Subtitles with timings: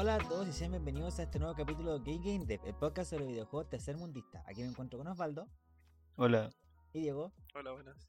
[0.00, 2.74] Hola a todos y sean bienvenidos a este nuevo capítulo de Game Game Dev, el
[2.76, 4.44] podcast sobre videojuegos tercermundista.
[4.46, 5.48] Aquí me encuentro con Osvaldo
[6.14, 6.50] Hola,
[6.92, 7.32] y Diego.
[7.52, 8.08] Hola, buenas.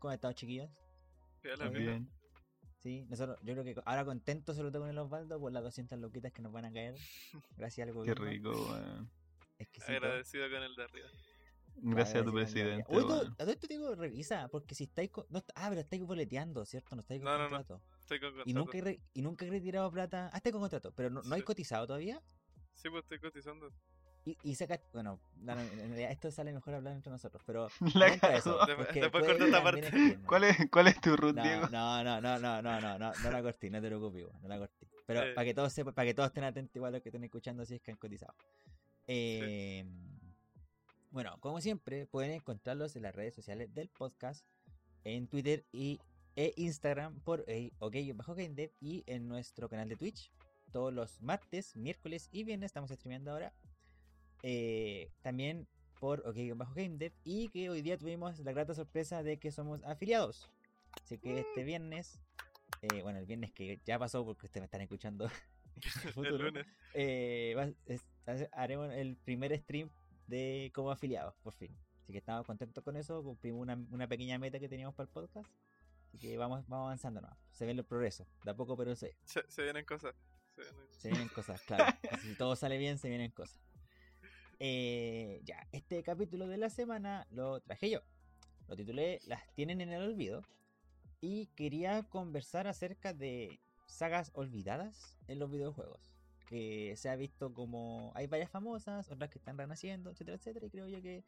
[0.00, 0.68] ¿Cómo han estado, chiquillos?
[1.44, 1.86] Hola, muy bien.
[1.86, 2.10] bien.
[2.80, 6.00] Sí, nosotros, yo creo que ahora contentos sobre todo con el Osvaldo por las 200
[6.00, 6.96] loquitas que nos van a caer.
[7.56, 8.24] Gracias al Qué gobierno.
[8.24, 9.08] rico, weón.
[9.86, 11.08] Agradecido con el de arriba.
[11.76, 15.26] Gracias a tu presidente, Oye, tú- digo, revisa, porque si estáis con...
[15.30, 16.96] no ah, pero estáis boleteando, ¿cierto?
[16.96, 17.80] No estáis con No, no, no.
[18.04, 18.58] Estoy con Y contrato.
[18.58, 20.28] nunca, he re- y nunca he retirado plata.
[20.32, 21.44] Ah, estáis con contrato, pero no, no hay Sí.
[21.46, 22.20] cotizado todavía.
[22.74, 23.70] Sí, pues estoy cotizando.
[24.26, 27.68] Y, y saca, bueno, no, no, en realidad esto sale mejor hablar entre nosotros, pero
[27.94, 28.58] La eso.
[28.66, 30.18] Después- después corta esta parte.
[30.26, 31.68] ¿Cuál es, ¿Cuál es tu root, No, Diego?
[31.68, 34.58] no, no, no, no, no, no, no, no la corté, no te preocupes, no la
[34.58, 34.86] corté.
[35.06, 35.34] Pero Eh.
[35.34, 37.64] para que todos sepan, para que todos estén atentos igual a los que estén escuchando
[37.66, 38.34] si es que han cotizado.
[39.06, 39.84] Eh,
[41.10, 44.44] Bueno, como siempre, pueden encontrarlos en las redes sociales del podcast,
[45.04, 46.00] en Twitter y
[46.36, 50.30] e Instagram por eh, OK bajo Game Dev y en nuestro canal de Twitch.
[50.72, 53.52] Todos los martes, miércoles y viernes estamos streameando ahora.
[54.42, 55.66] Eh, también
[56.00, 59.50] por OK bajo Game Dev y que hoy día tuvimos la grata sorpresa de que
[59.52, 60.50] somos afiliados.
[61.02, 62.20] Así que este viernes,
[62.82, 65.30] eh, bueno, el viernes que ya pasó porque ustedes me están escuchando
[66.16, 66.66] el lunes.
[66.94, 68.04] eh, va- es-
[68.52, 69.90] haremos el primer stream
[70.26, 71.76] de como afiliados, por fin.
[72.02, 75.12] Así que estamos contentos con eso, cumplimos una, una pequeña meta que teníamos para el
[75.12, 75.50] podcast.
[76.14, 77.36] Así que vamos, vamos avanzando, ¿no?
[77.50, 80.14] Se ven los progresos, de a poco pero se, Se, se vienen cosas.
[80.54, 81.84] Se vienen- se vienen cosas, claro.
[82.22, 83.60] si todo sale bien, se vienen cosas.
[84.60, 88.00] Eh, ya, este capítulo de la semana lo traje yo.
[88.68, 90.42] Lo titulé Las tienen en el olvido.
[91.20, 96.00] Y quería conversar acerca de sagas olvidadas en los videojuegos.
[96.46, 98.12] Que se ha visto como.
[98.14, 100.66] Hay varias famosas, otras que están renaciendo, etcétera, etcétera.
[100.66, 101.24] Y creo yo que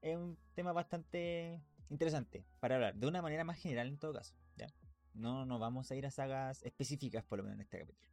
[0.00, 1.60] es un tema bastante
[1.92, 4.34] interesante para hablar de una manera más general en todo caso.
[4.56, 4.66] ¿ya?
[5.14, 8.10] No nos vamos a ir a sagas específicas, por lo menos en este capítulo.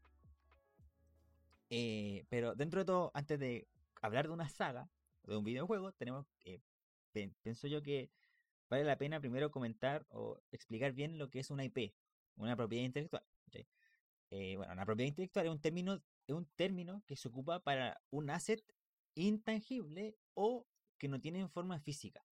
[1.69, 3.67] Eh, pero dentro de todo, antes de
[4.01, 4.90] hablar de una saga,
[5.23, 6.25] de un videojuego, tenemos
[7.12, 8.09] pen- pienso yo que
[8.69, 11.94] vale la pena primero comentar o explicar bien lo que es una IP,
[12.38, 13.23] una propiedad intelectual.
[14.31, 15.96] Eh, bueno, una propiedad intelectual es un término,
[16.28, 18.63] es un término que se ocupa para un asset
[19.16, 20.67] intangible o
[21.00, 22.23] que no tiene forma física.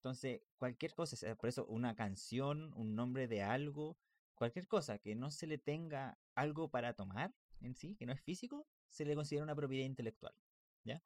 [0.00, 3.98] Entonces, cualquier cosa, por eso una canción, un nombre de algo,
[4.34, 8.22] cualquier cosa que no se le tenga algo para tomar en sí, que no es
[8.22, 10.32] físico, se le considera una propiedad intelectual.
[10.84, 11.02] ¿Ya?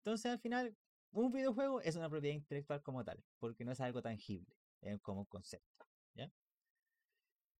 [0.00, 0.76] Entonces, al final,
[1.10, 5.24] un videojuego es una propiedad intelectual como tal, porque no es algo tangible, es como
[5.24, 5.86] concepto.
[6.14, 6.30] ¿Ya?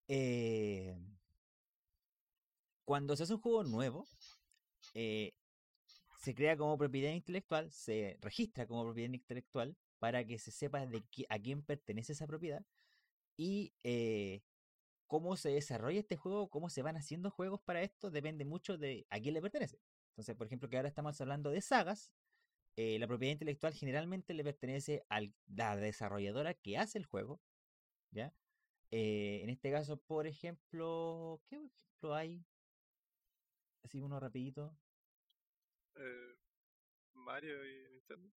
[0.08, 0.98] Eh,
[2.84, 4.06] cuando se hace un juego nuevo,
[4.92, 5.32] eh,
[6.20, 10.86] se crea como propiedad intelectual, se registra como propiedad intelectual para que se sepa
[11.30, 12.62] a quién pertenece esa propiedad
[13.38, 14.42] y eh,
[15.06, 19.06] cómo se desarrolla este juego, cómo se van haciendo juegos para esto, depende mucho de
[19.08, 19.80] a quién le pertenece.
[20.10, 22.12] Entonces, por ejemplo, que ahora estamos hablando de sagas,
[22.76, 27.40] eh, la propiedad intelectual generalmente le pertenece a la desarrolladora que hace el juego,
[28.10, 28.34] ¿ya?
[28.90, 32.44] Eh, en este caso, por ejemplo, ¿qué ejemplo hay?
[33.82, 34.76] Así uno rapidito.
[35.96, 36.34] eh,
[37.14, 38.30] Mario y Nintendo.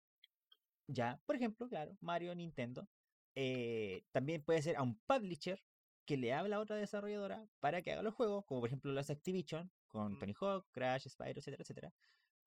[0.88, 2.88] Ya, por ejemplo, claro, Mario, Nintendo.
[3.34, 5.62] eh, también puede ser a un publisher
[6.06, 9.10] que le habla a otra desarrolladora para que haga los juegos, como por ejemplo las
[9.10, 10.18] Activision, con.
[10.18, 11.94] Tony Hawk, Crash, Spyro, etcétera, etcétera.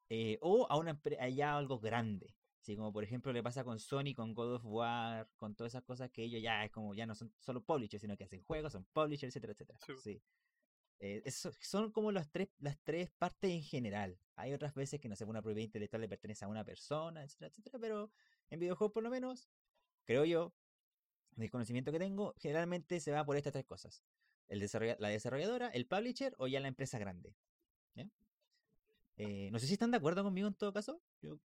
[0.10, 2.36] eh, o a una allá algo grande.
[2.62, 5.84] Así como por ejemplo le pasa con Sony, con God of War, con todas esas
[5.84, 8.74] cosas que ellos ya es como ya no son solo publishers, sino que hacen juegos,
[8.74, 9.80] son publishers, etcétera, etcétera.
[9.86, 9.94] Sí.
[9.98, 10.24] Sí.
[11.00, 14.20] Eh, eso- son como las tres, las tres partes en general.
[14.36, 17.48] Hay otras veces que no sé, una propiedad intelectual le pertenece a una persona, etcétera,
[17.50, 18.12] etcétera, pero
[18.50, 19.50] en videojuegos por lo menos,
[20.06, 20.54] creo yo,
[21.36, 24.04] del conocimiento que tengo, generalmente se va por estas tres cosas.
[24.48, 27.34] El desarrolla- la desarrolladora, el publisher o ya la empresa grande.
[27.96, 28.10] ¿ya?
[29.18, 31.02] Eh, no sé si están de acuerdo conmigo en todo caso.
[31.22, 31.40] Yo,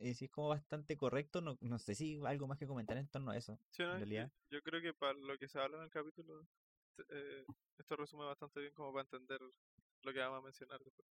[0.00, 3.06] eh, si es como bastante correcto, no, no sé si algo más que comentar en
[3.08, 3.58] torno a eso.
[3.70, 3.92] Sí, ¿no?
[3.92, 4.32] En realidad.
[4.50, 6.46] Yo creo que para lo que se habla en el capítulo,
[7.04, 7.44] t- eh,
[7.78, 9.40] esto resume bastante bien como para entender
[10.02, 11.08] lo que vamos a mencionar después.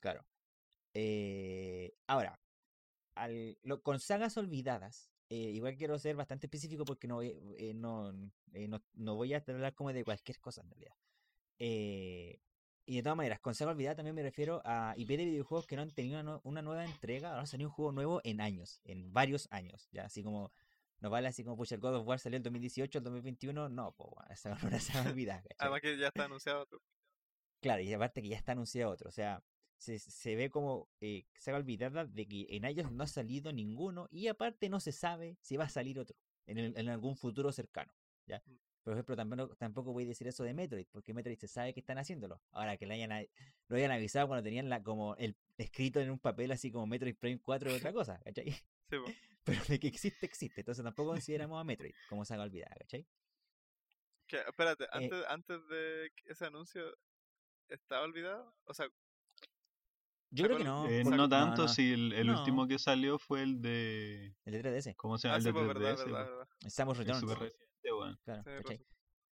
[0.00, 0.24] Claro.
[0.94, 2.40] Eh, ahora,
[3.14, 7.28] al, lo- con sagas olvidadas, eh, igual quiero ser bastante específico porque no voy,
[7.58, 8.12] eh, no,
[8.52, 10.96] eh, no, no voy a hablar como de cualquier cosa en realidad.
[11.58, 12.40] Eh,
[12.86, 15.76] y de todas maneras, con saga olvidada también me refiero a IP de videojuegos que
[15.76, 19.12] no han tenido una, una nueva entrega, ahora salió un juego nuevo en años, en
[19.12, 20.52] varios años, ya así como
[21.00, 23.92] no vale así como pucha, el God of War salió el 2018, el 2021, no,
[23.92, 25.56] pues esa no era saga olvidada, ¿cachai?
[25.58, 26.62] Además que ya está anunciado.
[26.62, 26.80] otro.
[27.60, 29.42] Claro, y aparte que ya está anunciado otro, o sea,
[29.78, 34.08] se, se ve como eh, saga olvidada de que en ellos no ha salido ninguno
[34.10, 36.16] y aparte no se sabe si va a salir otro
[36.46, 37.92] en, el- en algún futuro cercano,
[38.26, 38.42] ¿ya?
[38.46, 38.56] Mm.
[38.82, 41.80] Por ejemplo, tampoco, tampoco voy a decir eso de Metroid, porque Metroid se sabe que
[41.80, 42.40] están haciéndolo.
[42.50, 43.22] Ahora que le hayan, a-
[43.68, 47.14] lo hayan avisado cuando tenían la, como el escrito en un papel así como Metroid
[47.16, 48.52] Prime 4 es otra cosa, ¿cachai?
[48.52, 49.04] Sí, po.
[49.50, 50.60] Pero de que existe, existe.
[50.60, 53.06] Entonces tampoco consideramos a Metroid como saga olvidada, ¿cachai?
[54.26, 56.82] Que- espérate, Eh, antes, antes de que ese anuncio,
[57.68, 58.54] ¿estaba olvidado?
[58.64, 58.86] O sea,
[60.32, 60.88] Yo creo que no.
[60.88, 62.38] Eh, por- no tanto, no, si el, el No.
[62.38, 64.36] último que salió fue el de.
[64.44, 65.34] El de 3DS, ¿Cómo se llama?
[65.34, 66.30] ah, el sí, de pues verdad, 3DS, verdad, po.
[66.36, 66.48] verdad.
[66.64, 67.20] el Samus Es Returns.
[67.20, 67.88] súper reciente,
[68.26, 68.86] razón.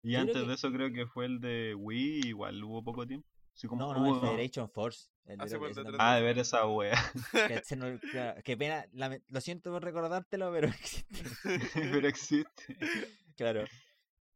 [0.03, 3.27] Y antes que- de eso creo que fue el de Wii, igual hubo poco tiempo.
[3.68, 5.10] Como No, no, el hubo- Federation Force.
[5.25, 6.02] El Ah, de sí, el 3DS de también.
[6.02, 6.96] Ah, de ver esa wea.
[8.44, 8.86] Qué pena,
[9.30, 11.24] lo siento por recordártelo, pero existe.
[11.74, 12.78] Pero existe.
[13.36, 13.66] Claro.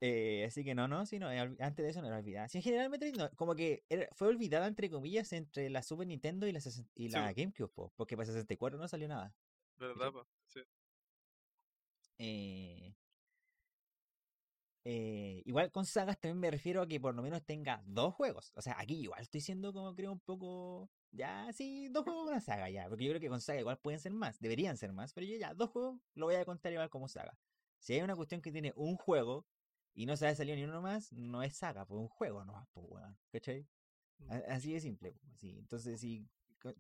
[0.02, 2.48] Eh, así que no, no, sí, no, eh, antes de eso no era olvidada.
[2.48, 6.08] Sí, en general Metroid no, como que era- fue olvidada entre comillas entre la Super
[6.08, 7.34] Nintendo y la, y Sí, la po.
[7.36, 9.36] GameCube, po, porque para 64 no salió nada.
[9.78, 10.26] ¿Verdad, po?
[10.48, 10.62] Sí.
[12.18, 12.94] Eh,
[14.86, 18.52] eh, igual con sagas también me refiero a que por lo menos tenga dos juegos.
[18.56, 20.90] O sea, aquí igual estoy siendo como creo un poco...
[21.12, 22.88] Ya, sí, dos juegos una saga ya.
[22.88, 25.14] Porque yo creo que con saga igual pueden ser más, deberían ser más.
[25.14, 27.38] Pero yo ya, dos juegos lo voy a contar igual como saga.
[27.80, 29.46] Si hay una cuestión que tiene un juego
[29.94, 32.68] y no se ha salido ni uno más, no es saga, pues un juego no
[32.74, 33.04] pues.
[33.32, 33.68] ¿Cachai?
[34.20, 34.32] Mm.
[34.50, 35.14] Así de simple.
[35.14, 35.58] pues, así.
[35.58, 36.28] Entonces, si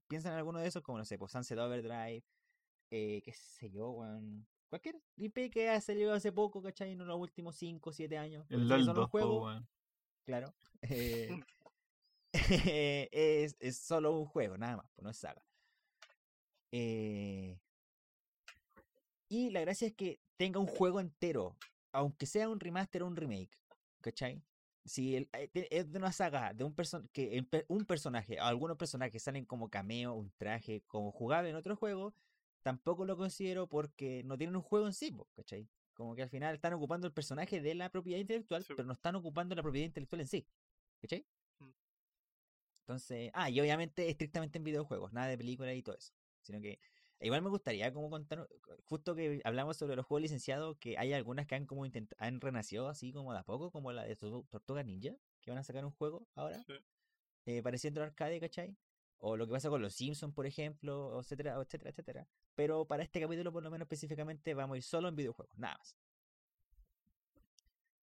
[0.08, 2.24] piensan en alguno de esos, como no sé, pues Sunset Overdrive,
[2.92, 4.48] eh, qué sé yo, weón.
[4.70, 6.92] Cualquier IP que ha salido hace poco, ¿cachai?
[6.92, 8.46] En los últimos 5 o 7 años.
[8.50, 9.68] El LOL solo un 2, po, juego, weón.
[10.26, 10.54] claro.
[10.84, 11.30] eh,
[13.12, 15.44] es, es solo un juego, nada más, pues no es saga.
[16.72, 17.60] Eh,
[19.28, 21.58] y la gracia es que tenga un juego entero,
[21.92, 23.58] aunque sea un remaster o un remake,
[24.02, 24.44] ¿cachai?
[24.86, 29.22] Si el- eh, es de una saga, de un person que un personaje, algunos personajes
[29.24, 32.14] salen como cameo, un traje, como jugable en otro juego,
[32.62, 35.68] tampoco lo considero porque no tienen un juego en sí, ¿cachai?
[35.94, 38.94] Como que al final están ocupando el personaje de la propiedad intelectual, Sí, pero no
[38.94, 40.48] están ocupando la propiedad intelectual en sí,
[41.02, 41.26] ¿cachai?
[41.60, 41.70] Mm.
[42.82, 46.14] Entonces, ah, y obviamente estrictamente en videojuegos, nada de películas y todo eso.
[46.42, 46.80] Sino que
[47.22, 48.48] igual me gustaría como contar,
[48.86, 51.86] justo que hablamos sobre los juegos licenciados, que hay algunas que han como
[52.18, 55.60] han renacido así como de a poco, como la de Tortu- Tortugas Ninja, que van
[55.60, 56.74] a sacar un juego ahora, Sí.
[57.46, 58.76] eh, pareciendo arcade, ¿cachai?
[59.20, 62.28] O lo que pasa con los Simpsons, por ejemplo, etcétera, etcétera, etcétera.
[62.56, 65.78] Pero para este capítulo, por lo menos específicamente, vamos a ir solo en videojuegos, nada
[65.78, 65.96] más.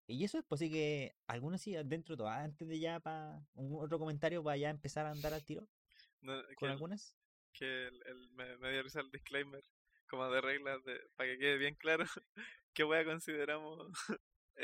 [0.06, 3.40] Y eso es, pues sí que algunos sí, dentro de todo, antes de ya para
[3.54, 5.66] un otro comentario, para ya empezar a andar al tiro
[6.22, 7.14] No, con el- algunas.
[7.52, 9.62] que el, el- me, me dio risa el disclaimer,
[10.08, 12.04] como de reglas, de, para que quede bien claro
[12.72, 13.88] qué wea consideramos.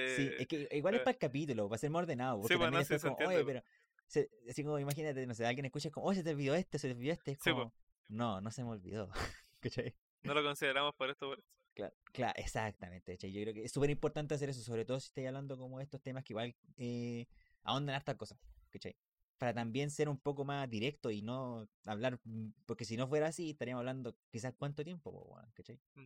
[0.06, 2.41] Sí, eh, es que igual es eh, para el capítulo, para ser más ordenado.
[2.41, 3.62] Porque sí, bueno, también sí, esto es se como, oye, pero.
[4.06, 6.89] Se- así como imagínate, no sé, alguien escucha como, oye, se te olvidó este, se
[6.89, 7.33] te olvidó este.
[7.33, 7.56] Es Sí, po.
[7.56, 7.73] como,
[8.09, 9.11] no, no se me olvidó.
[9.61, 9.95] ¿Cachai?
[10.23, 11.51] no lo consideramos por esto, por esto.
[11.75, 13.12] Claro, claro, exactamente.
[13.12, 13.33] ¿cachai?
[13.33, 15.85] Yo creo que es súper importante hacer eso, sobre todo si estáis hablando como de
[15.85, 17.27] estos temas que igual eh,
[17.65, 18.39] ahondan hartas cosas,
[18.71, 18.97] ¿cachai?
[19.39, 23.27] Para también ser un poco más directo y no hablar, mm, porque si no fuera
[23.29, 25.81] así, estaríamos hablando quizás cuánto tiempo, ¿cachai?
[25.95, 26.05] Mm.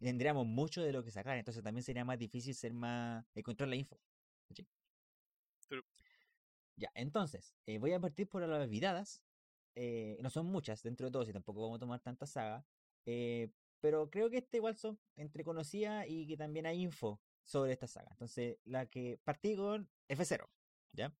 [0.00, 3.68] Y tendríamos mucho de lo que sacar, entonces también sería más difícil ser más, encontrar
[3.68, 4.00] la info,
[4.48, 4.66] ¿cachai?
[6.80, 9.22] Ya, entonces, eh, voy a partir por las olvidadas.
[9.76, 12.64] eh, no son muchas dentro de todos y tampoco vamos a tomar tanta saga.
[13.06, 13.50] eh,
[13.80, 17.86] pero creo que este igual son entre conocidas y que también hay info sobre esta
[17.86, 18.08] saga.
[18.12, 20.46] Entonces, la que partí con F0,
[20.92, 21.14] ¿ya?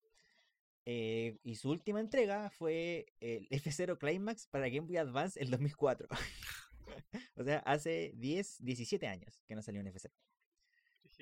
[0.87, 6.09] Eh, y su última entrega fue el F0 Climax para Game Boy Advance el 2004.
[7.37, 10.11] o sea, hace 10, 17 años que no salió un F0.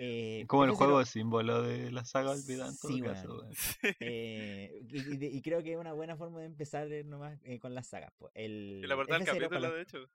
[0.00, 3.40] Eh, Como el F0 juego símbolo de la saga olvidada en todo Sí, caso, weón.
[3.40, 3.52] weón.
[4.00, 7.38] eh, y, y de- y creo que es una buena forma de empezar eh, nomás
[7.44, 8.12] eh, con las sagas.
[8.16, 8.30] po.
[8.34, 10.10] El la F0 para capítulo, los- de hecho.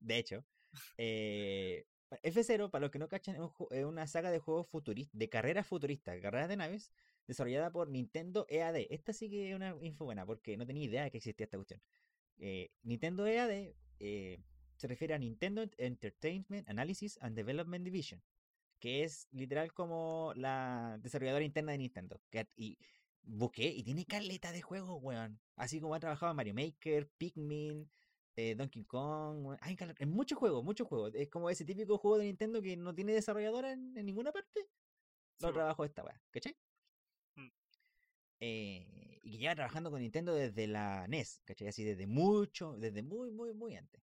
[0.00, 0.44] de hecho,
[0.96, 1.86] eh,
[2.22, 5.66] F0, para los que no cachan, es, es una saga de juegos futuristas, de carreras
[5.66, 6.90] futuristas, carreras de naves,
[7.26, 8.86] desarrollada por Nintendo EAD.
[8.90, 11.56] Esta sí que es una info buena, porque no tenía idea de que existía esta
[11.58, 11.80] cuestión.
[12.82, 18.20] Nintendo EAD se refiere a Nintendo Entertainment Analysis and Development Division,
[18.82, 22.20] que es literal como la desarrolladora interna de Nintendo.
[22.30, 22.76] que- y
[23.22, 25.40] busqué, y tiene caleta de juegos, weón.
[25.54, 27.88] Así como ha trabajado Mario Maker, Pikmin,
[28.34, 29.46] eh, Donkey Kong.
[29.46, 29.58] weón.
[30.00, 31.14] En muchos juegos, muchos juegos.
[31.14, 34.68] Es como ese típico juego de Nintendo que no tiene desarrolladora en, en ninguna parte.
[35.38, 35.54] Lo po.
[35.54, 36.56] trabajó esta weá, ¿cachai?
[37.36, 37.48] Mm.
[38.40, 41.68] Eh, y que lleva trabajando con Nintendo desde la NES, ¿cachai?
[41.68, 44.11] Así desde mucho, desde muy, muy, muy antes.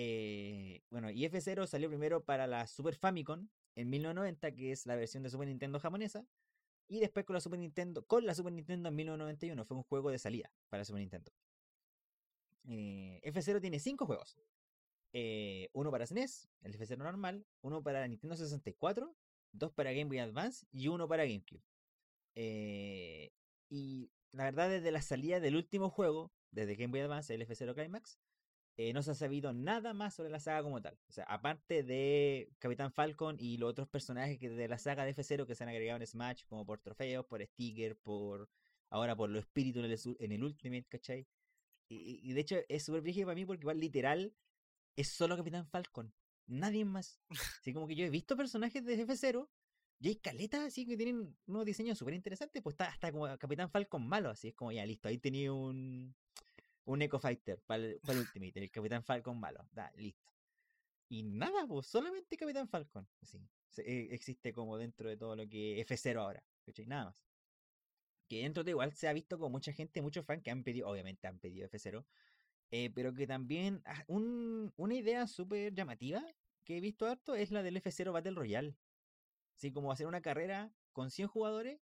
[0.00, 4.94] Eh, bueno, y F0 salió primero para la Super Famicom en 1990, que es la
[4.94, 6.24] versión de Super Nintendo japonesa.
[6.86, 10.12] Y después con la Super Nintendo, con la Super Nintendo en 1991, fue un juego
[10.12, 11.32] de salida para Super Nintendo.
[12.68, 14.38] Eh, F0 tiene cinco juegos.
[15.12, 19.16] Eh, uno para SNES, el F0 normal, uno para Nintendo 64
[19.50, 21.64] dos para Game Boy Advance y uno para GameCube.
[22.36, 23.32] Eh,
[23.68, 27.74] y la verdad, desde la salida del último juego, desde Game Boy Advance, el F0
[27.74, 28.20] Climax,
[28.78, 30.96] eh, no se ha sabido nada más sobre la saga como tal.
[31.08, 35.46] O sea, aparte de Capitán Falcon y los otros personajes de la saga de F0
[35.46, 38.48] que se han agregado en Smash, como por trofeos, por sticker, por
[38.90, 39.84] ahora por los espíritus
[40.20, 41.26] en el, Ultimate, ¿cachai?
[41.88, 44.32] Y de hecho es súper brígido para mí porque igual literal
[44.94, 46.14] es solo Capitán Falcon.
[46.46, 47.20] Nadie más.
[47.60, 49.48] Así como que yo he visto personajes de F0
[50.00, 52.62] y hay caletas así que tienen unos diseños súper interesantes.
[52.62, 55.08] Pues está hasta como Capitán Falcon malo, así es como ya listo.
[55.08, 56.14] Ahí tenía un,
[56.88, 59.68] un Echo Fighter para el, para el Ultimate, el Capitán Falcon malo.
[59.72, 60.32] Da, listo.
[61.08, 63.08] Y nada, pues solamente Capitán Falcon.
[63.20, 63.38] Así.
[63.78, 66.44] eh, existe como dentro de todo lo que es F0 ahora.
[66.64, 66.86] ¿cachai?
[66.86, 67.26] Nada más.
[68.28, 70.88] Que dentro de igual se ha visto con mucha gente, muchos fans que han pedido,
[70.88, 72.04] obviamente han pedido F0,
[72.70, 76.22] eh, pero que también ah, un- una idea súper llamativa
[76.64, 78.76] que he visto harto es la del F0 Battle Royale.
[79.56, 81.80] Así como hacer una carrera con 100 jugadores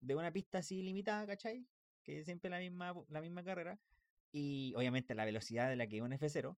[0.00, 1.66] de una pista así limitada, ¿cachai?
[2.02, 3.78] Que es siempre la misma, la misma carrera.
[4.32, 6.56] Y obviamente la velocidad de la que un F0.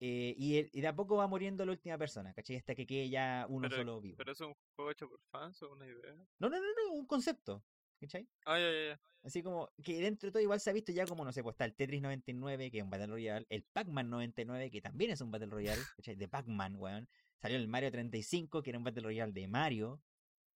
[0.00, 2.54] eh, y, el- y de a poco va muriendo la última persona, ¿cachai?
[2.56, 4.16] Hasta que quede ya uno Pero- solo vivo.
[4.18, 6.14] Pero es un juego hecho por fans o una idea.
[6.38, 7.64] No, no, no, no, un concepto,
[8.00, 8.28] ¿cachai?
[8.46, 8.96] Ah.
[9.24, 11.54] Así como que dentro de todo igual se ha visto ya como, no sé, pues
[11.54, 15.20] está el Tetris 99, que es un Battle Royale, el Pac-Man 99, que también es
[15.20, 16.14] un Battle Royale, ¿cachai?
[16.14, 17.08] De Pac-Man, weón.
[17.38, 20.00] Salió el Mario 35, que era un Battle Royale de Mario,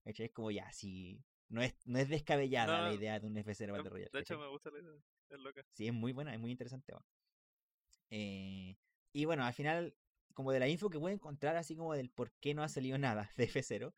[0.05, 0.27] ¿cachai?
[0.27, 1.21] Es como ya, si
[1.52, 4.11] no es, no es descabellada la idea de un F0 Em, Battle Royale.
[4.12, 4.92] De hecho, me gusta la idea.
[5.28, 5.64] Es loca.
[5.73, 6.92] Sí, es muy buena, es muy interesante.
[8.11, 8.76] Eh,
[9.12, 9.94] y bueno, al final,
[10.35, 12.68] como de la info que voy a encontrar, así como del por qué no ha
[12.68, 13.94] salido nada de F0,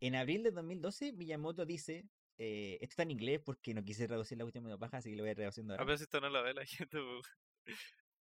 [0.00, 4.36] en abril de 2012 Miyamoto dice, eh, esto está en inglés porque no quise traducir
[4.38, 5.88] la medio paja, así que lo voy a traduciendo A ahora.
[5.88, 6.98] ver si esto no la ve la gente.
[6.98, 7.20] po.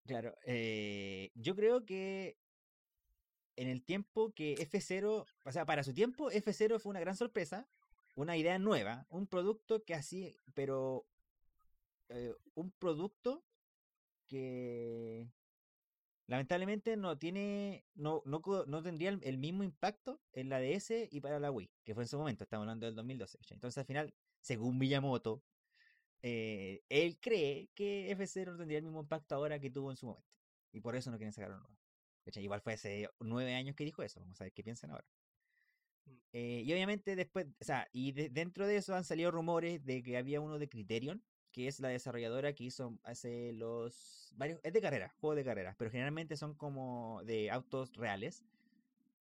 [0.06, 2.38] Claro, eh, yo creo que
[3.58, 7.68] en el tiempo que F0, o sea, para su tiempo, F0 fue una gran sorpresa,
[8.16, 11.06] una idea nueva, un producto que así, pero
[12.10, 13.44] eh, un producto
[14.26, 15.30] que
[16.28, 21.40] lamentablemente no tiene, no, no, no tendría el, mismo impacto en la DS y para
[21.40, 23.38] la Wii, que fue en su momento, estamos hablando del 2012.
[23.38, 23.56] ¿cachai?
[23.56, 25.44] Entonces al final, según Miyamoto,
[26.22, 30.08] eh, él cree que F0 no tendría el mismo impacto ahora que tuvo en su
[30.08, 30.28] momento.
[30.72, 31.76] Y por eso no quieren sacarlo nuevo.
[32.36, 34.20] Igual fue hace nueve años que dijo eso.
[34.20, 35.06] Vamos a ver qué piensan ahora.
[36.06, 36.12] Mm.
[36.34, 40.04] Eh, y obviamente después, o sea, y de- dentro de eso han salido rumores de
[40.04, 44.74] que había uno de Criterion, que es la desarrolladora que hizo hace los varios, es
[44.74, 48.44] de carreras, juegos de carreras, pero generalmente son como de autos reales.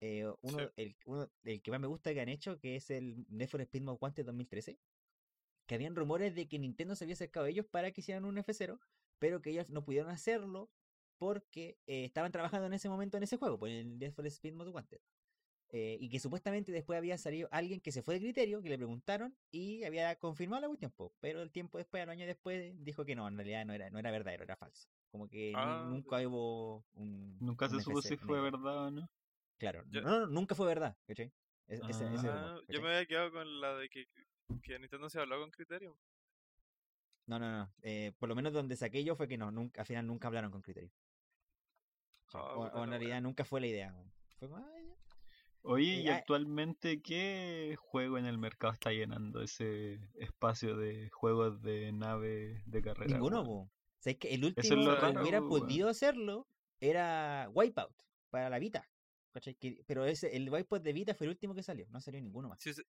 [0.00, 0.64] Eh, uno, Sí.
[0.76, 3.60] el, uno- el que más me gusta que han hecho, que es el Need for
[3.60, 4.78] Speed Most Wanted 2013,
[5.66, 8.36] que habían rumores de que Nintendo se había acercado a ellos para que hicieran un
[8.36, 8.78] F0,
[9.18, 10.68] pero que ellos no pudieron hacerlo
[11.16, 14.52] porque eh, estaban trabajando en ese momento en ese juego, por el Need for Speed
[14.54, 15.00] Most Wanted.
[15.76, 18.76] Eh, y que supuestamente después había salido alguien que se fue de criterio, que le
[18.76, 23.16] preguntaron y había confirmado la cuestión, pero el tiempo después, al año después, dijo que
[23.16, 24.88] no, en realidad no era, no era verdadero, era falso.
[25.10, 27.36] Como que Ah, nunca hubo un.
[27.40, 29.10] Nunca se un supo si fue verdad o no.
[29.58, 31.32] Claro, Yo- no, no, nunca fue verdad, ¿cachai?
[31.66, 34.06] Es- ese- ese Ah, rumor, Ah, yo me había quedado con la de que,
[34.62, 35.96] que Nintendo se habló con criterio.
[37.26, 37.68] No, no, no.
[37.82, 40.52] eh, por lo menos donde saqué yo fue que no, nunca, al final nunca hablaron
[40.52, 40.92] con criterio.
[42.32, 43.92] Ah, o, o en realidad nunca fue la idea.
[43.92, 44.12] weón.
[44.38, 44.83] Fue como, "Ah, ya".
[45.66, 51.08] Oye, Eh, ¿y ah- actualmente qué juego en el mercado está llenando ese espacio de
[51.10, 53.14] juegos de nave de carrera?
[53.14, 53.46] Ninguno, weón?
[53.68, 53.72] po.
[54.00, 56.46] ¿Sabes que el es último que hubiera podido hacerlo
[56.80, 57.94] era Wipeout
[58.30, 58.86] para la Vita.
[59.86, 62.60] pero ese, el Wipeout de Vita fue el último que salió, no salió ninguno más.
[62.62, 62.82] Sí, sí.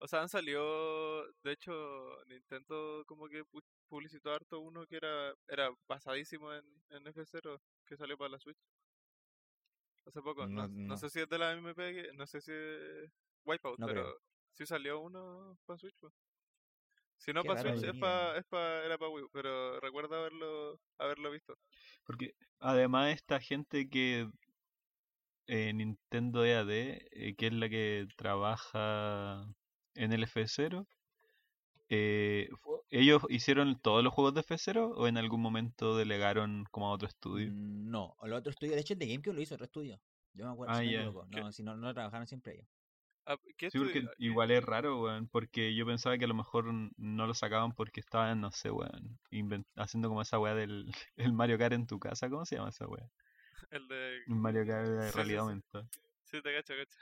[0.00, 1.24] O sea, han salido.
[1.42, 1.72] De hecho,
[2.26, 7.96] Nintendo como que pu- publicitó harto uno que era era basadísimo en, en F0, que
[7.96, 8.58] salió para la Switch.
[10.08, 10.46] Hace poco.
[10.46, 13.10] No, No- sé si es de la MP, que- no sé si es
[13.44, 14.18] Wipeout, No pero creo.
[14.54, 15.94] sí salió uno para Switch.
[16.00, 16.12] pues.
[17.18, 20.80] Si no Qué para Switch, es pa, es pa- era para Wii, pero recuerdo haberlo,
[20.98, 21.58] haberlo visto.
[22.04, 24.28] Porque además esta gente que
[25.46, 26.70] eh, Nintendo EAD,
[27.10, 29.44] eh, que es la que trabaja
[29.94, 30.86] en el F0,
[31.88, 32.48] eh,
[32.90, 37.08] ¿ellos hicieron todos los juegos de F0 o en algún momento delegaron como a otro
[37.08, 37.50] estudio?
[37.50, 39.98] Mm, No, el otro estudio, de hecho el de GameCube lo hizo otro estudio.
[40.34, 41.40] Yo me acuerdo, Ah, si no me.
[41.40, 42.68] No, si no, no trabajaron siempre ellos.
[43.26, 44.14] Ah, ¿Qué Sí, porque estudio?
[44.18, 46.66] igual es raro, weón, porque yo pensaba que a lo mejor
[46.96, 49.18] no lo sacaban porque estaban, no sé, weón,
[49.76, 52.86] haciendo como esa weá del el Mario Kart en tu casa, ¿cómo se llama esa
[52.86, 53.06] weá?
[53.70, 54.18] El de.
[54.28, 55.42] Mario Kart de Sí, sí, realidad sí.
[55.42, 55.88] aumentada.
[56.24, 56.98] Sí, te cacho, cacho.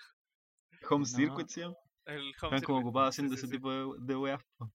[0.90, 1.06] Home No.
[1.06, 1.76] Circuit se llama.
[2.06, 3.52] El Home Están como ocupados Sí, haciendo sí, ese sí.
[3.56, 4.40] tipo de, de weas.
[4.56, 4.72] po.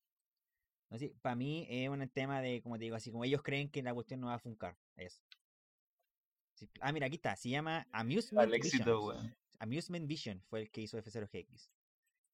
[0.92, 3.70] No, sí, para mí es un tema de, como te digo, así como ellos creen
[3.72, 4.78] que la cuestión no va a funcar.
[4.98, 5.24] Eso.
[6.80, 7.36] Ah, mira, aquí está.
[7.36, 9.04] Se llama Amusement Al éxito, Vision.
[9.24, 9.36] weón.
[9.60, 11.70] Amusement Vision fue el que hizo F0GX.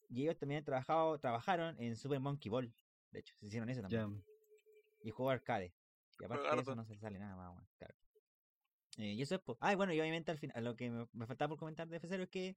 [0.09, 2.73] Y ellos también han trabajado, trabajaron en Super Monkey Ball.
[3.11, 4.23] De hecho, se hicieron eso también.
[5.03, 5.73] Y juego arcade.
[6.19, 7.93] Y aparte de eso no se sale nada más, claro.
[8.97, 11.27] Eh, y eso es, po- Ah, bueno, y obviamente al final, lo que me, me
[11.27, 12.55] faltaba por comentar de F0 es que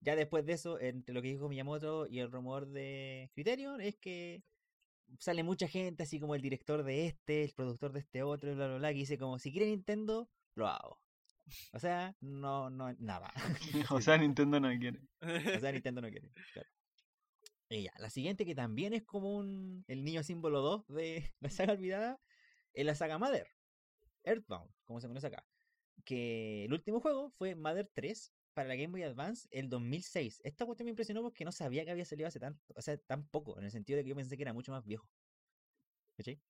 [0.00, 3.96] ya después de eso, entre lo que dijo Miyamoto y el rumor de Criterion, es
[3.96, 4.42] que
[5.18, 8.54] sale mucha gente, así como el director de este, el productor de este otro, y
[8.54, 11.00] bla, bla, bla, que dice como, si quiere Nintendo, lo hago.
[11.72, 13.32] O sea, no, no, nada.
[13.98, 15.00] O sea, Nintendo no quiere.
[15.20, 16.30] O sea, Nintendo no quiere.
[16.52, 16.68] Claro.
[17.68, 21.50] Y ya, la siguiente que también es como un el niño símbolo 2 de la
[21.50, 22.20] saga olvidada
[22.72, 23.48] es la saga Mother.
[24.22, 25.44] Earthbound, como se conoce acá.
[26.04, 30.40] Que el último juego fue Mother 3 para la Game Boy Advance el 2006.
[30.44, 33.26] Esta cuestión me impresionó porque no sabía que había salido hace tan, o sea, tan
[33.26, 35.08] poco, en el sentido de que yo pensé que era mucho más viejo.
[36.16, 36.40] ¿Cachai?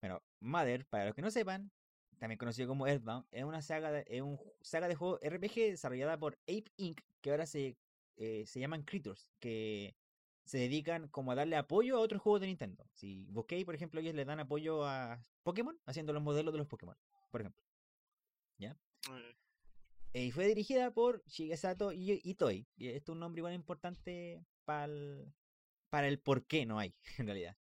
[0.00, 1.72] Bueno, Mother, para los que no sepan,
[2.18, 6.18] también conocido como Earthbound, es una saga de, es un saga de juego RPG desarrollada
[6.18, 7.78] por Ape Inc., que ahora se,
[8.16, 9.96] eh, se llaman Creatures, que
[10.44, 12.88] se dedican como a darle apoyo a otros juegos de Nintendo.
[12.92, 16.68] Si busquéis, por ejemplo, ellos le dan apoyo a Pokémon, haciendo los modelos de los
[16.68, 16.96] Pokémon,
[17.30, 17.62] por ejemplo.
[19.08, 19.36] Eh,
[20.18, 22.66] Y fue dirigida por Shigesato Itoi.
[22.76, 25.32] Y esto es un nombre igual importante pa'l-
[25.90, 27.56] para el por qué no hay, en realidad.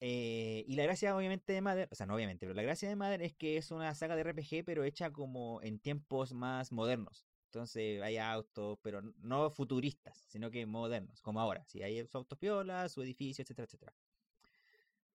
[0.00, 2.96] Eh, y la gracia, obviamente, de Mother, o sea, no obviamente, pero la gracia de
[2.96, 7.26] Mother es que es una saga de RPG, pero hecha como en tiempos más modernos.
[7.46, 11.64] Entonces hay autos, pero no futuristas, sino que modernos, como ahora.
[11.66, 13.94] Si hay sus autos piolas, su edificio, etcétera, etcétera.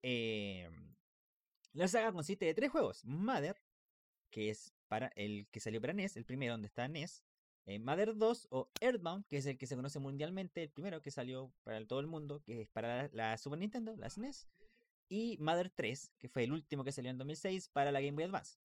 [0.02, 0.68] Eh,
[1.74, 3.04] la saga consiste de tres juegos.
[3.04, 3.56] Mother,
[4.30, 7.22] que es para el que salió para NES, el primero donde está NES.
[7.66, 11.10] eh, Mother 2 o Earthbound, que es el que se conoce mundialmente, el primero que
[11.10, 14.46] salió para todo el mundo, que es para la, Super Nintendo, la SNES.
[15.08, 18.24] Y Mother 3, que fue el último que salió en 2006 para la Game Boy
[18.24, 18.58] Advance.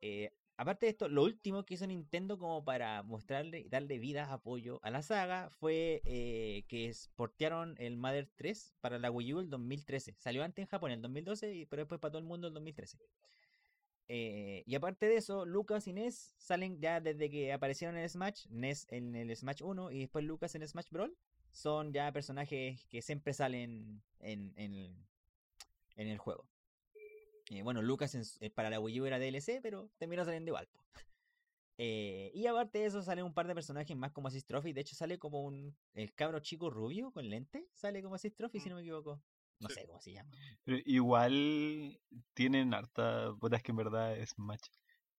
[0.00, 4.32] Eh, aparte de esto, lo último que hizo Nintendo como para mostrarle y darle vida,
[4.32, 9.40] apoyo a la saga fue eh, que portearon el Mother 3 para la Wii U
[9.40, 10.14] el 2013.
[10.18, 12.98] Salió antes en Japón el 2012, y- pero después para todo el mundo el 2013.
[14.14, 18.46] Eh, y aparte de eso, Lucas y Ness salen ya desde que aparecieron en Smash,
[18.50, 21.16] Ness en el Smash 1 y después Lucas en Smash Brawl.
[21.50, 25.06] Son ya personajes que siempre salen en, en,
[25.96, 26.46] en el juego.
[27.50, 30.68] Eh, bueno, Lucas en eh, para la Wii U era DLC, pero terminó saliendo igual.
[31.78, 34.72] Eh, y aparte de eso, salen un par de personajes más como Assist Trophy.
[34.74, 35.74] De hecho, sale como un.
[35.94, 37.66] El cabro chico rubio con lente.
[37.72, 38.70] Sale como Assist Trophy, si Mm.
[38.70, 39.22] no me equivoco.
[39.62, 39.74] No Sí.
[39.76, 40.30] sé cómo se llama.
[40.64, 41.98] Pero igual
[42.34, 43.32] tienen harta.
[43.40, 44.60] Puta, es que en verdad es Smash.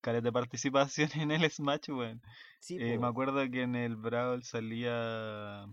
[0.02, 2.22] Caras de participación en el Smash, weón.
[2.60, 5.66] Sí, Eh, me acuerdo que en el Brawl salía.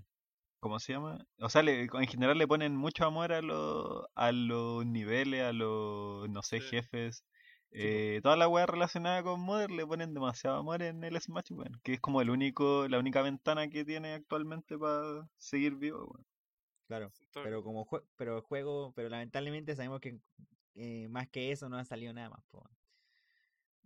[0.60, 1.24] ¿Cómo se llama?
[1.38, 5.52] O sea, le- en general le ponen mucho amor a, los a los niveles, a
[5.54, 6.68] los, no sé, Sí.
[6.68, 7.24] jefes.
[7.72, 11.80] Eh, toda la weá relacionada con Modern le ponen demasiado amor en el Smash, weón.
[11.82, 16.26] Que es como el único, la única ventana que tiene actualmente para seguir vivo, weón.
[16.90, 17.12] Claro.
[17.44, 20.18] Pero como jue- pero el juego, pero lamentablemente sabemos que
[20.74, 22.44] eh, más que eso no ha salido nada más.
[22.50, 22.68] po.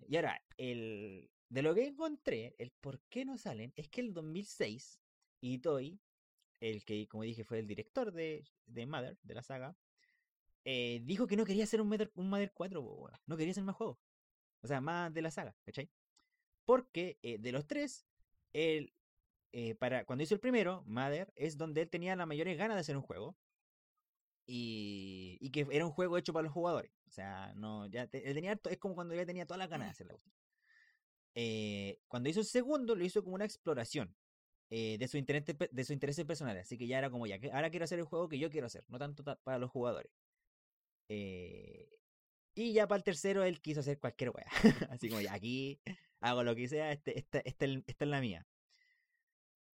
[0.08, 4.14] Y ahora, el de lo que encontré, el por qué no salen, es que el
[4.14, 5.00] 2006,
[5.42, 6.00] Itoi,
[6.60, 9.76] el que como dije fue el director de, de Mother, de la saga,
[10.64, 13.18] eh, dijo que no quería hacer un Mother, un Mother 4, po, weón.
[13.26, 13.98] no quería hacer más juegos.
[14.62, 15.90] O sea, más de la saga, ¿cachai?
[16.64, 18.06] Porque eh, de los tres,
[18.54, 18.94] el,
[19.54, 22.80] eh, para, cuando hizo el primero, Mother, es donde él tenía las mayores ganas de
[22.80, 23.36] hacer un juego.
[24.46, 26.90] Y, y que era un juego hecho para los jugadores.
[27.06, 29.86] O sea, no, ya te- él tenía, es como cuando ya tenía todas las ganas
[29.86, 30.16] de hacer la.
[31.36, 34.14] Eh, cuando hizo el segundo, lo hizo como una exploración
[34.70, 36.64] eh, de, su interés, de sus intereses personales.
[36.66, 38.84] Así que ya era como, ya, ahora quiero hacer el juego que yo quiero hacer,
[38.88, 40.12] no tanto ta- para los jugadores.
[41.08, 41.88] Eh,
[42.54, 44.46] y ya para el tercero, él quiso hacer cualquier wea.
[44.90, 45.80] Así como, ya aquí
[46.20, 48.46] hago lo que sea, este, esta, esta, es- esta es la mía.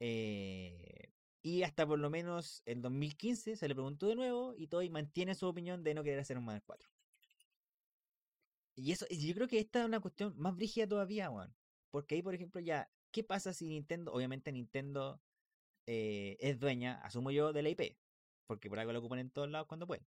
[0.00, 4.90] Eh, y hasta por lo menos el 2015 se le preguntó de nuevo y Toy
[4.90, 6.88] mantiene su opinión de no querer hacer un Mother 4.
[8.76, 11.52] Y eso, yo creo que esta es una cuestión más brígida todavía, weón.
[11.90, 15.20] Porque ahí, por ejemplo, ya, ¿qué pasa si Nintendo, obviamente Nintendo
[15.86, 17.96] eh, es dueña, asumo yo, de la IP?
[18.46, 20.06] Porque por algo lo ocupan en todos lados cuando pueden.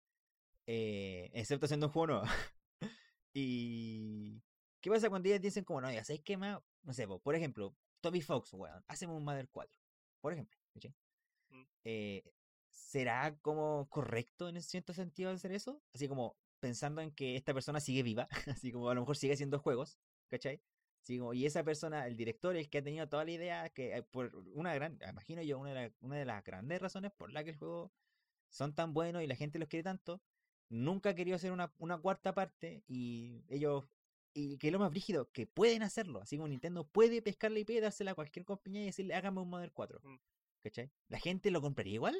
[0.66, 2.24] Eh, excepto haciendo un juego nuevo.
[3.32, 4.42] y.
[4.80, 6.60] ¿Qué pasa cuando ellos dicen como, no, ya sabéis qué más?
[6.82, 9.77] No sé, po, por ejemplo, Toby Fox, weón, hacemos un Mother 4.
[10.20, 10.94] Por ejemplo, ¿cachai?
[11.50, 11.62] Mm.
[11.84, 12.24] Eh,
[12.70, 15.82] ¿Será como correcto en cierto sentido hacer eso?
[15.94, 19.34] Así como pensando en que esta persona sigue viva, así como a lo mejor sigue
[19.34, 20.60] haciendo juegos, ¿cachai?
[21.02, 23.96] Así como, y esa persona, el director, el que ha tenido toda la idea, que
[23.96, 27.32] eh, por una gran, imagino yo, una de, la- una de las grandes razones por
[27.32, 27.92] la que el juego
[28.50, 30.22] son tan buenos y la gente los quiere tanto,
[30.68, 33.84] nunca ha querido hacer una, una cuarta parte y ellos,
[34.34, 37.58] y que es lo más brígido, que pueden hacerlo, así como Nintendo puede pescar la
[37.60, 40.00] IP, dársela a cualquier compañía y decirle, hágame un Model 4.
[40.02, 40.16] Mm.
[40.62, 40.90] ¿cachai?
[41.08, 42.16] ¿La gente lo compraría igual?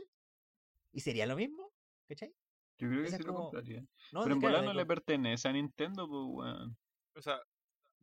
[0.93, 1.73] ¿Y sería lo mismo?
[2.09, 2.35] ¿cachai?
[2.79, 3.81] Yo creo que sí es lo como- compraría.
[4.13, 6.79] No, Pero en volar no le pertenece a Nintendo, pues, weón.
[7.15, 7.41] O sea,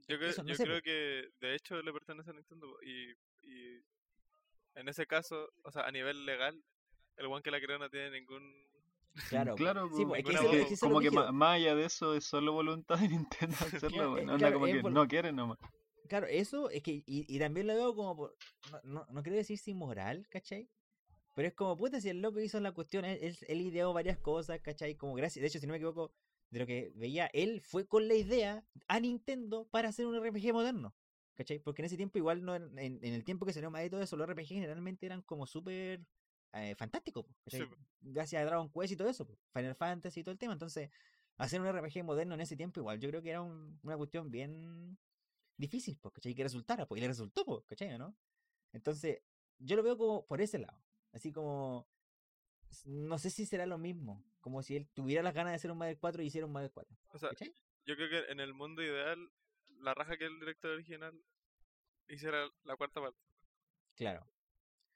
[0.07, 3.81] yo, cre- Eso, no yo creo que de hecho le pertenece a Nintendo y, y
[4.75, 6.61] en ese caso, o sea, a nivel legal,
[7.15, 8.43] el one que la creó no tiene ningún...
[9.29, 12.97] Claro, Claro, sí, pues, es que como que más allá de eso es solo voluntad
[12.99, 15.57] de Nintendo hacerlo, Claro, Onda claro, como que no quieren nomás.
[16.07, 18.35] Claro, eso es que, y, y también lo veo como, por-
[18.71, 20.69] no, no, no quiero decir sin moral, ¿cachai?
[21.35, 24.59] Pero es como, puta, si el loco hizo la cuestión, él, él, ideó varias cosas,
[24.61, 24.95] ¿cachai?
[24.95, 26.11] Como gracias, de hecho, si no me equivoco,
[26.49, 30.53] de lo que veía, él fue con la idea a Nintendo para hacer un RPG
[30.53, 30.95] moderno,
[31.33, 31.59] ¿cachai?
[31.59, 34.01] Porque en ese tiempo igual, no, en, en el tiempo que salió más y todo
[34.01, 36.05] eso, los RPG generalmente eran como súper
[36.63, 36.75] eh,
[37.67, 37.75] po.
[38.01, 40.89] Gracias a Dragon Quest y todo eso, Final Fantasy y todo el tema, entonces,
[41.37, 44.29] hacer un RPG moderno en ese tiempo igual, yo creo que era un- una cuestión
[44.31, 44.97] bien
[45.57, 46.33] difícil, ¿cachai?
[46.35, 47.97] Que resultara, pues, y le resultó, ¿cachai?
[47.97, 48.15] ¿no?
[48.73, 49.21] Entonces,
[49.57, 50.81] yo lo veo como por ese lado,
[51.13, 51.87] así como,
[52.85, 55.77] no sé si será lo mismo, como si él tuviera las ganas de hacer un
[55.77, 57.53] Mother 4 y hiciera un Mother 4, O sea, ¿cachai?
[57.85, 59.31] yo creo que en el mundo ideal,
[59.79, 61.19] la raja que el director original
[62.07, 63.19] hiciera la cuarta parte.
[63.95, 64.27] Claro.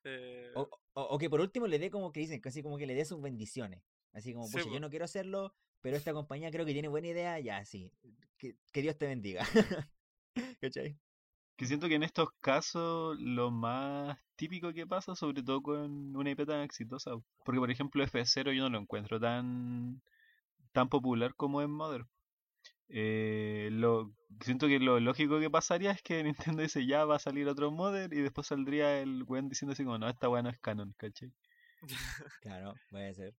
[0.04, 2.88] Eh, O, o- o que por último le dé como que dicen, casi como que
[2.88, 3.82] le dé sus bendiciones,
[4.14, 7.40] así como, pucha, yo no quiero hacerlo, pero esta compañía creo que tiene buena idea,
[7.40, 7.92] ya, sí,
[8.38, 9.42] que, que Dios te bendiga,
[10.62, 10.98] ¿cachai?
[11.58, 16.30] Que siento que en estos casos lo más típico que pasa, sobre todo con una
[16.32, 17.12] IP tan exitosa,
[17.44, 20.02] porque por ejemplo F0 yo no lo encuentro tan
[20.72, 22.06] tan popular como en Mother.
[22.92, 24.12] Eh, lo,
[24.44, 26.24] siento que lo lógico que pasaría es que
[26.56, 29.84] Nintendo dice ya va a salir otro Mother y después saldría el weón diciendo así
[29.84, 31.32] como no, esta weá no es canon, ¿cachai?
[32.42, 33.34] Claro, puede ser.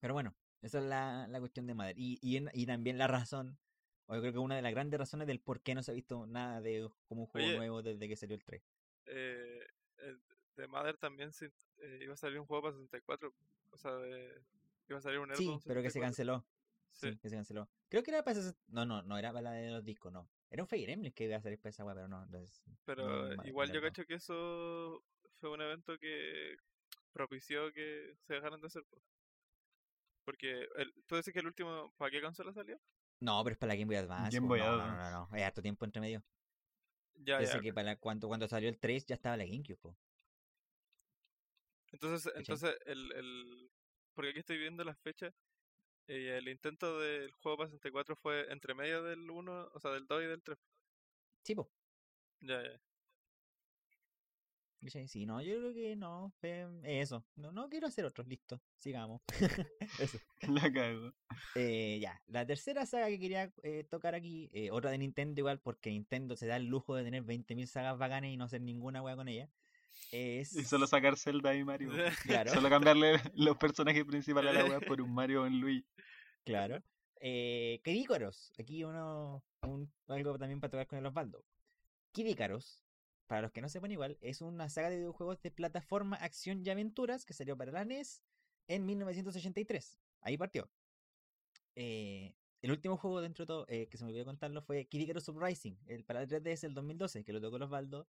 [0.00, 1.94] Pero bueno, esa es la, la cuestión de Mother.
[1.98, 3.58] Y, y, también la razón,
[4.06, 5.94] o yo creo que una de las grandes razones del por qué no se ha
[5.94, 8.62] visto nada de como un juego Oye, nuevo desde que salió el 3.
[9.06, 9.66] eh,
[9.98, 10.20] el-
[10.56, 13.32] de Mother también se- eh, iba a salir un juego para 64.
[13.72, 14.40] O sea, de-
[14.88, 16.00] iba a salir un Sí, pero que se 64.
[16.00, 16.44] canceló.
[16.96, 17.10] Sí.
[17.12, 17.68] Sí, que se canceló.
[17.88, 20.28] Creo que era para ese- No, no, no era para la de los discos, no.
[20.50, 22.22] Era un Fire Emblem que iba a salir para esa wea, pero no.
[22.22, 23.86] entonces, Pero no, igual yo no.
[23.88, 25.02] cacho que eso
[25.40, 26.56] fue un evento que
[27.12, 28.84] propició que se dejaran de hacer.
[28.84, 28.96] po.
[30.24, 32.80] Porque el, tú dices que el último, ¿para qué consola salió?
[33.20, 34.36] No, pero es para la Game Boy Advance.
[34.36, 35.28] Game po, Boy no, no, no, no, no.
[35.32, 36.22] Hay harto tiempo entre medio.
[37.14, 37.52] Ya, Yo ya.
[37.52, 39.76] sé que para cuando, cuando salió el 3 ya estaba la GameCube.
[39.78, 39.96] po.
[41.92, 43.70] Entonces, entonces el, el,
[44.14, 45.32] porque aquí estoy viendo las fechas,
[46.08, 50.06] y el intento del juego para 64 fue entre medio del 1, o sea, del
[50.06, 50.58] 2 y del 3.
[51.42, 51.70] Sí, po.
[52.40, 52.80] Ya, ya.
[55.06, 57.24] Sí, no, yo creo que no, fue eso.
[57.34, 59.20] No, no quiero hacer otro, listo, sigamos.
[59.98, 60.18] Eso.
[60.62, 61.12] La cago.
[61.56, 65.60] Eh, ya, la tercera saga que quería eh, tocar aquí, eh, otra de Nintendo igual,
[65.60, 69.02] porque Nintendo se da el lujo de tener 20.000 sagas bacanas y no hacer ninguna
[69.02, 69.50] wea con ella.
[70.12, 71.90] Es, Y solo sacar Zelda y Mario.
[72.22, 75.86] claro, Solo cambiarle los personajes principales a la weá por un Mario o un Luigi.
[76.44, 76.82] claro.
[77.20, 78.06] Eh, Kid
[78.58, 81.44] aquí uno, un, algo también para tocar con el Osvaldo.
[82.12, 82.82] Kid Icarus,
[83.26, 86.70] para los que no sepan igual, es una saga de videojuegos de plataforma, acción y
[86.70, 88.22] aventuras que salió para la NES
[88.68, 89.98] en 1983.
[90.20, 90.70] Ahí partió.
[91.74, 95.00] Eh, el último juego dentro de todo, eh, que se me olvidó contarlo, fue Kid
[95.00, 98.08] Icarus Uprising, el para el 3DS del 2012, que lo tocó el Osvaldo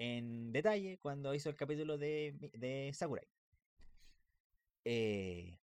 [0.00, 3.26] en detalle cuando hizo el capítulo de, de Sakurai.
[4.84, 5.58] Eh,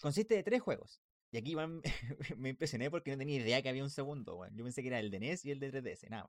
[0.00, 1.00] consiste de tres juegos.
[1.32, 1.56] Y aquí
[2.36, 4.46] me- impresioné porque no tenía idea que había un segundo.
[4.52, 6.28] Yo pensé que era el de NES y el de 3DS, nada.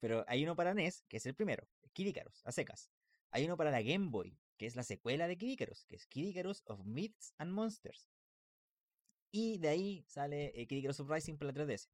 [0.00, 2.90] Pero hay uno para NES, que es el primero, Kid Icarus, a secas.
[3.32, 6.06] Hay uno para la Game Boy, que es la secuela de Kid Icarus, que es
[6.06, 8.08] Kid Icarus of Myths and Monsters.
[9.32, 11.88] Y de ahí sale eh, Kid Icarus Uprising para la 3DS.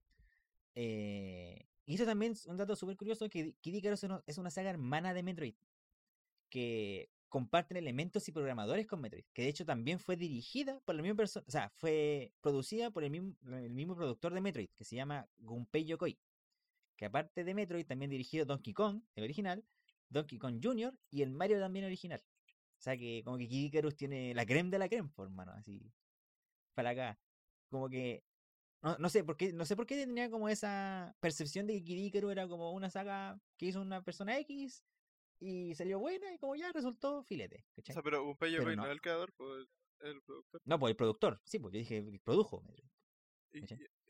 [0.75, 4.38] Eh, y eso también es un dato súper curioso, que Kid Icarus es una- es
[4.38, 5.55] una saga hermana de Metroid,
[6.49, 11.03] que comparten elementos y programadores con Metroid, que de hecho también fue dirigida por la
[11.03, 14.85] misma persona, o sea, fue producida por el mismo, el mismo productor de Metroid, que
[14.85, 16.16] se llama Gunpei Yokoi,
[16.97, 19.64] que aparte de Metroid también dirigió Donkey Kong, el original,
[20.11, 20.97] Donkey Kong Jr.
[21.11, 22.23] y el Mario también original.
[22.79, 25.53] O sea que como que Kid Icarus tiene la creme de la creme, por mano,
[25.53, 25.90] así.
[26.75, 27.18] Para acá.
[27.68, 28.23] Como que
[28.85, 31.85] no, no sé por qué, no sé por qué tenía como esa percepción de que
[31.85, 34.85] Kid Icarus era como una saga que hizo una persona X
[35.40, 37.64] y salió buena y como ya resultó filete.
[37.79, 39.66] O sea, pero un Pero no el creador, pues
[40.01, 40.61] el productor.
[40.66, 42.62] No, pues el productor, sí, pues yo dije produjo.
[43.53, 43.62] ¿Y,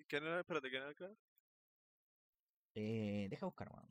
[0.09, 0.41] quién era?
[0.41, 1.19] Espérate, ¿quién era el creador?
[2.75, 3.89] Eh, deja buscar, weón.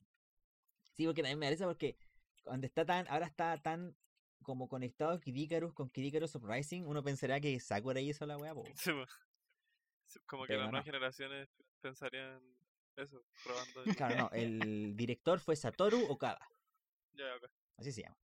[0.91, 1.98] Sí, porque también me parece porque
[2.43, 3.96] cuando está tan, ahora está tan
[4.41, 8.54] como conectado Kid Icarus con Kid Icarus Uprising, uno pensará que Sakura hizo la weá,
[8.54, 8.65] po.
[8.76, 8.91] Sí,
[10.26, 10.92] Como que Pero las nuevas no.
[10.92, 11.50] generaciones
[11.82, 12.39] pensarían
[12.96, 13.84] eso, probando.
[13.98, 16.48] Claro, no, el director fue Satoru Okada,
[17.13, 17.50] Ya, ok.
[17.78, 18.18] así se llama.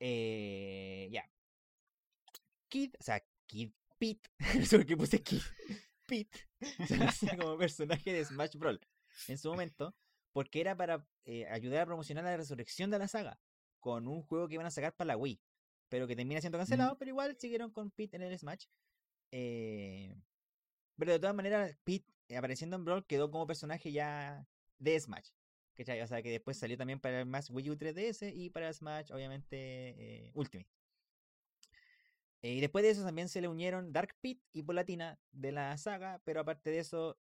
[0.00, 1.28] Eh, ya.
[2.68, 5.42] Kid, o sea, Kid Pete, eso que puse Kid
[6.06, 6.38] Pete,
[6.86, 8.78] se lanza como personaje de Smash Bros.
[9.26, 9.94] en su momento,
[10.32, 13.40] porque era para eh, ayudar a promocionar la resurrección de la saga
[13.80, 15.40] con un juego que iban a sacar para la Wii,
[15.88, 18.66] pero que termina siendo cancelado, pero igual siguieron con Pete en el Smash.
[19.30, 20.14] Eh,
[20.96, 24.46] pero de todas maneras, Pete eh, apareciendo en Brawl quedó como personaje ya
[24.78, 25.30] de Smash.
[25.74, 26.00] ¿cachai?
[26.00, 29.12] O sea que después salió también para el Smash Wii U 3DS y para Smash,
[29.12, 30.68] obviamente, eh, Ultimate.
[32.40, 36.20] Y después de eso también se le unieron Dark Pit y Polatina de la saga,
[36.24, 37.18] pero aparte de eso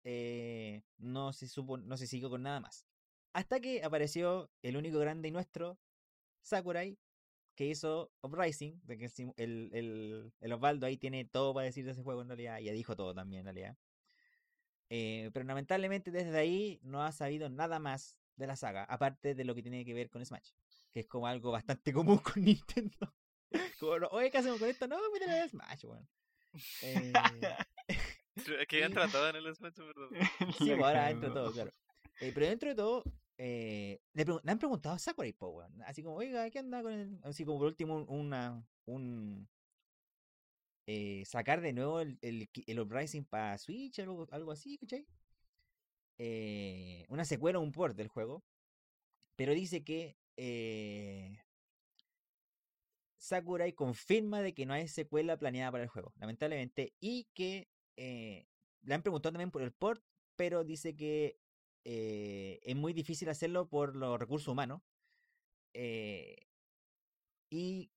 [0.96, 2.86] no se supo, no se siguió con nada más.
[3.34, 5.78] Hasta que apareció el único grande y nuestro,
[6.42, 6.98] Sakurai,
[7.54, 11.92] que hizo Uprising, de que el, el, el, Osvaldo ahí tiene todo para decir de
[11.92, 13.76] ese juego en realidad, y ya dijo todo también en realidad.
[14.88, 19.44] Eh, pero lamentablemente desde ahí no ha sabido nada más de la saga, aparte de
[19.44, 20.50] lo que tiene que ver con Smash,
[20.92, 23.14] que es como algo bastante común con Nintendo.
[23.78, 24.86] Como, no, oye, ¿qué hacemos con esto?
[24.88, 26.08] No, métele a Smash, weón.
[26.82, 27.12] Eh,
[28.68, 30.08] que ya entra todo en el Smash, ¿verdad?
[30.58, 31.72] sí, pues ahora entra todo, claro.
[32.20, 33.04] Eh, pero dentro de todo,
[33.44, 35.82] eh, le, han preguntado a Sakurai, po, weón.
[35.82, 37.18] Así como, oiga, ¿qué anda con el...?
[37.24, 39.48] Así como por último, un- una, un...
[40.86, 45.06] eh, sacar de nuevo el, el, el Uprising para Switch, algo, algo así, ¿cachai?
[46.18, 48.42] Eh, una secuela un port del juego.
[49.36, 51.38] Pero dice que eh,
[53.16, 58.94] Sakurai confirma de que no hay secuela planeada para el juego, lamentablemente, y que le
[58.94, 60.02] han preguntado también por el port,
[60.36, 61.38] pero dice que
[61.84, 64.82] eh, es muy difícil hacerlo por los recursos humanos.
[65.74, 66.36] eh,
[67.50, 67.90] y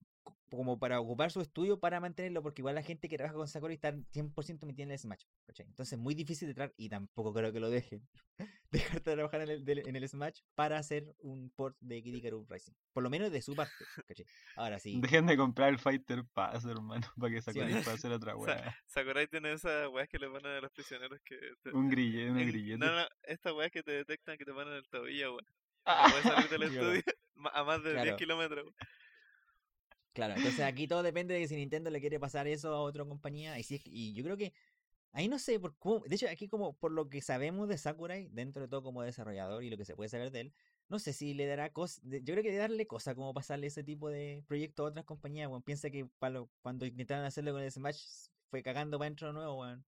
[0.50, 3.74] como para ocupar su estudio para mantenerlo, porque igual la gente que trabaja con Sakurai
[3.74, 5.24] está 100% metida en el Smash.
[5.46, 5.66] ¿cachai?
[5.66, 8.06] Entonces es muy difícil de traer, y tampoco creo que lo dejen,
[8.70, 12.14] dejarte de trabajar en el, del- en el Smash para hacer un port de Kid
[12.14, 12.72] Icarus Rising.
[12.92, 13.72] Por lo menos de su parte.
[14.06, 14.26] ¿cachai?
[14.56, 14.98] Ahora sí.
[15.00, 17.80] Dejen de comprar el Fighter Pass, hermano, para que Sí, Sakurai ¿no?
[17.82, 18.76] pueda hacer otra weá.
[18.86, 21.38] Sakurai tiene esas weas que le ponen a los prisioneros que...
[21.62, 22.78] te- Un grille, una grillete.
[22.78, 25.46] No, no, estas weas que te detectan que te ponen el tobillo, weón.
[25.84, 26.92] Ah, No puedes salir del Claro.
[26.92, 28.04] estudio ma- a más de Claro.
[28.04, 28.74] 10 kilómetros.
[30.16, 33.04] Claro, entonces aquí todo depende de que si Nintendo le quiere pasar eso a otra
[33.04, 33.58] compañía.
[33.58, 34.54] Y, si y yo creo que
[35.12, 36.00] ahí no sé por cómo.
[36.06, 39.62] De hecho, aquí, como por lo que sabemos de Sakurai, dentro de todo como desarrollador
[39.62, 40.54] y lo que se puede saber de él,
[40.88, 42.00] no sé si le dará cosas.
[42.02, 45.50] Yo creo que darle cosa como pasarle ese tipo de proyecto a otras compañías.
[45.50, 46.08] Bueno, piensa que
[46.62, 49.84] cuando intentaron hacerlo con el Smash fue cagando para dentro nuevo, weón.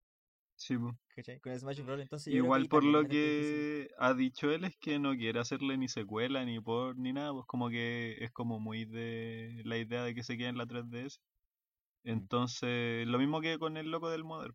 [0.56, 0.98] Sí, po.
[1.16, 1.40] ¿cachai?
[1.40, 2.02] Con el Smash Bros.
[2.02, 5.40] Entonces, yo creo que Igual por lo que ha dicho él es que no quiere
[5.40, 9.78] hacerle ni secuela, ni por, ni nada, pues como que es como muy de la
[9.78, 11.20] idea de que se quede en la 3DS.
[12.04, 14.54] Entonces, lo mismo que con el loco del Model,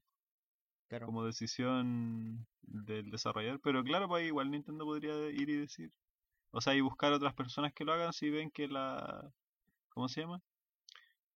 [0.88, 1.06] Claro.
[1.06, 3.60] como decisión del desarrollador.
[3.62, 5.92] Pero claro, pues igual Nintendo podría ir y decir,
[6.52, 9.32] o sea, y buscar otras personas que lo hagan si ven que la,
[9.90, 10.40] ¿cómo se llama?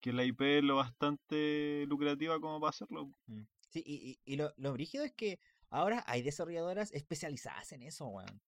[0.01, 3.11] Que la IP es lo bastante lucrativa como para hacerlo.
[3.27, 3.43] Mm.
[3.81, 8.41] Y, y, lo, lo brígido es que ahora hay desarrolladoras especializadas en eso, weón.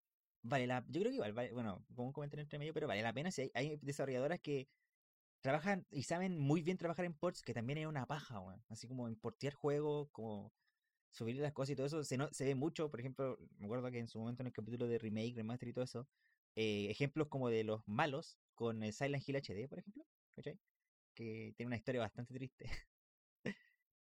[0.43, 3.03] Vale la, yo creo que igual, vale- bueno, como un comentario entre medio, pero vale
[3.03, 4.69] la pena si hay, hay desarrolladoras que
[5.41, 8.62] trabajan y saben muy bien trabajar en ports, que también es una paja, weón.
[8.69, 10.53] Así como importear juegos, como
[11.11, 13.91] subir las cosas y todo eso, se, no, se ve mucho, por ejemplo, me acuerdo
[13.91, 16.09] que en su momento en el capítulo de remake, remaster y todo eso,
[16.57, 20.59] eh, ejemplos como de los malos con Silent Hill HD, por ejemplo, ¿cachai?
[21.15, 22.67] Que tiene una historia bastante triste.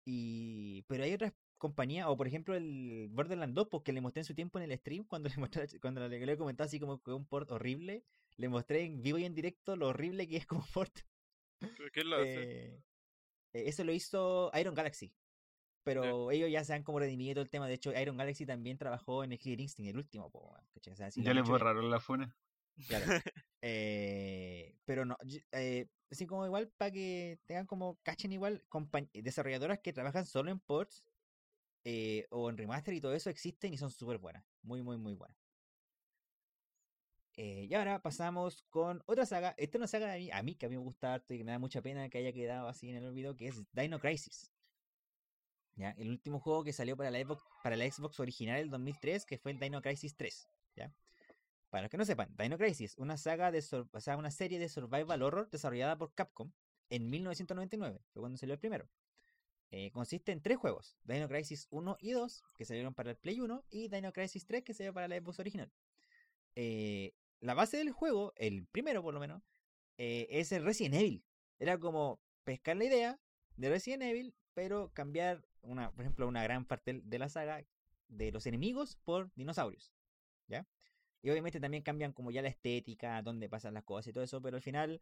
[0.06, 4.24] Y, pero hay otras compañías, o por ejemplo el Borderlands 2, porque le mostré en
[4.24, 7.02] su tiempo en el stream, cuando le mostré, cuando le, le he comentado así como
[7.02, 8.04] que un port horrible,
[8.36, 10.96] le mostré en vivo y en directo lo horrible que es como port.
[11.58, 12.42] ¿Pero ¿Quién lo hace?
[12.42, 12.82] Eh,
[13.52, 15.12] eh, eso lo hizo Iron Galaxy.
[15.82, 17.68] Pero ellos ya se han como redimido todo el tema.
[17.68, 20.28] De hecho, Iron Galaxy también trabajó en el Killer Instinct, el último.
[20.30, 20.40] po.
[20.50, 22.36] O sea, ya les borraron la funa.
[22.88, 23.04] Claro.
[23.68, 25.18] Eh, pero no,
[25.50, 28.62] eh, así como igual para que tengan como, cachen igual,
[29.12, 31.02] desarrolladoras que trabajan solo en ports
[31.82, 34.44] eh, o en remaster y todo eso existen y son súper buenas.
[34.62, 35.36] Muy, muy, muy buenas.
[37.38, 39.54] Y ahora pasamos con otra saga.
[39.58, 41.50] Esta es una saga a mí, que a mí me gusta harto y que me
[41.50, 44.52] da mucha pena que haya quedado así en el olvido, que es Dino Crisis.
[45.74, 45.90] ¿Ya?
[45.98, 49.38] El último juego que salió para la Xbox, para la Xbox original del 2003, que
[49.38, 50.48] fue el Dino Crisis 3.
[50.76, 50.94] ¿ya?
[51.76, 53.62] Para los que no sepan, Dino Crisis, una saga de
[54.16, 56.50] una serie de survival horror desarrollada por Capcom
[56.88, 58.88] en 1999, fue cuando salió el primero.
[59.70, 63.42] Eh, consiste en tres juegos, Dino Crisis 1 y 2, que salieron para el Play
[63.42, 65.70] 1, y Dino Crisis 3, que salió para la Xbox original.
[66.54, 69.42] Eh, la base del juego, el primero por lo menos,
[69.98, 71.26] eh, es el Resident Evil.
[71.58, 73.20] Era como pescar la idea
[73.58, 77.66] de Resident Evil, pero cambiar, una, por ejemplo, una gran parte de la saga
[78.08, 79.92] de los enemigos por dinosaurios.
[80.48, 80.66] ¿Ya?
[81.26, 84.40] Y obviamente también cambian como ya la estética, dónde pasan las cosas y todo eso,
[84.40, 85.00] pero al final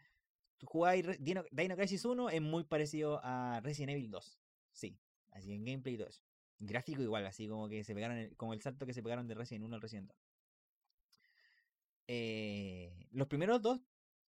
[0.64, 4.40] jugáis Dino, Dino Crisis 1, es muy parecido a Resident Evil 2.
[4.72, 4.98] Sí,
[5.32, 6.22] así en gameplay y todo eso.
[6.60, 9.34] Gráfico igual, así como que se pegaron, el- como el salto que se pegaron de
[9.34, 10.16] Resident 1 al Resident 2.
[12.06, 13.80] Eh, los primeros dos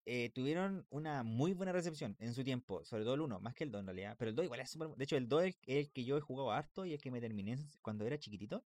[0.07, 3.65] eh, tuvieron una muy buena recepción en su tiempo, sobre todo el 1, más que
[3.65, 4.17] el 2 en realidad.
[4.19, 4.89] Pero el 2 igual es súper.
[4.97, 7.11] De hecho, el 2 es el, el que yo he jugado harto y el que
[7.11, 8.65] me terminé cuando era chiquitito.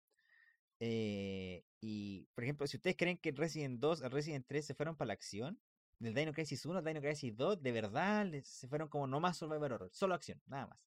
[0.79, 4.95] Eh, y, por ejemplo, si ustedes creen que Resident 2 el Resident 3 se fueron
[4.95, 5.59] para la acción,
[5.99, 9.37] del Dino Crisis 1 al Dino Crisis 2, de verdad se fueron como no más
[9.37, 10.87] Survivor Horror, solo acción, nada más.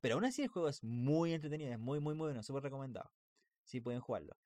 [0.00, 3.10] Pero aún así el juego es muy entretenido, es muy, muy, muy bueno, súper recomendado.
[3.64, 4.36] Si pueden jugarlo.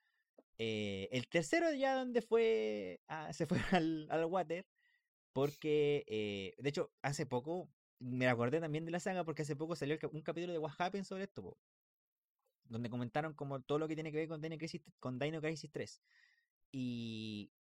[0.58, 4.66] Eh, el tercero ya donde fue, ah, se fue al, al water,
[5.32, 9.76] porque, eh, de hecho, hace poco, me acordé también de la saga, porque hace poco
[9.76, 11.56] salió un capítulo de What Happened sobre esto,
[12.64, 15.70] donde comentaron como todo lo que tiene que ver con Dino Crisis, con Dino Crisis
[15.70, 16.02] 3.
[16.72, 17.50] Y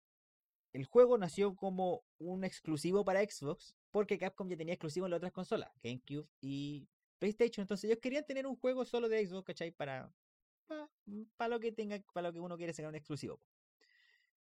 [0.72, 5.18] el juego nació como un exclusivo para Xbox, porque Capcom ya tenía exclusivo en las
[5.18, 6.88] otras consolas, GameCube y
[7.18, 7.62] PlayStation.
[7.62, 9.70] Entonces ellos querían tener un juego solo de Xbox, ¿cachai?
[9.70, 10.12] Para,
[11.36, 13.40] para lo que tenga, para lo que uno quiere sacar un exclusivo.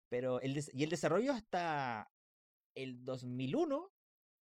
[0.08, 2.10] Pero el, y el desarrollo hasta
[2.74, 3.90] el 2001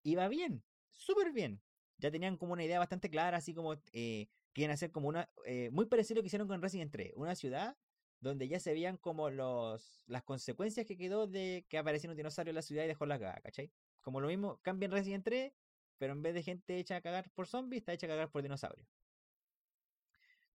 [0.03, 1.61] iba bien, súper bien.
[1.97, 5.69] Ya tenían como una idea bastante clara, así como eh, quieren hacer como una, eh,
[5.71, 7.77] muy parecido a lo que hicieron con Resident 3, una ciudad
[8.19, 12.51] donde ya se veían como los, las consecuencias que quedó de que apareciera un dinosaurio
[12.51, 13.71] en la ciudad y dejó la cagada, ¿cachai?
[14.01, 15.51] Como lo mismo, cambian Resident 3,
[15.97, 18.43] pero en vez de gente hecha a cagar por zombies, está hecha a cagar por
[18.43, 18.87] dinosaurios.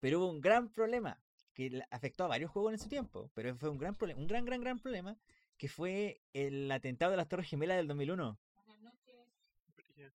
[0.00, 1.20] Pero hubo un gran problema
[1.54, 4.44] que afectó a varios juegos en su tiempo, pero fue un gran problema, un gran,
[4.44, 5.18] gran, gran problema,
[5.56, 8.38] que fue el atentado de las Torres Gemelas del 2001.
[9.74, 10.12] Brígido.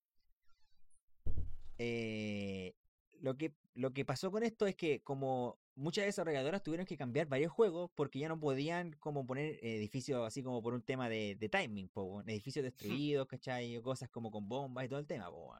[1.77, 2.75] Eh,
[3.19, 7.27] lo, que, lo que pasó con esto es que como muchas desarrolladoras tuvieron que cambiar
[7.27, 11.35] varios juegos porque ya no podían como poner edificios así como por un tema de,
[11.35, 13.77] de timing, po, edificios destruidos, ¿cachai?
[13.77, 15.55] O cosas como con bombas y todo el tema, po.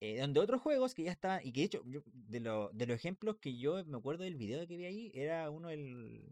[0.00, 2.86] Eh, donde otros juegos que ya estaban, y que de hecho, yo- de, lo- de
[2.86, 6.22] los ejemplos que yo me acuerdo del video que vi ahí, era uno el...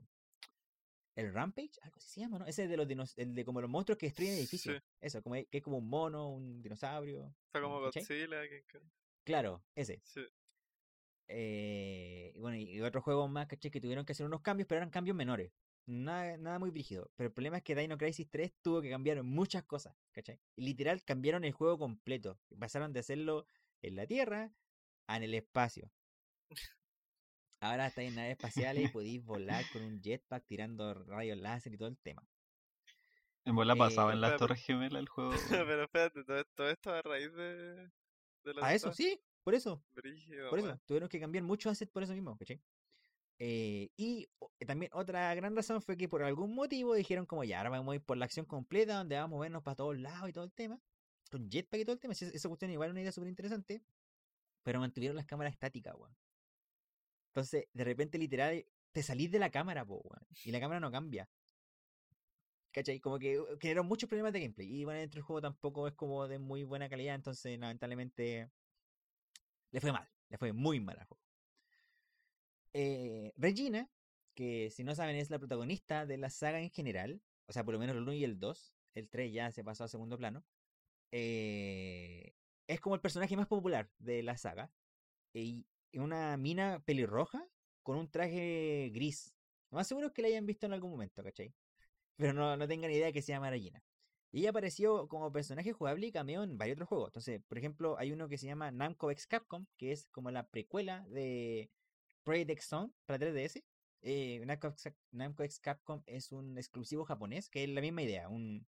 [1.16, 2.46] El Rampage, algo así se llama, ¿no?
[2.46, 4.76] Ese de los dinos- el de como los monstruos que destruyen edificios.
[4.76, 4.82] Sí.
[5.00, 7.34] Eso, como, que es como un mono, un dinosaurio.
[7.46, 7.80] Está como.
[7.80, 8.02] Godzilla.
[8.02, 8.06] que-
[9.24, 10.02] Claro, ese.
[10.04, 10.20] Sí.
[11.28, 13.70] Eh, y bueno, y otros juegos más, ¿cachai?
[13.70, 15.52] Que tuvieron que hacer unos cambios, pero eran cambios menores.
[15.86, 17.10] Nada, nada muy brígido.
[17.16, 20.40] Pero el problema es que Dino Crisis 3 tuvo que cambiar muchas cosas, ¿cachai?
[20.56, 22.40] Y literal cambiaron el juego completo.
[22.58, 23.46] Pasaron de hacerlo
[23.82, 24.52] en la Tierra
[25.06, 25.92] a en el espacio.
[27.60, 31.78] Ahora estáis en naves espaciales y podéis volar con un jetpack tirando rayos láser y
[31.78, 32.22] todo el tema.
[33.44, 34.38] En bola Eh, pasaba en las espérate.
[34.38, 35.32] Torres Gemelas el juego.
[35.70, 37.90] Pero espérate, todo, todo esto a raíz de,
[38.44, 39.80] de la A eso, sí, por eso.
[39.94, 40.80] Brígido, Por eso, weón.
[40.86, 42.60] tuvieron que cambiar muchos assets por eso mismo, ¿cachai?
[43.38, 47.58] Eh, y o- también otra gran razón fue que por algún motivo dijeron como ya,
[47.58, 50.28] ahora vamos a ir por la acción completa, donde vamos a movernos para todos lados
[50.28, 50.80] y todo el tema.
[51.30, 52.12] Con jetpack y todo el tema.
[52.12, 53.84] Esa, cuestión igual es una idea súper interesante.
[54.64, 56.16] Pero mantuvieron las cámaras estáticas, weón.
[57.28, 60.26] Entonces, de repente, literal, te salís de la cámara, po, weón.
[60.44, 61.30] Y la cámara no cambia.
[62.72, 62.98] ¿Cachai?
[62.98, 64.66] Como que uh, generó muchos problemas de gameplay.
[64.80, 67.14] Y bueno, dentro del juego tampoco es como de muy buena calidad.
[67.14, 68.50] Entonces, lamentablemente,
[69.76, 70.08] le fue mal.
[70.30, 71.22] Le fue muy mal al juego.
[72.72, 73.90] Eh, Regina,
[74.34, 77.74] que si no saben es la protagonista de la saga en general, o sea, por
[77.74, 80.46] lo menos el 1 y el 2, el 3 ya se pasó a segundo plano,
[81.12, 82.32] eh,
[82.66, 84.72] es como el personaje más popular de la saga.
[85.34, 87.46] Y una mina pelirroja
[87.82, 89.36] con un traje gris.
[89.70, 91.52] Lo más seguro es que la hayan visto en algún momento, ¿cachai?
[92.16, 93.82] Pero no, no tengan idea que se llama Regina.
[94.36, 97.08] Y ella apareció como personaje jugable y cameo en varios otros juegos.
[97.08, 100.46] Entonces, por ejemplo, hay uno que se llama Namco X Capcom, que es como la
[100.46, 101.70] precuela de
[102.22, 103.64] Project X Zone para 3DS.
[104.02, 108.28] Eh, Namco, X, Capcom es un exclusivo japonés, que es la misma idea.
[108.28, 108.66] Un,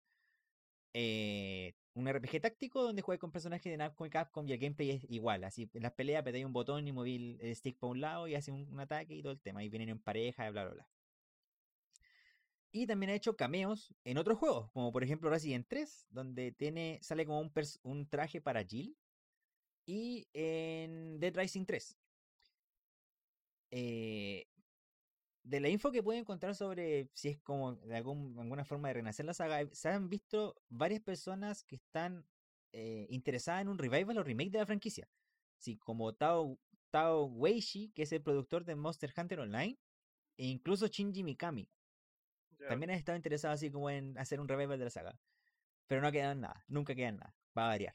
[0.95, 4.93] eh, un RPG táctico donde juegas con personajes de Namco y Capcom y el gameplay
[4.93, 5.45] es igual.
[5.45, 8.37] Así, en las peleas apretáis un botón y moví el stick para un lado y
[8.37, 9.63] hace un, un ataque y todo el tema.
[9.63, 10.89] Y vienen en pareja, bla, bla, bla.
[12.71, 16.99] Y también ha hecho cameos en otros juegos, como por ejemplo Resident 3, donde tiene,
[17.03, 17.53] sale como un,
[17.83, 18.97] un traje para Jill.
[19.87, 21.99] Y en Dead Rising 3.
[23.71, 24.47] Eh,
[25.43, 28.95] de la info que pueden encontrar sobre si es como de algún- alguna forma de
[28.95, 32.27] renacer la saga, se han visto varias personas que están
[32.73, 35.09] eh, interesadas en un revival o remake de la franquicia.
[35.59, 36.61] Sí, como Tao,
[36.91, 39.79] Tao Weishi, que es el productor de Monster Hunter Online,
[40.37, 41.71] e incluso Shinji Mikami.
[42.69, 45.19] Ya, También han estado interesados así como en hacer un revival de la saga.
[45.87, 47.95] Pero no quedan nada, nunca quedan nada, va a variar.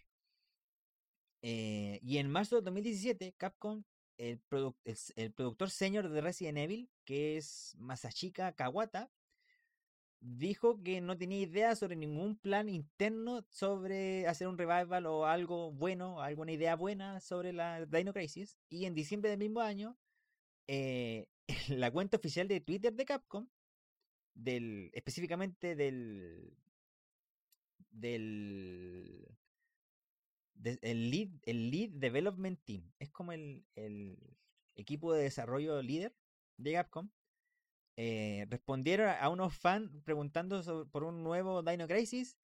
[1.42, 3.84] Eh, y en marzo de 2017, Capcom,
[4.18, 9.12] el, produ- el el productor senior de Resident Evil, que es Masashika Kawata,
[10.20, 15.72] dijo que no tenía idea sobre ningún plan interno sobre hacer un revival o algo
[15.72, 18.58] bueno, alguna idea buena sobre la Dino Crisis.
[18.70, 19.98] Y en diciembre del mismo año,
[20.68, 21.28] eh,
[21.70, 23.48] la cuenta oficial de Twitter de Capcom,
[24.36, 26.56] del, específicamente del,
[27.92, 29.26] del,
[30.56, 34.18] de- el, lead, el lead Development Team, es como el, el
[34.76, 36.16] equipo de desarrollo líder
[36.58, 37.10] de Capcom,
[37.98, 42.38] eh, respondieron a- unos fans preguntando sobre- por un nuevo Dino Crisis,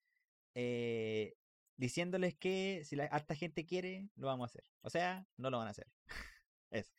[0.54, 1.36] eh,
[1.76, 4.64] diciéndoles que si la harta gente quiere, lo vamos a hacer.
[4.82, 5.88] O sea, no lo van a hacer.
[6.70, 6.92] Eso.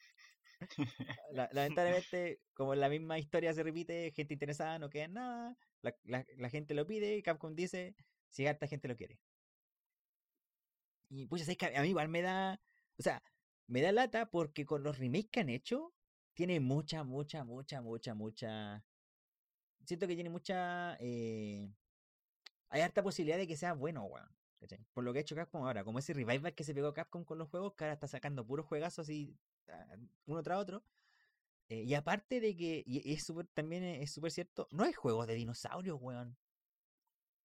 [1.32, 5.98] La- lamentablemente, como la misma historia se repite, gente interesada no queda en nada, la,
[6.04, 7.96] la- la gente lo pide y Capcom dice
[8.30, 9.22] si harta gente lo quiere.
[11.10, 12.62] Y pues que a mí igual me da,
[12.98, 13.24] o sea,
[13.68, 15.96] me da lata porque con los remakes que han hecho,
[16.34, 18.86] tiene mucha, mucha, mucha, mucha, mucha...
[19.86, 20.98] Siento que tiene mucha...
[21.00, 21.70] eh,
[22.70, 24.30] Hay harta posibilidad de que sea bueno, weón.
[24.94, 27.38] Por lo que ha hecho Capcom ahora, como ese revival que se pegó Capcom con
[27.40, 29.51] los juegos, que ahora está sacando puros juegazos así, ah,
[30.26, 30.84] uno tras otro.
[31.70, 35.26] Eh, y aparte de que, y es súper, también es súper cierto, no hay juegos
[35.28, 36.38] de dinosaurios, weón.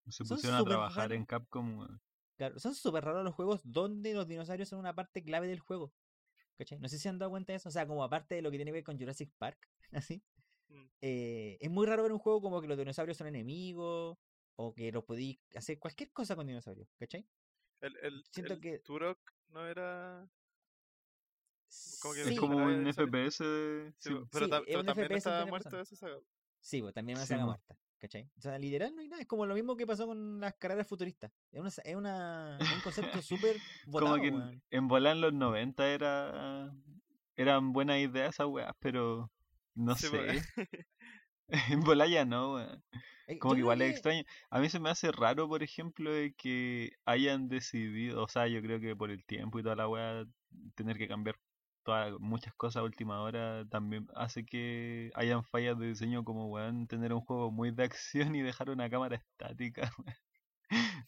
[0.09, 1.17] Se pusieron a trabajar raros.
[1.17, 1.79] en Capcom.
[1.79, 2.01] weón.
[2.37, 5.93] Claro, son súper raros los juegos donde los dinosaurios son una parte clave del juego.
[6.59, 6.79] ¿Cachai?
[6.81, 7.69] No sé si se han dado cuenta de eso.
[7.69, 10.23] O sea, como aparte de lo que tiene que ver con Jurassic Park, así.
[10.69, 10.87] Mm.
[11.01, 14.19] eh, es muy raro ver un juego como que los dinosaurios son enemigos.
[14.59, 16.89] O que los podéis hacer cualquier cosa con dinosaurios.
[16.99, 17.29] ¿Cachai?
[17.81, 20.27] El, el, Siento el que- Turok no era.
[22.01, 22.87] Como que Es como un.
[22.87, 23.93] FPS de...
[23.99, 25.83] Sí, pero, sí, ta- pero un también FPS está persona.
[25.83, 26.17] esa saga.
[26.61, 27.47] Sí, pues también una Sí, saga mo.
[27.49, 27.77] muerta.
[27.99, 28.31] ¿Cachai?
[28.37, 29.23] O sea, literal no hay nada.
[29.23, 31.33] Es como lo mismo que pasó con las carreras futuristas.
[31.51, 33.57] Es, una, es, una, un concepto súper
[33.91, 36.73] Como que en, en volar en los 90 era...
[37.37, 39.31] Eran buenas ideas esas weas, pero...
[39.75, 40.17] No Sí, po.
[40.17, 40.43] sé.
[41.71, 42.85] En volar ya no, weón.
[43.29, 44.25] Eh, Como yo que igual es extraño.
[44.51, 48.61] A mí se me hace raro, por ejemplo, de que hayan decidido, o sea, yo
[48.63, 50.25] creo que por el tiempo y toda la weá,
[50.75, 51.37] tener que cambiar
[51.87, 56.89] todas, muchas cosas a última hora también hace que hayan fallas de diseño como, weón,
[56.89, 60.17] tener un juego muy de acción y dejar una cámara estática, weón.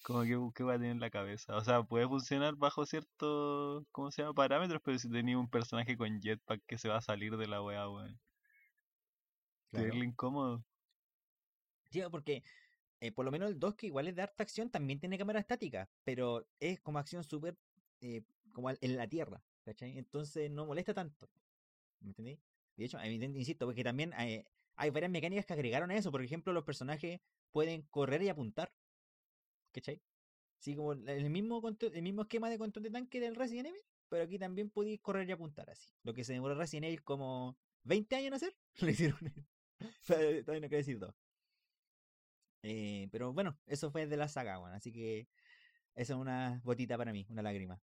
[0.04, 1.56] Como que, ¿qué va a tener en la cabeza?
[1.56, 4.34] O sea, puede funcionar bajo ciertos, ¿cómo se llama?
[4.34, 7.60] Parámetros, pero si tenía un personaje con jetpack que se va a salir de la
[7.62, 8.20] weá, weón.
[9.70, 9.94] Claro.
[9.96, 10.64] Incómodo.
[11.90, 12.44] Sí, porque
[13.00, 15.40] eh, por lo menos el 2, que igual es de harta acción, también tiene cámara
[15.40, 17.58] estática, pero es como acción súper
[18.00, 18.22] eh,
[18.52, 19.98] como en la tierra, ¿cachai?
[19.98, 21.28] Entonces no molesta tanto.
[22.00, 22.40] ¿Me entendí?
[22.76, 24.44] De hecho, insisto, porque también hay,
[24.76, 26.10] hay varias mecánicas que agregaron a eso.
[26.10, 28.72] Por ejemplo, los personajes pueden correr y apuntar.
[29.72, 30.00] ¿Cachai?
[30.58, 34.24] Sí, como el mismo, el mismo esquema de control de tanque del Resident Evil, pero
[34.24, 35.92] aquí también podéis correr y apuntar así.
[36.02, 39.18] Lo que se demoró Resident Evil como 20 años en hacer, lo hicieron
[40.06, 41.14] todavía no quiero decir dos.
[42.62, 45.28] Eh, pero bueno, eso fue de la saga, weón, así que
[45.94, 47.80] eso es una gotita para mí, una lágrima.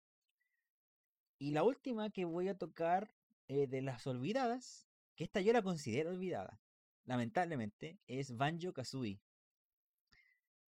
[1.39, 3.15] Y la última que voy a tocar
[3.47, 6.59] eh, de las olvidadas, que esta yo la considero olvidada,
[7.05, 9.21] lamentablemente, es Banjo Kazooie.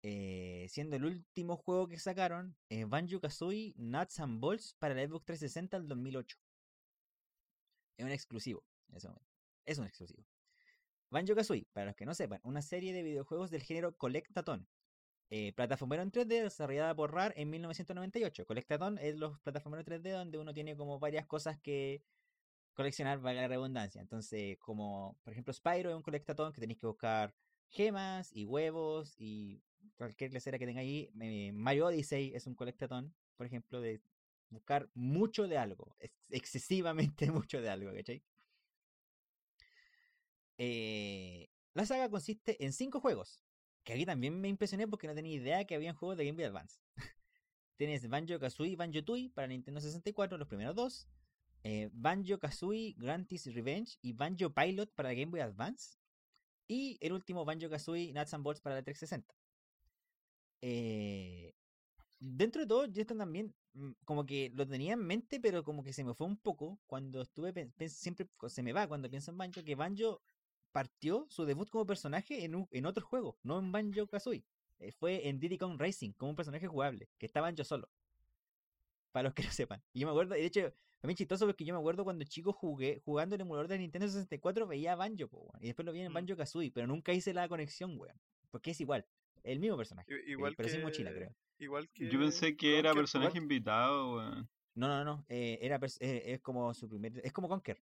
[0.05, 5.05] Eh, siendo el último juego que sacaron, eh, Banjo Kazooie Nuts and Bolts para la
[5.07, 6.39] Xbox 360 del 2008.
[7.97, 9.29] Es un exclusivo en ese momento.
[9.65, 10.25] Es un exclusivo.
[11.11, 14.69] Banjo Kazooie, para los que no sepan, una serie de videojuegos del género Collectathon.
[15.35, 18.45] Eh, plataformero en 3D desarrollada por RAR en 1998.
[18.45, 22.03] Collectathon es los plataformeros 3D donde uno tiene como varias cosas que
[22.75, 24.01] coleccionar, valga la redundancia.
[24.03, 27.35] Entonces, como por ejemplo Spyro es un Collectathon que tenéis que buscar
[27.71, 29.63] gemas y huevos y
[29.97, 31.11] cualquier lecera que tenga ahí.
[31.55, 34.03] Mario Odyssey es un Collectathon, por ejemplo, de
[34.51, 38.23] buscar mucho de algo, ex- excesivamente mucho de algo, ¿cachai?
[40.59, 43.43] Eh, la saga consiste en cinco juegos.
[43.85, 46.45] Que aquí también me impresioné porque no tenía idea que habían juegos de Game Boy
[46.45, 46.79] Advance.
[47.77, 51.09] Tienes Banjo Kazooie y Banjo Tooie para Nintendo 64, los primeros dos.
[51.65, 55.97] Eh, Banjo Kazooie Grantis Revenge y Banjo Pilot para Game Boy Advance.
[56.69, 59.35] Y el último Banjo Kazooie Nuts and Bolts para la 360.
[60.61, 61.55] Eh,
[62.21, 65.93] dentro de todo, yo también mm, como que lo tenía en mente, pero como que
[65.93, 67.53] se me fue un poco cuando estuve,
[67.89, 70.23] siempre se me va cuando pienso en Banjo, que Banjo
[70.73, 74.45] partió su debut como personaje en, un- en otro juego, no en Banjo Kazooie.
[74.79, 77.89] Eh, fue en Diddy Kong Racing, como un personaje jugable, que estaba Banjo solo.
[79.13, 79.83] Para los que no sepan.
[79.93, 82.53] Y yo me acuerdo, y de hecho, también chistoso porque yo me acuerdo cuando chico
[82.53, 86.01] jugué, jugando el emulador de Nintendo 64, veía a Banjo, po, y después lo vi
[86.01, 86.15] en Mm.
[86.15, 88.19] Banjo Kazooie, pero nunca hice la conexión, weón.
[88.51, 89.07] Porque es igual,
[89.45, 90.73] el mismo personaje, eh, Igual pero que.
[90.75, 91.35] sin mochila, creo.
[91.59, 92.09] Igual que.
[92.11, 94.49] Yo pensé que era Conker, personaje invitado, weón.
[94.75, 97.81] No, no, no, eh, era eh, es como su primer, es como Conker.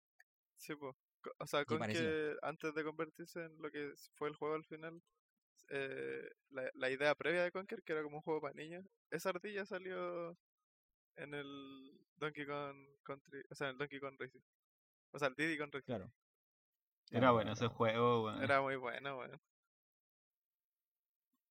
[0.57, 0.97] Sí, po.
[1.39, 5.03] O sea, con que antes de convertirse en lo que fue el juego al final,
[5.71, 9.31] eh, la, la idea previa de Conker, que era como un juego para niños, esa
[9.31, 10.37] ardilla salió
[11.17, 14.41] en el Donkey Kong Country, o sea, en el Donkey Kong Racing.
[15.13, 15.87] O sea, el Diddy Kong Racing.
[15.87, 16.13] Claro.
[17.11, 18.43] Era bueno ese juego, weón.
[18.43, 19.41] Era muy bueno, weón.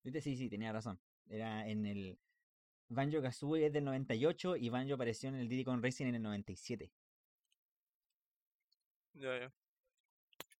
[0.03, 0.99] Viste, Sí, sí, tenía razón.
[1.27, 2.17] Era en el
[2.89, 6.23] Banjo Kazooie es del 98 y Banjo apareció en el Diddy Kong Racing en el
[6.23, 6.91] 97.
[9.19, 9.51] Ya, ya.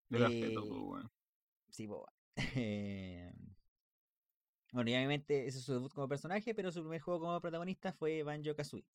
[0.10, 1.12] De las Eh, weón.
[1.70, 2.12] Sí, boba.
[2.56, 3.32] Eh,
[4.72, 7.92] Bueno, y obviamente ese es su debut como personaje, pero su primer juego como protagonista
[7.94, 8.86] fue Banjo Kazooie.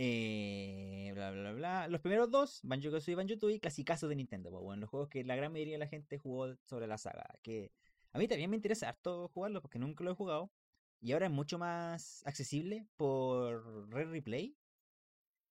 [0.00, 1.88] Eh, bla, bla, bla.
[1.88, 4.50] Los primeros dos, Banjo Kazooie y Banjo Tooie, clasicazos de Nintendo.
[4.50, 7.26] po, bueno, los juegos que la gran mayoría de la gente jugó sobre la saga.
[7.42, 7.72] Que
[8.12, 10.52] a mí también me interesa harto jugarlo porque nunca lo he jugado.
[11.00, 14.56] Y ahora es mucho más accesible por Rare Replay,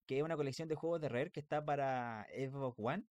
[0.08, 3.05] que es una colección de juegos de Rare que está para Xbox One,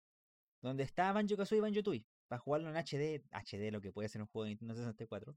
[0.63, 4.09] donde está Banjo Kazooie y Banjo Tooie, para jugarlo en HD, HD lo que puede
[4.09, 5.37] ser un juego de Nintendo 64.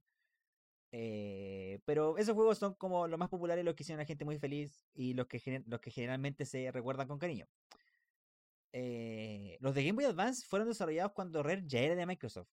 [0.92, 4.24] Eh, pero esos juegos son como los más populares, los que hicieron a la gente
[4.24, 7.48] muy feliz y los que, los que generalmente se recuerdan con cariño.
[8.74, 12.50] Eh, los de Game Boy Advance fueron desarrollados cuando Rare ya era de Microsoft.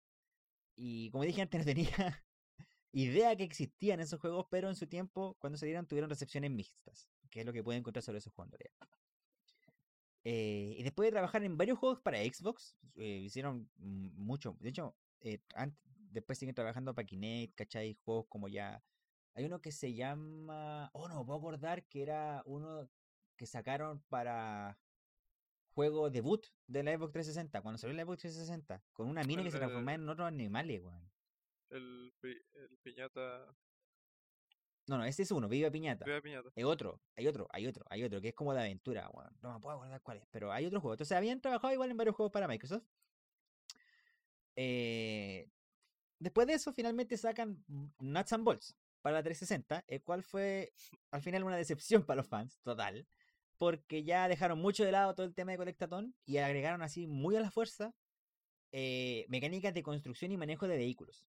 [0.76, 1.90] Y como dije antes, no tenía
[2.92, 7.40] idea que existían esos juegos, pero en su tiempo, cuando salieron, tuvieron recepciones mixtas, que
[7.40, 8.88] es lo que pueden encontrar sobre esos juegos en realidad.
[10.24, 14.56] Eh, y después de trabajar en varios juegos para Xbox, eh, hicieron mucho.
[14.60, 15.40] De hecho, eh,
[16.12, 17.98] después siguen trabajando para Kinect, ¿cachai?
[18.06, 18.84] Juegos como ya.
[19.34, 20.92] Hay uno que se llama.
[20.94, 22.88] Oh, no, me puedo acordar que era uno
[23.36, 24.78] que sacaron para
[25.74, 29.50] juego debut de la Xbox 360, cuando salió la Xbox 360, con una mina que
[29.50, 31.12] se transformaba en otros animales, weón.
[31.72, 33.56] El, el piñata.
[34.88, 36.04] No, no, ese es uno, Viva Piñata.
[36.06, 36.50] Viva piñata.
[36.56, 39.10] Hay otro, hay otro, hay otro, hay otro, que es como de aventura.
[39.42, 40.94] No me puedo acordar cuál es, pero hay otro juego.
[40.96, 42.84] Entonces habían trabajado igual en varios juegos para Microsoft.
[44.56, 45.50] Eh,
[46.20, 47.64] después de eso, finalmente sacan
[48.00, 50.74] Nuts and Bolts para la 360, el cual fue
[51.12, 53.08] al final una decepción para los fans, total.
[53.58, 57.36] Porque ya dejaron mucho de lado todo el tema de colectatón y agregaron así muy
[57.38, 57.94] a la fuerza
[58.72, 61.26] eh, mecánicas de construcción y manejo de vehículos.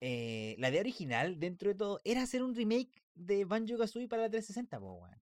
[0.00, 4.22] Eh, la idea original, dentro de todo, era hacer un remake de Banjo Kazooie para
[4.22, 5.20] la 360, po, weón.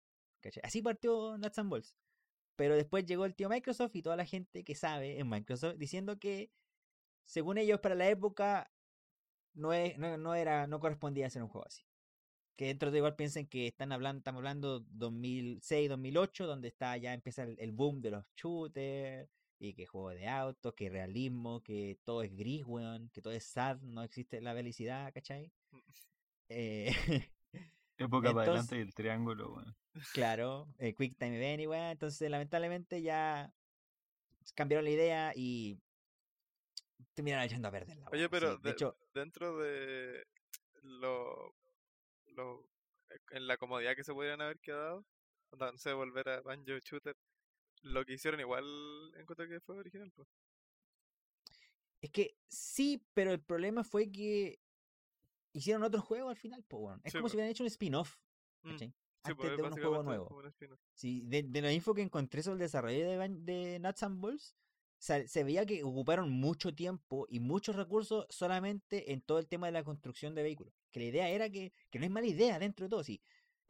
[0.63, 1.97] Así partió Nuts and Bolts.
[2.57, 6.19] Pero después llegó el tío Microsoft y toda la gente que sabe en Microsoft diciendo
[6.19, 6.51] que,
[7.27, 8.73] según ellos, para la época
[9.55, 11.85] no, es- no, no era, no correspondía hacer un juego así.
[12.57, 17.15] Que dentro de igual piensen que están hablando, estamos hablando 2006, 2008, donde está ya
[17.15, 19.31] empieza el, el boom de los shooters
[19.63, 23.45] y que juego de autos, que realismo, que todo es gris, weón, que todo es
[23.45, 25.53] sad, no existe la felicidad, ¿cachai?
[26.49, 26.87] Eh,
[27.97, 29.77] Época para adelante entonces- y el triángulo, weón.
[30.15, 33.53] Claro, el Quick Time Event y weá, entonces lamentablemente ya
[34.57, 35.79] cambiaron la idea y
[37.15, 38.07] terminaron echando a perderla.
[38.11, 40.27] Oye, weón, pero sí, de de- hecho, dentro de
[40.83, 41.55] lo,
[42.35, 42.65] lo
[43.11, 45.05] eh, en la comodidad que se pudieran haber quedado,
[45.57, 47.15] no sé, volver a Banjo Shooter,
[47.83, 50.29] lo que hicieron igual encuentro que fue original, pues.
[52.01, 54.59] es que sí, pero el problema fue que
[55.53, 57.01] hicieron otro juego al final, po, weón.
[57.05, 58.19] Es Sí, como si hubieran hecho un spin-off,
[58.65, 58.79] Mm.
[58.79, 60.29] Sí, Antes pues, de un juego nuevo.
[60.29, 60.79] un.
[60.95, 64.21] Sí, de, de la info que encontré sobre el desarrollo de, de Nuts and
[64.99, 69.67] se, se veía que ocuparon mucho tiempo y muchos recursos solamente en todo el tema
[69.67, 70.73] de la construcción de vehículos.
[70.93, 73.21] Que la idea era que, que no es mala idea dentro de todo, sí.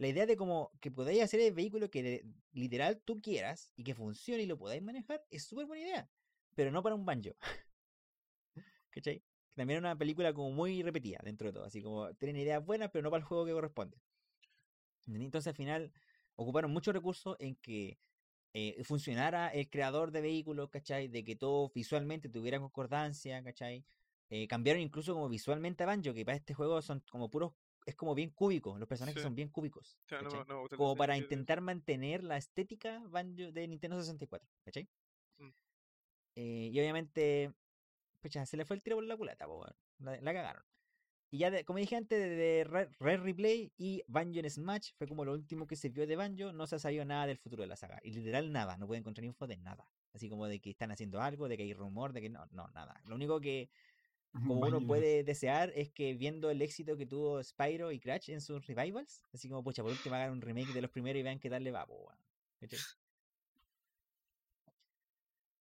[0.02, 3.94] La idea de como que podáis hacer el vehículo que literal tú quieras y que
[3.94, 6.10] funcione y lo podáis manejar es súper buena idea.
[6.56, 7.36] Pero no para un banjo.
[8.90, 9.22] ¿Cachai?
[9.54, 11.64] También era una película como muy repetida dentro de todo.
[11.66, 13.96] Así como tienen ideas buenas, pero no para el juego que corresponde.
[15.06, 15.26] ¿Entendí?
[15.26, 15.92] Entonces al final
[16.34, 18.00] ocuparon muchos recursos en que
[18.54, 21.06] eh, funcionara el creador de vehículos, ¿cachai?
[21.06, 23.84] De que todo visualmente tuviera concordancia, ¿cachai?
[24.30, 27.52] Eh, cambiaron incluso como visualmente a Banjo, que para este juego son como puros,
[27.86, 29.26] es como bien cúbicos, los personajes Sí.
[29.26, 33.68] son bien cúbicos, O sea, no, no como para intentar mantener la estética Banjo de
[33.68, 34.88] Nintendo 64, ¿cachai?
[35.38, 35.48] Mm.
[36.36, 37.52] Eh, y obviamente,
[38.20, 39.66] pucha, se le fue el tiro por la culata, po,
[39.98, 40.62] la, la cagaron.
[41.30, 44.90] Y ya, de- como dije antes, de, de Rare, Rare Replay y Banjo en Smash
[44.98, 47.38] fue como lo último que se vio de Banjo, no se ha sabido nada del
[47.38, 48.00] futuro de la saga.
[48.02, 49.88] Y literal nada, no puede encontrar info de nada.
[50.12, 52.68] Así como de que están haciendo algo, de que hay rumor, de que no, no,
[52.68, 53.00] nada.
[53.06, 53.70] Lo único que
[54.40, 58.40] como uno puede desear es que viendo el éxito que tuvo Spyro y Crash en
[58.40, 61.38] sus revivals, así como, pucha, por último hagan un remake de los primeros y vean
[61.40, 62.18] qué tal le va, po, weón.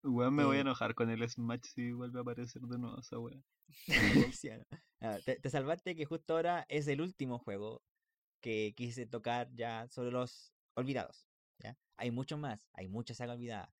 [0.02, 3.18] Me voy a Eh, enojar con el Smash si vuelve a aparecer de nuevo esa
[3.18, 3.40] weá.
[5.00, 7.84] Ah, te, te salvaste que justo ahora es el último juego
[8.40, 11.28] que quise tocar ya sobre los olvidados.
[11.58, 11.78] ¿ya?
[11.96, 13.74] Hay muchos más, hay mucha saga olvidada.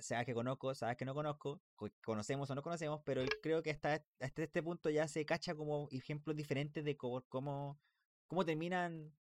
[0.00, 3.70] Sagas que conozco, sagas que no conozco, co- conocemos o no conocemos, pero creo que
[3.70, 7.80] hasta, hasta este punto ya se cacha como ejemplos diferentes de cómo, cómo,
[8.26, 9.16] cómo terminan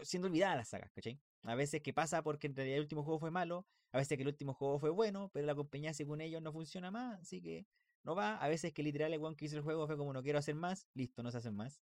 [0.00, 1.20] siendo olvidadas las sagas, ¿cachai?
[1.42, 4.22] A veces que pasa porque en realidad el último juego fue malo, a veces que
[4.22, 7.66] el último juego fue bueno, pero la compañía según ellos no funciona más, así que
[8.04, 8.36] no va.
[8.38, 10.54] A veces que literal el weón que hizo el juego fue como no quiero hacer
[10.54, 11.82] más, listo, no se hacen más.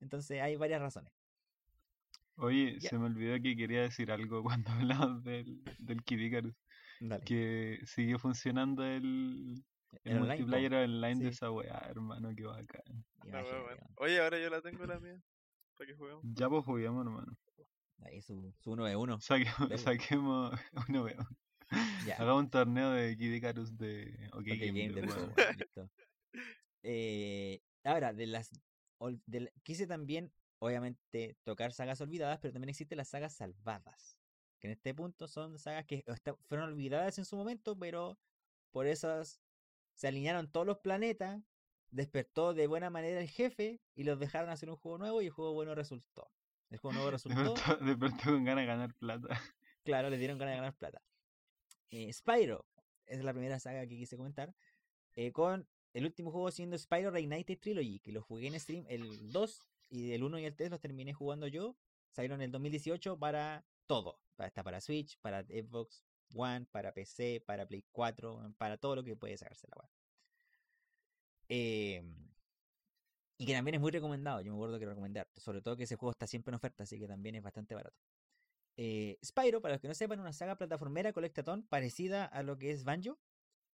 [0.00, 1.12] Entonces hay varias razones.
[2.36, 6.54] Oye, se me olvidó que quería decir algo cuando hablamos del, del Kid Icarus.
[7.00, 7.24] Dale.
[7.24, 9.62] Que sigue funcionando el,
[10.04, 11.34] el, El online, multiplayer online de Sí.
[11.36, 13.04] esa weá, hermano, que bacán.
[13.18, 13.42] Buena.
[13.42, 13.78] weón.
[13.96, 15.20] Oye, ahora yo la tengo la mía.
[15.76, 16.22] Para que juguemos.
[16.24, 17.36] Ya pues juguemos, hermano.
[18.00, 19.20] Ahí su, su uno de uno.
[19.20, 19.78] Saquemos, Dale.
[19.78, 20.52] saquemos
[20.88, 21.26] uno veo.
[22.06, 22.14] Ya.
[22.16, 25.14] Hagamos un torneo de Kid Icarus de OK, Ok, Game, Game de po,
[25.58, 25.90] listo.
[26.82, 28.50] Eh, ahora, de las
[29.26, 34.17] de la- quise también, obviamente, tocar sagas olvidadas, pero también existen las sagas salvadas.
[34.58, 36.04] Que en este punto son sagas que
[36.46, 38.18] fueron olvidadas en su momento, pero
[38.70, 39.40] por esas
[39.94, 41.42] se alinearon todos los planetas,
[41.90, 45.30] despertó de buena manera el jefe y los dejaron hacer un juego nuevo y el
[45.32, 46.30] juego bueno resultó.
[46.70, 47.54] El juego nuevo resultó.
[47.54, 49.40] pronto, de pronto con ganas de ganar plata.
[49.84, 51.02] Claro, les dieron ganas de ganar plata.
[51.90, 52.66] Eh, Spyro
[53.06, 54.54] es la primera saga que quise comentar.
[55.14, 59.32] eh, con el último juego siendo Spyro Reignited Trilogy, que lo jugué en stream el
[59.32, 61.76] 2 y el 1 y el 3 los terminé jugando yo.
[62.12, 64.20] Salieron en el 2018 para todo.
[64.46, 69.16] Está para Switch, para Xbox One, para PC, para Play 4, para todo lo que
[69.16, 69.90] puede sacarse la web.
[73.36, 74.40] y que también es muy recomendado.
[74.40, 74.86] Yo me acuerdo que
[75.20, 77.74] harto, Sobre todo que ese juego está siempre en oferta, así que también es bastante
[77.74, 77.96] barato.
[78.76, 82.70] Eh, Spyro, para los que no sepan, una saga plataformera colectatón parecida a lo que
[82.72, 83.18] es Banjo.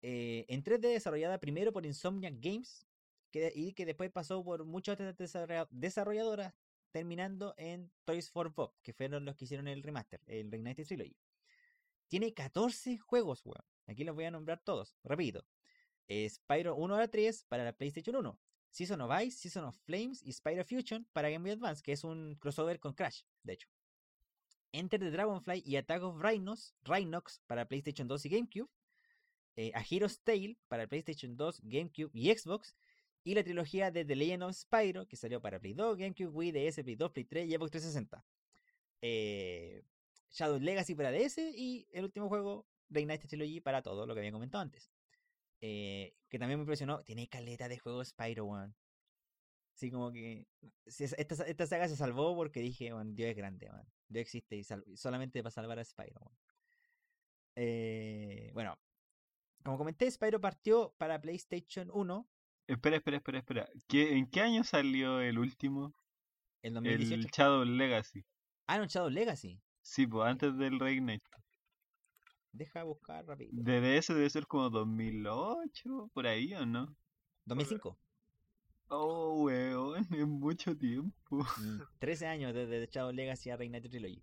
[0.04, 2.86] eh, en 3D desarrollada primero por Insomniac Games
[3.56, 6.54] y que después pasó por muchas otras desarrolla- desarrolladoras,
[6.94, 11.18] terminando en Toys for Bob, que fueron los que hicieron el remaster, el Reignited Trilogy.
[12.08, 13.66] Tiene 14 juegos, weón.
[13.88, 14.96] Aquí los voy a nombrar todos.
[15.04, 15.46] Repito.
[16.08, 18.40] Eh, Spyro 1 a 3 para la PlayStation 1.
[18.70, 22.04] Season of Ice, Season of Flames y Spyro Fusion para Game Boy Advance, que es
[22.04, 23.68] un crossover con Crash, de hecho.
[24.72, 28.70] Enter the Dragonfly y Attack of Rhinos, Rhinox para PlayStation 2 y GameCube.
[29.56, 32.76] eh, a Hero's Tale para PlayStation 2, GameCube y Xbox.
[33.24, 36.52] Y la trilogía de The Legend of Spyro, que salió para Play 2, GameCube, Wii,
[36.52, 38.26] DS, Play 2, Play 3 y Xbox 360.
[39.02, 39.84] Eh,
[40.32, 44.32] Shadow Legacy para DS y el último juego, Reignited Trilogy para todo lo que había
[44.32, 44.92] comentado antes.
[45.62, 48.76] Eh, que también me impresionó, tiene caleta de juegos Spyro, weón.
[49.76, 50.46] Así como que
[50.86, 53.88] esta, esta saga se salvó porque dije, weón, Dios es grande, weón.
[54.10, 56.38] Dios existe y sal- solamente para salvar a Spyro, weón.
[57.56, 58.78] Eh, bueno,
[59.64, 62.28] como comenté, Spyro partió para PlayStation 1
[62.68, 63.70] Espera, espera, espera, espera.
[63.88, 65.94] ¿Qué, ¿En qué año salió el último?
[66.64, 67.16] en 2018.
[67.16, 68.26] El Shadow Legacy.
[68.68, 69.60] Ah, no, Shadow Legacy.
[69.82, 71.30] Sí, pues antes del Reignite.
[72.54, 73.52] Deja buscar rápido.
[73.52, 76.96] De DS debe ser como 2008, por ahí, ¿o no?
[77.46, 77.98] 2005.
[78.88, 81.46] Oh, weón, es mucho tiempo.
[81.58, 84.22] Mm, 13 años desde Shadow Legacy a Reignited Trilogy.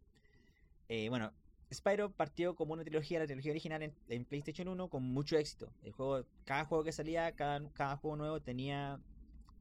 [0.88, 1.32] Eh, bueno,
[1.72, 5.72] Spyro partió como una trilogía, la trilogía original en, PlayStation 1 con mucho éxito.
[5.84, 9.00] El juego, cada juego que salía, cada, cada juego nuevo tenía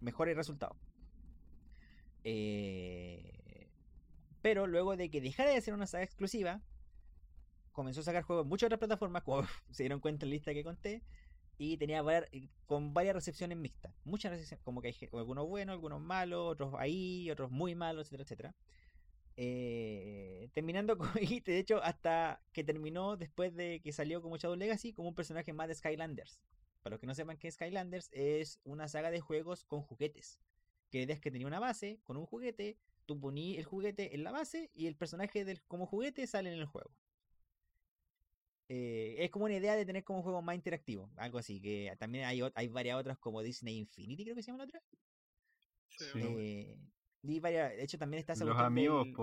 [0.02, 0.78] mejores resultados.
[2.24, 3.70] Eh,
[4.42, 6.62] pero luego de que dejara de ser una saga exclusiva,
[7.72, 10.54] comenzó a sacar juegos en muchas otras plataformas, como se dieron cuenta en la lista
[10.54, 11.02] que conté,
[11.58, 13.94] y tenía var- y con varias recepciones mixtas.
[14.06, 18.24] Muchas recepciones, como que hay algunos buenos, algunos malos, otros ahí, otros muy malos, etcétera,
[18.24, 18.56] etcétera.
[19.42, 21.08] Eh, terminando con,
[21.46, 25.54] de hecho, hasta que terminó después de que salió como Shadow Legacy, como un personaje
[25.54, 26.42] más de Skylanders.
[26.82, 30.42] Para los que no sepan qué es Skylanders, es una saga de juegos con juguetes.
[30.90, 34.14] Que la idea es que tenía una base con un juguete, tú poní el juguete
[34.14, 36.92] en la base y el personaje del, como juguete sale en el juego.
[38.68, 41.96] Eh, es como una idea de tener como un juego más interactivo, algo así, que
[41.98, 44.84] también hay, hay varias otras como Disney Infinity, creo que se llama la otra.
[45.88, 46.06] Sí,
[46.40, 46.78] Eh,
[47.22, 49.14] y varias, de hecho también está esa Los amigos, del-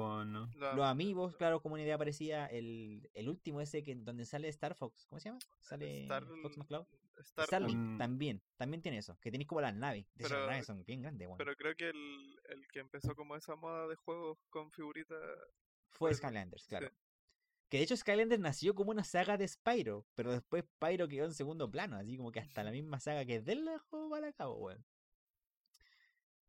[0.77, 2.47] los amigos, claro, como una idea parecida.
[2.47, 5.39] El, el último ese que donde sale Star Fox, ¿cómo se llama?
[5.63, 6.87] Sale Star- Fox McCloud.
[7.19, 10.05] Star- Starlink también, también tiene eso, que tenéis como las naves.
[10.15, 11.39] De Pero- naves son bien grandes, weón.
[11.39, 15.19] Pero creo que el, el que empezó como esa moda de juegos con figuritas.
[15.93, 16.69] Fue Skylanders, sí.
[16.69, 16.91] claro.
[17.71, 21.33] Que de hecho Skylanders nació como una saga de Spyro, pero después Spyro quedó en
[21.35, 24.57] segundo plano, así como que hasta la misma saga que es del juego para cabo,
[24.59, 24.85] weón.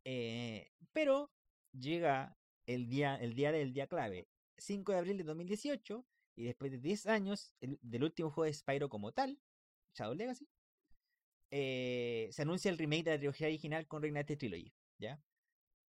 [0.04, 1.32] Eh, pero
[1.80, 6.06] llega el día, el día del día clave, 5 de abril de 2018,
[6.36, 9.40] y después de 10 años el- del último juego de Spyro como tal,
[9.96, 10.50] Shadow Legacy,
[11.52, 15.22] eh, se anuncia el remake de la trilogía original con Reignited Trilogy, ¿ya?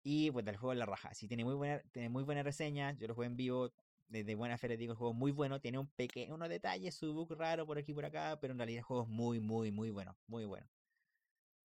[0.04, 2.92] Y pues el juego es la raja, sí, tiene muy buena, tiene muy buena reseña,
[2.98, 3.72] yo lo jugué en vivo,
[4.08, 6.94] desde buena fe les digo, el juego es muy bueno, tiene un pequeño unos detalles,
[6.96, 9.40] su bug raro por aquí y por acá, pero en realidad el juego es muy,
[9.40, 10.68] muy, muy bueno, muy bueno.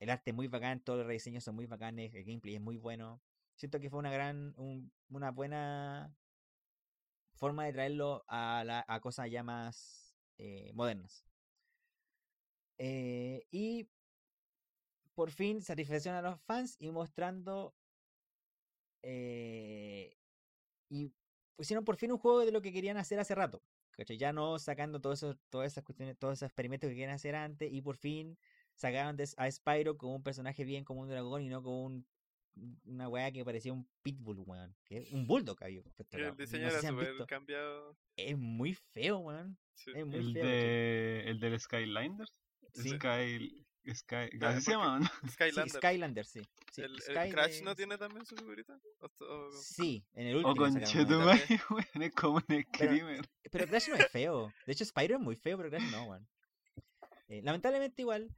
[0.00, 2.76] El arte es muy bacán, todos los rediseños son muy bacanes, el gameplay es muy
[2.76, 3.22] bueno.
[3.60, 6.16] Siento que fue una gran, un- una buena
[7.34, 11.26] forma de traerlo a, la, cosas ya más eh, modernas.
[12.78, 13.86] Eh, y
[15.14, 17.74] por fin satisfacción a los fans y mostrando
[19.02, 20.16] eh,
[20.88, 21.12] y
[21.56, 23.62] pusieron por fin un juego de lo que querían hacer hace rato.
[24.18, 27.98] Ya no sacando todas esas cuestiones, todos esos experimentos que querían hacer antes y por
[27.98, 28.38] fin
[28.74, 32.06] sacaron a Spyro como un personaje bien como un dragón y no como un,
[32.84, 34.74] una weá que parecía un pitbull, weón.
[34.84, 35.82] Que es un bulldog había
[36.28, 37.26] el no diseño sé era si visto.
[37.26, 37.96] cambiado.
[38.16, 39.58] Es muy feo, weón.
[39.74, 39.92] Sí.
[39.94, 41.30] Es muy El, feo.
[41.30, 42.32] el del Skylanders.
[42.74, 42.90] Sí.
[42.90, 45.06] Sky, Sky, Ah, así se llama, ¿no?
[45.06, 45.70] Sí, Skylander.
[45.70, 46.40] Skylander, sí.
[46.70, 46.82] sí.
[46.82, 48.78] el, el Sky Crash de- no tiene también su figurita.
[49.00, 50.66] O- o- Sí, en el O último.
[50.66, 50.84] con una.
[50.86, 51.60] Chetumare, también.
[51.70, 53.26] weón, es como un screamer.
[53.50, 54.52] Pero Crash no es feo.
[54.66, 56.28] De hecho, Spyro es muy feo, pero Crash no, weón.
[57.28, 58.28] Eh, lamentablemente, igual,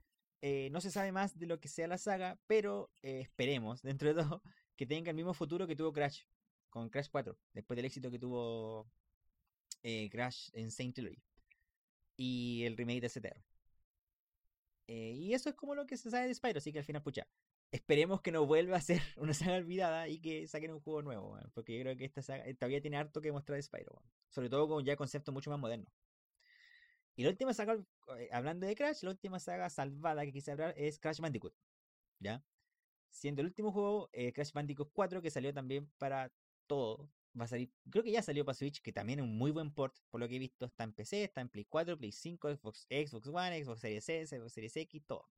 [0.45, 4.13] eh, no se sabe más de lo que sea la saga, pero eh, esperemos, dentro
[4.13, 4.43] de todo,
[4.75, 6.23] que tenga el mismo futuro que tuvo Crash
[6.69, 8.85] con Crash 4, después del éxito que tuvo
[9.83, 11.23] eh, Crash en Saint Trilogy
[12.17, 13.43] y el remake de.
[14.87, 17.01] Eh, y eso es como lo que se sabe de Spyro, así que al final,
[17.01, 17.25] pucha,
[17.71, 21.39] esperemos que no vuelva a ser una saga olvidada y que saquen un juego nuevo,
[21.53, 24.67] porque yo creo que esta saga todavía tiene harto que mostrar de Spyro, sobre todo
[24.67, 26.02] con ya conceptos mucho más modernos.
[27.15, 27.77] Y la última saga,
[28.17, 31.53] eh, hablando de Crash, la última saga salvada que quise hablar es Crash Bandicoot,
[32.19, 32.43] ¿ya?
[33.09, 36.31] Siendo el último juego, eh, Crash Bandicoot 4, que salió también para
[36.67, 37.09] todo.
[37.39, 39.71] Va a salir, creo que ya salió para Switch, que también es un muy buen
[39.73, 40.65] port, por lo que he visto.
[40.65, 44.37] Está en PC, está en Play 4, Play 5, Xbox, Xbox One, Xbox Series S,
[44.37, 45.29] Xbox Series X, todo.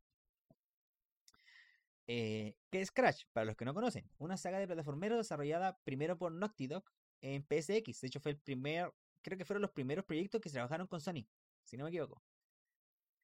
[2.08, 3.24] Eh, ¿Qué es Crash?
[3.34, 6.86] Para los que no conocen, una saga de plataformero desarrollada primero por Naughty Dog
[7.22, 8.02] en PSX.
[8.02, 11.02] De hecho, fue el primer, creo que fueron los primeros proyectos que se trabajaron con
[11.02, 11.26] Sony,
[11.66, 12.24] si no me equivoco.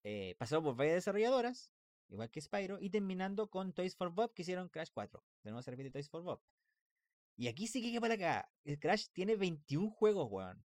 [0.03, 1.71] Eh, pasó por varias desarrolladoras,
[2.09, 5.23] igual que Spyro, y terminando con Toys for Bob, que hicieron Crash 4.
[5.43, 6.41] De nuevo se repite Toys for Bob.
[7.37, 8.51] Y aquí sí que para acá.
[8.65, 10.63] El Crash tiene 21 juegos, weón.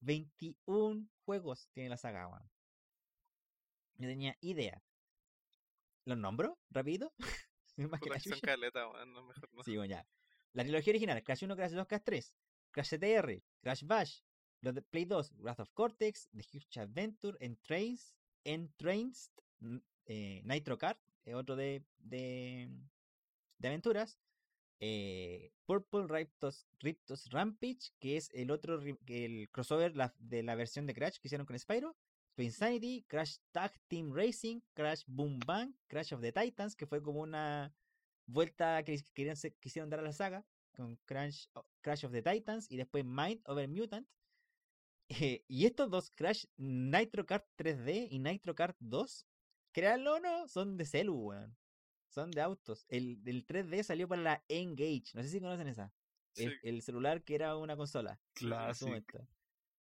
[0.00, 2.50] 21 juegos tiene la saga, weón.
[3.98, 4.82] No tenía idea.
[6.04, 6.58] ¿Los nombro?
[8.90, 9.62] Weón, no, mejor no.
[9.62, 10.06] Sí, bueno, ya.
[10.52, 12.34] La trilogía original, Crash 1, Crash 2, Crash 3,
[12.70, 14.20] Crash CTR, Crash Bash,
[14.90, 21.34] Play 2, Wrath of Cortex, The Huge Adventure, Entrains, Entranced, n- eh, Nitro Kart, eh,
[21.34, 22.68] otro de, de,
[23.58, 24.18] de aventuras,
[24.80, 30.94] eh, Purple Riptos, Riptos Rampage, que es el otro, el crossover de la versión de
[30.94, 31.96] Crash que hicieron con Spyro,
[32.38, 37.20] Insanity, Crash Tag Team Racing, Crash Boom Bang, Crash of the Titans, que fue como
[37.20, 37.74] una
[38.26, 39.00] vuelta que
[39.60, 40.44] quisieron dar a la saga
[40.74, 41.46] con Crash,
[41.80, 44.06] Crash of the Titans y después Mind Over Mutant.
[45.08, 49.26] Eh, y estos dos, Crash Nitro Kart 3D y Nitro Kart 2,
[49.72, 51.56] créanlo o no, son de celu, weón.
[52.08, 52.86] Son de autos.
[52.88, 55.10] El, el 3D salió para la Engage.
[55.14, 55.92] No sé si conocen esa.
[56.34, 58.20] El, Sí, el celular que era una consola.
[58.86, 59.26] momento.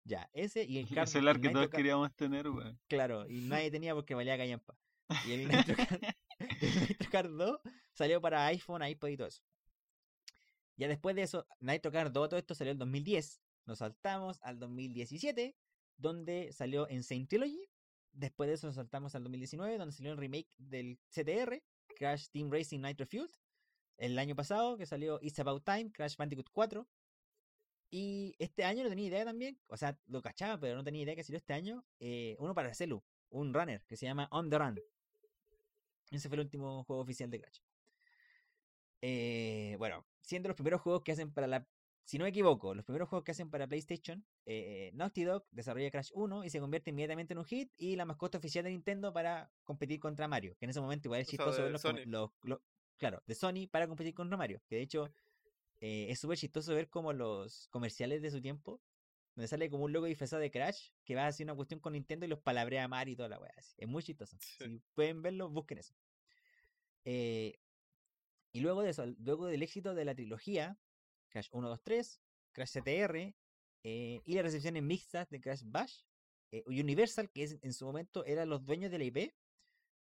[0.03, 2.79] Ya, ese y el Kart- el el ar que Nitro todos Kart- queríamos tener, weón.
[2.87, 4.77] Claro, y nadie tenía porque valía callampa.
[5.25, 6.03] Y el Nitro Kart,
[6.61, 7.59] el Nitro Kart 2
[7.93, 9.41] salió para iPhone, iPod y todo eso.
[10.75, 13.41] Ya después de eso, Nitro Kart 2, todo esto salió en 2010.
[13.65, 15.55] Nos saltamos al 2017,
[15.97, 17.69] donde salió en Trilogy.
[18.11, 21.63] Después de eso nos saltamos al 2019, donde salió el remake del CTR,
[21.95, 23.31] Crash Team Racing Nitro Fueled.
[23.97, 26.87] El año pasado, que salió It's About Time, Crash Bandicoot 4.
[27.89, 31.15] Y este año no tenía idea también, o sea, lo cachaba, pero no tenía idea
[31.15, 31.85] que salió este año.
[31.99, 34.79] eh, uno para Celu, un runner que se llama On the Run.
[36.09, 37.59] Ese fue el último juego oficial de Crash.
[39.01, 41.67] Eh, bueno, siendo los primeros juegos que hacen para la.
[42.05, 45.89] Si no me equivoco, los primeros juegos que hacen para PlayStation, eh, Naughty Dog desarrolla
[45.89, 49.13] Crash 1 y se convierte inmediatamente en un hit y la mascota oficial de Nintendo
[49.13, 50.55] para competir contra Mario.
[50.57, 52.59] Que en ese momento igual es O sea, chistoso de ver los,
[52.97, 54.61] Claro, de Sony para competir contra Mario.
[54.67, 55.13] Que de hecho
[55.79, 58.81] eh, es súper chistoso ver como los comerciales de su tiempo,
[59.35, 61.93] donde sale como un logo disfrazado de Crash, que va a hacer una cuestión con
[61.93, 63.53] Nintendo y los palabrea Mario y toda la weá.
[63.77, 64.37] Es muy chistoso.
[64.39, 64.65] Sí.
[64.65, 65.95] Si pueden verlo, busquen eso.
[67.05, 67.59] Eh,
[68.51, 70.77] y luego de eso, luego del éxito de la trilogía,
[71.33, 72.21] Crash 1, 2, 3,
[72.53, 73.35] Crash CTR,
[73.83, 76.03] eh, y las recepciones mixtas de Crash Bash,
[76.51, 79.33] eh, Universal, que en su momento eran los dueños de la IP,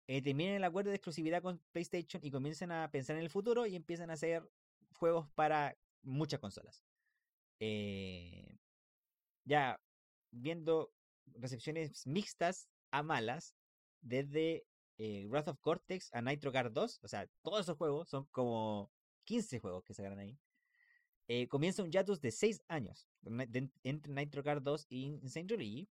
[0.07, 3.65] eh, terminan el acuerdo de exclusividad con PlayStation y comienzan a pensar en el futuro
[3.65, 4.45] y empiezan a hacer
[4.95, 6.83] juegos para muchas consolas.
[7.61, 8.57] Eh,
[9.45, 9.79] ya
[10.31, 10.93] viendo
[11.27, 13.55] recepciones mixtas a malas,
[14.01, 14.65] desde
[14.97, 18.91] eh, Wrath of Cortex a Nitro Kart 2, o sea, todos esos juegos son como
[19.25, 20.37] 15 juegos que sacaron ahí.
[21.33, 23.07] Eh, comienza un hiatus de 6 años
[23.83, 25.87] entre Nitro Car 2 y Insane Trilogy.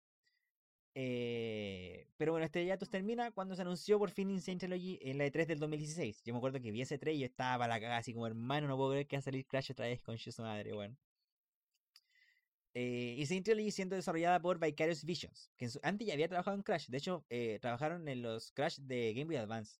[0.95, 5.27] Eh, pero bueno, este hiatus termina cuando se anunció por fin Insane Trilogy en la
[5.27, 6.23] E3 del 2016.
[6.23, 8.25] Yo me acuerdo que vi ese 3 y yo estaba para la cagada, así como
[8.25, 10.97] hermano, no puedo creer que va a salir Crash otra vez con su madre, bueno.
[12.73, 16.87] Eh, Insane Trilogy siendo desarrollada por Vicarious Visions, que antes ya había trabajado en Crash.
[16.87, 19.79] De hecho, eh, trabajaron en los Crash de Game Boy Advance.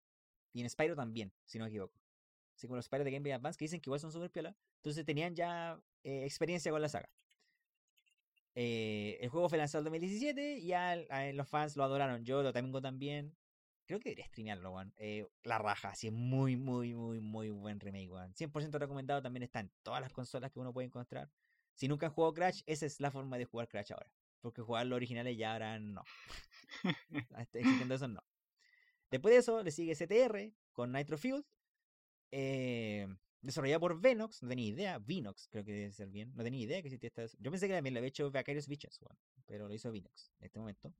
[0.53, 1.99] Y en Spyro también, si no me equivoco.
[2.55, 4.55] Así como los Spyro de Game Boy Advance, que dicen que igual son super piola.
[4.88, 7.09] Entonces tenían ya eh, experiencia con la saga.
[8.55, 10.95] Eh, el juego fue lanzado en 2017 y a-
[11.33, 12.23] los fans lo adoraron.
[12.23, 13.35] Yo lo tengo también.
[13.85, 14.93] Creo que debería streamearlo, weón.
[14.97, 18.33] Eh, la raja, así es muy, muy, muy, muy buen remake, weón.
[18.33, 21.29] 100% recomendado, también está en todas las consolas que uno puede encontrar.
[21.73, 24.09] Si nunca han jugado Crash, esa es la forma de jugar Crash ahora.
[24.41, 26.03] Porque jugar los originales ya ahora no.
[27.35, 28.23] Hasta Existiendo eso no.
[29.11, 31.45] Después de eso le sigue CTR con Nitro Fuel.
[32.31, 33.07] Eh,
[33.47, 34.99] desarrollada por Venox, no tenía idea.
[34.99, 36.33] Vinox, creo que debe ser bien.
[36.35, 37.25] No tenía idea que existía esta.
[37.39, 40.45] Yo pensé que también lo había hecho Vicarious Visions, weón, pero lo hizo Vinox en
[40.45, 40.93] este momento.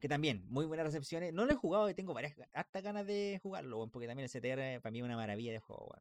[0.00, 1.32] Que también, muy buenas recepciones.
[1.32, 4.82] No lo he jugado y tengo varias hartas ganas de jugarlo, porque también el CTR
[4.82, 5.94] para mí es una maravilla de juego.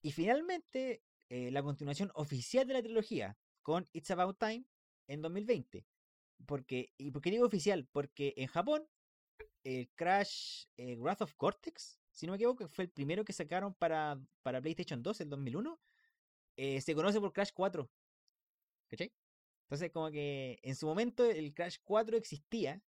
[0.00, 4.64] Y finalmente, eh, la continuación oficial de la trilogía con It's About Time
[5.06, 5.86] en 2020.
[6.46, 7.86] Porque, ¿Y por qué digo oficial?
[7.92, 8.88] Porque en Japón,
[9.64, 13.74] el Crash eh, Wrath of Cortex, si no me equivoco, fue el primero que sacaron
[13.74, 15.78] para, para PlayStation 2 en 2001,
[16.56, 17.90] eh, se conoce por Crash 4.
[18.88, 19.12] ¿Cachai?
[19.64, 22.82] Entonces, como que en su momento el Crash 4 existía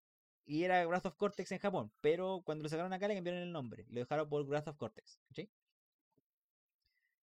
[0.47, 3.53] y era Wrath of Cortex en Japón, pero cuando lo sacaron acá le cambiaron el
[3.53, 5.19] nombre, lo dejaron por Wrath of Cortex.
[5.29, 5.51] ¿Cachai?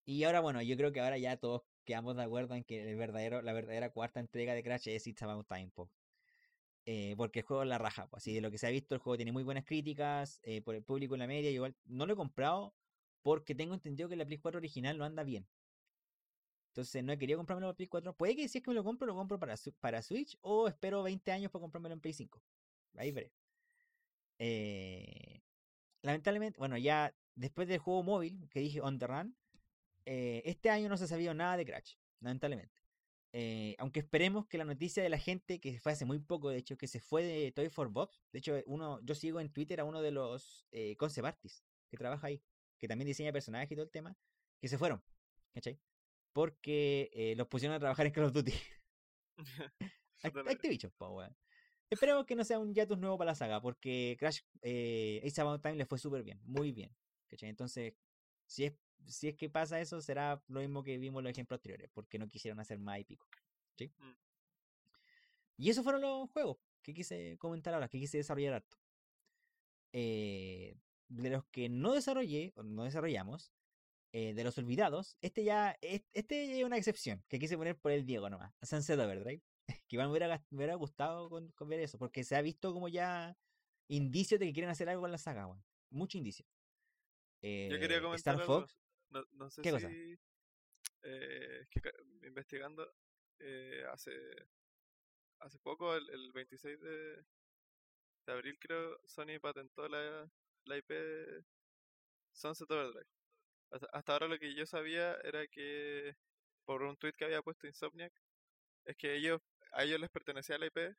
[0.05, 2.95] Y ahora, bueno, yo creo que ahora ya todos quedamos de acuerdo en que el
[2.97, 5.71] verdadero, la verdadera cuarta entrega de Crash es It's About Time.
[6.87, 8.17] Eh, porque el juego es la raja, po.
[8.17, 10.75] así de lo que se ha visto, el juego tiene muy buenas críticas eh, por
[10.75, 11.49] el público en la media.
[11.49, 12.75] Igual no lo he comprado
[13.23, 15.47] porque tengo entendido que la Play 4 original no anda bien.
[16.69, 18.15] Entonces no he querido comprármelo para Play 4.
[18.15, 21.01] Puede que si es que me lo compro, lo compro para, para Switch o espero
[21.01, 22.41] 20 años para comprármelo en Play 5.
[22.97, 23.31] Ahí veré.
[24.37, 25.41] Eh,
[26.03, 29.35] lamentablemente, bueno, ya después del juego móvil que dije On The Run,
[30.05, 32.84] este año no se sabía nada de Crash, lamentablemente.
[33.37, 36.57] Eh, aunque esperemos que la noticia de la gente que fue hace muy poco, de
[36.57, 39.81] hecho, que se fue de Toy for Bob, de hecho, uno, yo sigo en Twitter
[39.81, 42.41] a uno de los eh, concept artists que trabaja ahí,
[42.79, 44.15] que también diseña personajes y todo el tema,
[44.61, 45.03] que se fueron,
[45.53, 45.77] ¿cachai?
[46.31, 48.53] Porque eh, los pusieron a trabajar en Call of Duty.
[50.23, 51.35] Activision, po, weón.
[51.89, 55.61] Esperemos que no sea un hiatus nuevo para la saga, porque Crash eh, Ace About
[55.61, 56.95] Time le fue súper bien, muy bien.
[57.27, 57.49] ¿cachai?
[57.49, 57.95] Entonces,
[58.45, 58.73] si es,
[59.07, 62.17] si es que pasa eso, será lo mismo que vimos en los ejemplos anteriores, porque
[62.19, 63.27] no quisieron hacer más épico.
[63.77, 63.91] ¿sí?
[63.97, 64.11] Mm.
[65.57, 68.77] Y esos fueron los juegos que quise comentar ahora, que quise desarrollar harto.
[69.93, 70.75] Eh,
[71.07, 73.51] de los que no desarrollé, o no desarrollamos,
[74.11, 77.91] eh, de los olvidados, este ya, es- este es una excepción, que quise poner por
[77.91, 79.41] el Diego nomás, Sunset Overdrive.
[79.87, 82.71] Que igual me hubiera, me hubiera gustado con, con ver eso, porque se ha visto
[82.73, 83.35] como ya
[83.87, 85.63] indicios de que quieren hacer algo con la saga, weón.
[85.91, 86.45] Mucho indicio.
[87.41, 88.45] Yo quería Eh, comentar Star.
[88.45, 88.75] Fox,
[89.09, 89.75] No, no sé ¿Qué si.
[89.75, 89.89] cosa?
[91.03, 91.91] eh, es que ca-
[92.23, 92.91] investigando,
[93.39, 94.13] eh, hace,
[95.39, 97.23] hace poco, el, el 26 de,
[98.25, 100.29] de abril, creo, Sony patentó la,
[100.65, 101.43] la IP de
[102.33, 103.07] Sunset Overdrive.
[103.71, 106.15] Hasta, hasta ahora lo que yo sabía era que,
[106.65, 108.13] por un tweet que había puesto Insomniac,
[108.85, 109.41] es que ellos
[109.71, 110.95] a ellos les pertenecía la IP,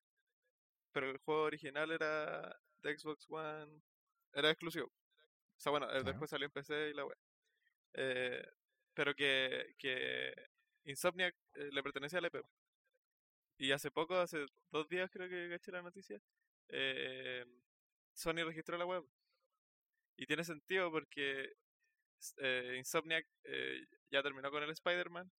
[0.92, 3.80] pero el juego original era de Xbox One,
[4.34, 4.86] era exclusivo.
[4.86, 6.04] O sea, bueno, eh, Claro.
[6.04, 7.16] después salió en PC y la web.
[7.96, 8.46] Eh,
[8.94, 10.32] pero que, que
[10.84, 12.42] Insomniac eh, le pertenecía a la IP.
[13.58, 16.20] Y hace poco, hace dos días creo que caché la noticia,
[16.68, 17.44] eh,
[18.12, 19.04] Sony registró la web.
[20.16, 21.52] Y tiene sentido porque
[22.38, 25.30] eh, Insomniac eh, ya terminó con el Spider-Man.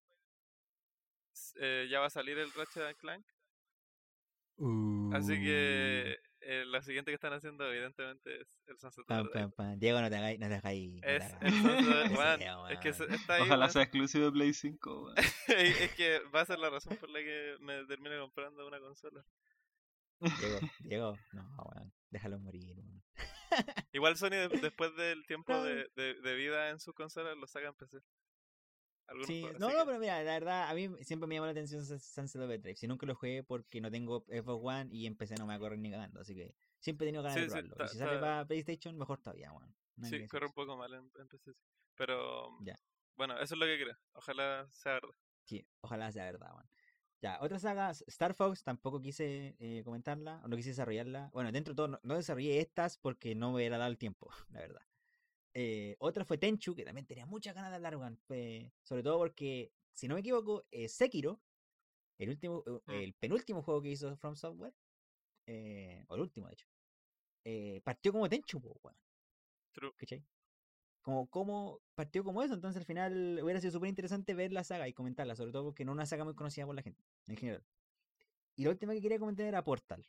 [1.88, 3.26] ya va a salir el Ratchet and Clank.
[5.12, 6.18] Así que
[6.50, 9.48] eh, la siguiente que están haciendo evidentemente es el Sunset Pam, Overdrive.
[9.48, 9.78] pam, pam.
[9.78, 10.90] Diego, no te hagáis, no te hagáis.
[11.00, 11.40] no Es
[12.38, 13.70] Diego, es que está ahí, Ojalá weón.
[13.72, 15.14] sea exclusivo de Play 5, weón.
[15.48, 19.24] es que va a ser la razón por la que me termine comprando una consola.
[20.20, 21.42] Diego, Diego, no,
[21.74, 21.92] weón.
[22.10, 23.02] Déjalo morir, weón.
[23.92, 27.68] Igual Sony de- después del tiempo de, de, de vida en sus consolas lo saca
[27.68, 27.98] en PC.
[29.26, 31.98] Sí, no, no, pero mira, la verdad, a mí siempre me llamó la atención Sun-
[31.98, 32.76] Sunset Overdrive.
[32.76, 35.58] Si nunca lo jugué porque no tengo Xbox One y empecé no me va a
[35.58, 37.84] correr ni cagando, así que siempre he tenido ganas Sí, de sí, probarlo.
[37.84, 39.74] y si sale para PlayStation, mejor todavía, weón.
[39.96, 41.52] Nada Sí, corre un poco mal en, en PC.
[41.52, 41.58] sí.
[41.96, 42.76] Pero Ya.
[43.16, 43.96] bueno, eso es lo que creo.
[44.12, 45.14] Ojalá sea verdad.
[45.44, 46.70] Sí, ojalá sea verdad, weón.
[47.20, 51.30] Ya, otra saga, Star Fox, tampoco quise eh, comentarla, o no quise desarrollarla.
[51.32, 54.30] Bueno, dentro de todo, no, no desarrollé estas porque no me hubiera dado el tiempo,
[54.50, 54.82] la verdad.
[55.60, 58.16] Eh, otra fue Tenchu, que también tenía muchas ganas de hablar, weón.
[58.28, 61.40] eh, sobre todo porque, si no me equivoco, eh, Sekiro,
[62.16, 62.92] el último, eh, Mm.
[63.02, 64.72] el penúltimo juego que hizo From Software,
[66.08, 66.68] o el último de hecho,
[67.82, 68.96] partió como Tenchu, weón.
[69.72, 69.92] True.
[69.96, 70.22] ¿Cachai?
[71.02, 74.86] Como, como partió como eso, entonces al final hubiera sido súper interesante ver la saga
[74.86, 77.36] y comentarla, sobre todo porque no es una saga muy conocida por la gente, en
[77.36, 77.64] general.
[78.54, 80.06] Y la última que quería comentar era Portal.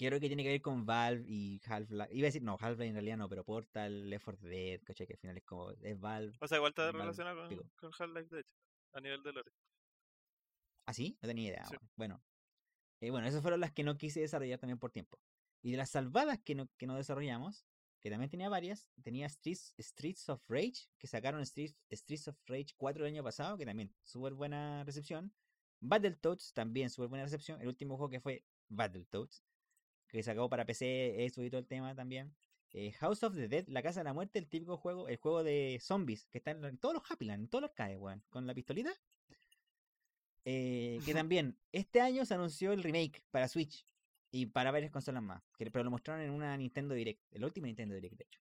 [0.00, 2.08] Que creo que tiene que ver con Valve y Half-Life.
[2.14, 5.06] Iba a decir, no, Half-Life en realidad no, pero Portal, Left 4 Dead, ¿cachai?
[5.06, 6.38] Que al final es como, es Valve.
[6.40, 8.54] O sea, igual está Vale, relacionado con, con Half-Life, de hecho,
[8.94, 9.52] a nivel de lore.
[10.86, 11.18] ¿Ah, sí?
[11.20, 11.66] No tenía idea.
[11.66, 11.76] Sí.
[11.96, 12.22] Bueno,
[13.02, 15.20] eh, bueno, esas fueron las que no quise desarrollar también por tiempo.
[15.60, 17.66] Y de las salvadas que no, que no desarrollamos,
[18.00, 22.72] que también tenía varias, tenía Streets, Streets of Rage, que sacaron Streets, Streets of Rage
[22.78, 25.30] 4 el año pasado, que también súper buena recepción.
[25.80, 27.60] Battletoads, también súper buena recepción.
[27.60, 29.44] El último juego que fue Battletoads,
[30.10, 32.34] que se acabó para PC, eso y todo el tema también.
[32.72, 35.42] Eh, House of the Dead, La Casa de la Muerte, el típico juego, el juego
[35.42, 38.46] de zombies, que está en, en todos los Happyland, en todos los arcades, weón, con
[38.46, 38.92] la pistolita.
[40.44, 43.84] Eh, que también este año se anunció el remake para Switch
[44.30, 47.66] y para varias consolas más, que, pero lo mostraron en una Nintendo Direct, el último
[47.66, 48.40] Nintendo Direct, de hecho.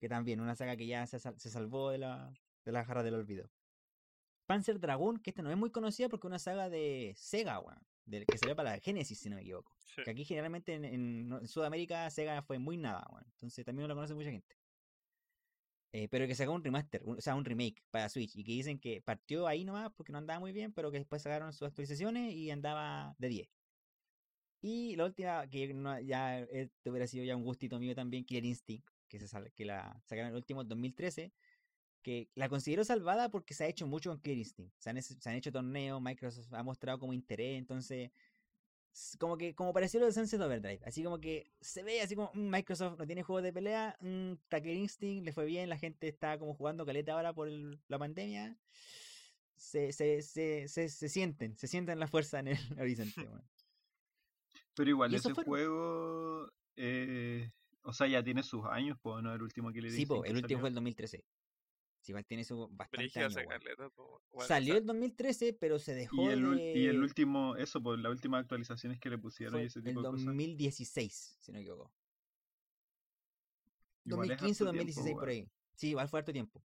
[0.00, 2.32] Que también, una saga que ya se, sal- se salvó de la,
[2.64, 3.50] de la jarra del olvido.
[4.46, 7.80] Panzer Dragoon, que esta no es muy conocida porque es una saga de Sega, weón,
[8.06, 9.74] del que salió para la Genesis, si no me equivoco.
[9.78, 10.02] Sí.
[10.04, 13.24] Que aquí generalmente en, Sudamérica Sega fue muy nada, weón.
[13.32, 14.56] Entonces también no lo conoce mucha gente.
[15.92, 18.36] Eh, pero que sacó un remaster, un- o sea, un remake para Switch.
[18.36, 21.22] Y que dicen que partió ahí nomás porque no andaba muy bien, pero que después
[21.22, 23.48] sacaron sus actualizaciones y andaba de 10.
[24.62, 28.44] Y la última, que no- ya este hubiera sido ya un gustito mío también, Killer
[28.44, 31.32] Instinct, que, se sal- que la sacaron el último 2013,
[32.06, 34.72] que la considero salvada porque se ha hecho mucho con Killer Instinct.
[34.78, 38.12] Se han, se han hecho torneos, Microsoft ha mostrado como interés, entonces
[39.18, 42.30] como que como pareció lo de Sunset Overdrive, así como que se ve así como
[42.32, 45.78] "Mm, Microsoft no tiene juegos de pelea, mm, está Killer Instinct le fue bien, la
[45.78, 48.56] gente está como jugando caleta ahora por el- la pandemia.
[49.56, 53.20] Se, se, se, se, sienten, se sienten la fuerza en el horizonte.
[53.26, 53.42] weón.
[54.76, 57.50] Pero igual, ese fue- juego, eh,
[57.82, 59.34] o sea, ya tiene sus años, pues, ¿no?
[59.34, 61.24] El último que le Sí, po, el último fue el 2013.
[62.06, 63.92] Sí, igual tiene su bastante bueno,
[64.30, 66.72] o Salió sea, el 2013, pero se dejó Y el, de...
[66.76, 70.02] y el último, eso, pues, las últimas actualizaciones que le pusieron y ese el tipo
[70.02, 70.24] de cosas.
[70.24, 71.92] 2016, si no me equivoco.
[74.04, 75.50] Igual es 2015, harto tiempo, 2016 por ahí.
[75.74, 76.62] Sí, igual fue harto tiempo.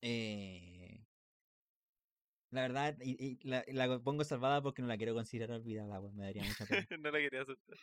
[0.00, 1.04] Eh,
[2.50, 6.16] la verdad, y, y la, la pongo salvada porque no la quiero considerar olvidada, weón.
[6.16, 6.86] Me daría mucha pena.
[6.98, 7.76] no la quería aceptar.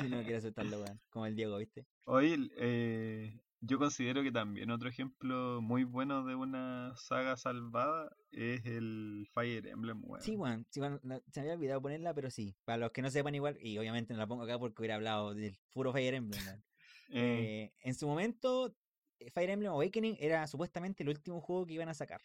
[0.00, 1.00] Si no quiero aceptarlo, weón.
[1.08, 1.86] Como el Diego, ¿viste?
[2.06, 8.64] Oye, eh, yo considero que también otro ejemplo muy bueno de una saga salvada es
[8.66, 10.22] el Fire Emblem, weón.
[10.22, 10.66] Sí, weón.
[10.70, 12.54] Sí, weón, no- se me había olvidado ponerla, pero sí.
[12.64, 15.34] Para los que no sepan igual, y obviamente no la pongo acá porque hubiera hablado
[15.34, 16.40] del puro Fire Emblem.
[17.10, 18.74] Eh, Eh, en su momento,
[19.20, 22.22] eh, Fire Emblem Awakening era supuestamente el último juego que iban a sacar.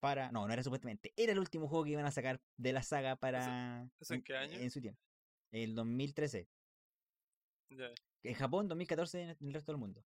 [0.00, 0.30] Para.
[0.32, 1.12] No, no era supuestamente.
[1.16, 3.88] Era el último juego que iban a sacar de la saga para.
[4.10, 4.58] en qué año?
[4.58, 5.00] En su tiempo.
[5.52, 6.48] El 2013.
[7.70, 7.90] Ya.
[8.24, 10.04] En Japón, 2014 en el resto del mundo.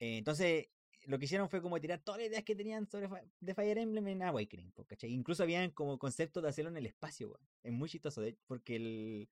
[0.00, 0.68] Eh, entonces,
[1.04, 3.08] lo que hicieron fue como tirar todas las ideas que tenían sobre
[3.40, 4.72] de Fire Emblem en Awakening.
[4.86, 5.10] ¿cachai?
[5.12, 7.48] Incluso habían como conceptos de hacerlo en el espacio, weón.
[7.62, 9.28] Es muy chistoso, de- porque el,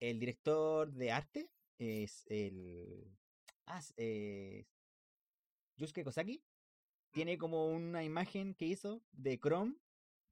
[0.00, 3.06] el director de arte es el.
[3.66, 4.66] Ah, eh,
[5.76, 6.42] Yusuke Kosaki.
[7.12, 9.76] Tiene como una imagen que hizo de Chrome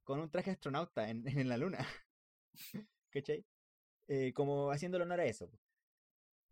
[0.03, 1.87] con un traje astronauta en, en la luna.
[3.11, 3.45] ¿Cachai?
[4.09, 5.49] Eh, como haciéndole honor a eso.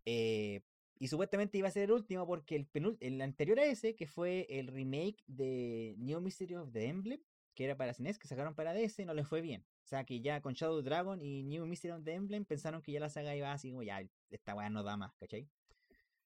[0.05, 0.61] Eh,
[0.97, 4.47] y supuestamente iba a ser el último porque el, el anterior a ese, que fue
[4.49, 7.21] el remake de New Mystery of the Emblem,
[7.53, 9.65] que era para SNES, que sacaron para DS, no les fue bien.
[9.83, 12.91] O sea que ya con Shadow Dragon y New Mystery of the Emblem pensaron que
[12.91, 15.49] ya la saga iba así como ya, esta weá no da más, ¿cachai?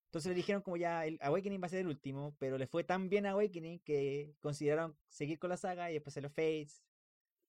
[0.05, 2.83] Entonces le dijeron como ya el Awakening va a ser el último, pero le fue
[2.83, 6.83] tan bien a Awakening que consideraron seguir con la saga y después se los Fates,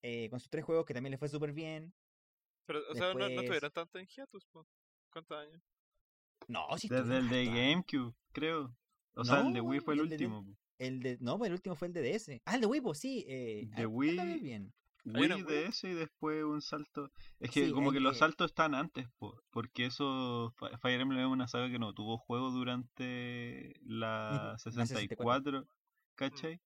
[0.02, 1.94] eh, con sus tres juegos que también les fue súper bien.
[2.66, 4.46] Pero, o sea, no, no estuvieron tanto en hiatus.
[5.10, 5.62] ¿Cuántos años?
[6.48, 7.46] No, sí desde el de.
[7.46, 8.74] GameCube, creo.
[9.14, 10.44] O sea, el de No, Wii fue el el de- último.
[10.44, 10.56] po.
[10.78, 12.40] El de, no, pues el último fue el de DS.
[12.46, 13.24] Ah, el de Wii, pues sí.
[13.28, 14.72] Eh, De ah, Wii- bien.
[15.04, 15.42] Wii.
[15.44, 17.10] DS y después un salto.
[17.38, 21.00] Es que Sí, como que los de- saltos están antes, po, porque eso, Fi- Fire
[21.00, 25.66] Emblem es una saga que no tuvo juego durante la la 64,
[26.16, 26.60] ¿cachai?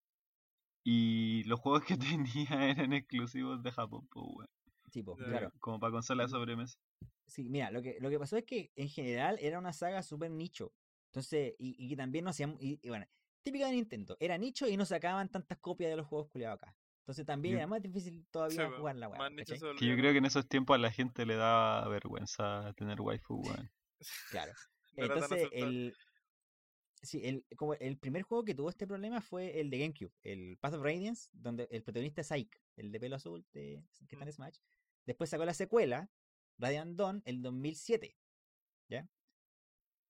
[0.84, 1.96] Y los juegos que
[2.48, 4.48] tenía eran exclusivos de Japón, pues, weón.
[4.90, 5.26] Sí, pues, Ya.
[5.26, 5.52] claro.
[5.60, 6.78] Como para consola de sobremesa.
[7.26, 10.30] Sí, mira, lo que, lo que pasó es que en general era una saga súper
[10.30, 10.72] nicho.
[11.10, 12.56] Entonces, y, y que también no hacían.
[12.60, 13.06] Y, y bueno,
[13.42, 14.16] típica de Nintendo.
[14.20, 16.76] Era nicho y no sacaban tantas copias de los juegos culiados acá.
[17.02, 19.30] Entonces también Yo- era más difícil Sí, todavía po, jugar la weá.
[19.44, 23.42] Que yo creo que en esos tiempos a la gente le daba vergüenza tener waifu,
[23.42, 23.70] weón.
[24.30, 24.52] Claro.
[24.96, 25.94] Entonces, el,
[27.04, 30.56] Sí, el, como el primer juego que tuvo este problema fue el de GameCube, el
[30.58, 34.24] Path of Radiance, donde el protagonista es Ike, el de pelo azul de, que está
[34.24, 34.56] en Smash.
[35.04, 36.08] Después sacó la secuela,
[36.58, 38.16] Radiant Dawn, el 2007.
[38.88, 39.08] ¿Ya?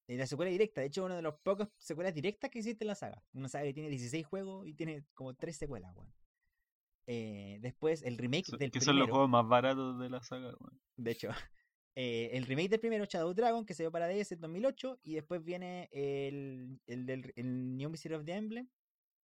[0.07, 2.89] Y la secuela directa, de hecho, una de las pocas secuelas directas que existe en
[2.89, 3.23] la saga.
[3.33, 6.13] Una saga que tiene 16 juegos y tiene como 3 secuelas, weón.
[7.07, 9.15] Eh, después el remake So- del que son los primero.
[9.15, 10.81] juegos más baratos de la saga, weón.
[10.97, 11.29] De hecho,
[11.97, 15.15] eh, el remake del primero, Shadow Dragon, que se dio para DS en 2008, y
[15.15, 18.69] después viene el, el del el New Mystery of the Emblem,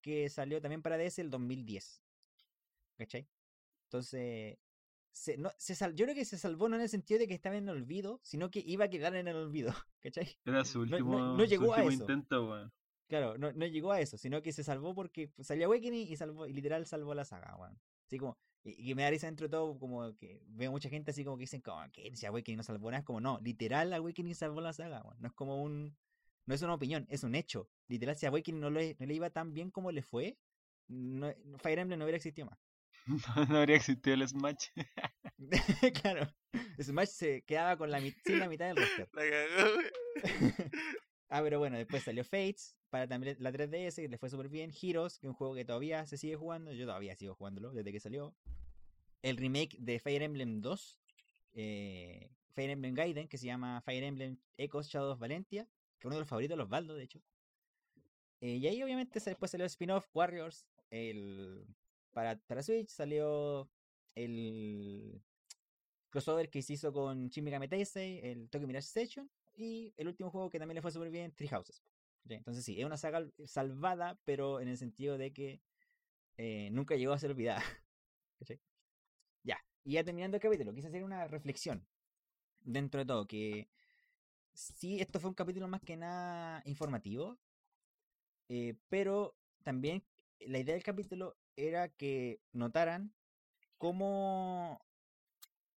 [0.01, 2.01] que salió también para DS el 2010.
[2.97, 3.27] ¿Cachai?
[3.85, 4.57] Entonces,
[5.11, 7.33] se, no, se sal- yo creo que se salvó no en el sentido de que
[7.33, 9.73] estaba en el olvido, sino que iba a quedar en el olvido.
[10.01, 10.37] ¿Cachai?
[10.45, 11.91] Era su No- no- último, no su llegó a eso.
[11.91, 12.71] intento, weón.
[13.07, 16.15] Claro, no, no llegó a eso, sino que se salvó porque pues, salió Awakening y
[16.15, 17.77] salvó, y literal salvó la saga, weón.
[18.07, 21.11] Así como, y, y me da risa dentro de todo, como que veo mucha gente
[21.11, 23.91] así como que dicen, como que si Awakening no salvó nada, es como, no, literal
[23.93, 25.17] Awakening salvó la saga, weón.
[25.19, 25.97] No es como un,
[26.45, 27.69] no es una opinión, es un hecho.
[27.89, 30.37] Literal, si Awakening no le, no le iba tan bien como le fue,
[30.87, 32.59] no, Fire Emblem no hubiera existido más.
[33.49, 34.67] no habría existido el Smash.
[36.01, 36.27] claro,
[36.81, 39.09] Smash se quedaba con la, sin la mitad del roster.
[39.13, 40.63] La cagó, güey.
[41.29, 44.71] ah, pero bueno, después salió Fates para también la 3DS, que le fue súper bien.
[44.71, 46.73] Heroes, que es un juego que todavía se sigue jugando.
[46.73, 48.35] Yo todavía sigo jugándolo desde que salió.
[49.21, 50.99] El remake de Fire Emblem 2,
[51.53, 55.65] eh, Fire Emblem Gaiden, que se llama Fire Emblem Echoes Shadow of Valentia,
[55.99, 57.21] que es uno de los favoritos de los Baldo, de hecho.
[58.41, 60.65] Eh, y ahí obviamente después salió el spin-off Warriors.
[60.89, 61.65] El,
[62.13, 63.69] para, para Switch salió
[64.15, 65.21] el
[66.09, 70.49] crossover que se hizo con Shin Megami el Tokyo Mirage Session, y el último juego
[70.49, 71.83] que también le fue súper bien, Three Houses.
[72.29, 75.61] Entonces sí, es una saga salvada, pero en el sentido de que
[76.37, 77.63] eh, nunca llegó a ser olvidada.
[79.43, 81.85] ya, y ya terminando el capítulo, quise hacer una reflexión
[82.61, 83.69] dentro de todo, que
[84.53, 87.39] sí, esto fue un capítulo más que nada informativo,
[88.49, 90.03] eh, pero también
[90.39, 93.13] la idea del capítulo era que notaran
[93.77, 94.79] cómo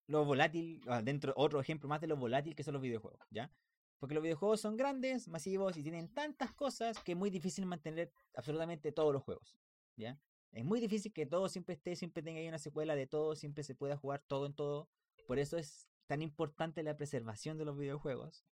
[0.07, 3.51] lo volátil, ah, dentro, otro ejemplo más de lo volátil que son los videojuegos, ¿ya?
[3.99, 8.11] Porque los videojuegos son grandes, masivos y tienen tantas cosas que es muy difícil mantener
[8.35, 9.57] absolutamente todos los juegos,
[9.95, 10.19] ¿ya?
[10.51, 13.63] Es muy difícil que todo siempre esté, siempre tenga ahí una secuela de todo, siempre
[13.63, 14.87] se pueda jugar todo en todo.
[15.27, 18.45] Por eso es tan importante la preservación de los videojuegos.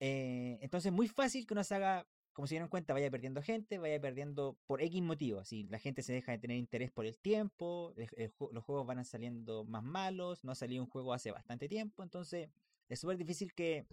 [0.00, 2.06] Eh, entonces es muy fácil que una saga,
[2.36, 5.42] como se dieron cuenta, vaya perdiendo gente, vaya perdiendo por X motivo.
[5.46, 7.94] Si la gente se deja de tener interés por el tiempo,
[8.52, 12.50] los juegos van saliendo más malos, no ha salido un juego hace bastante tiempo, entonces
[12.90, 13.86] es súper difícil que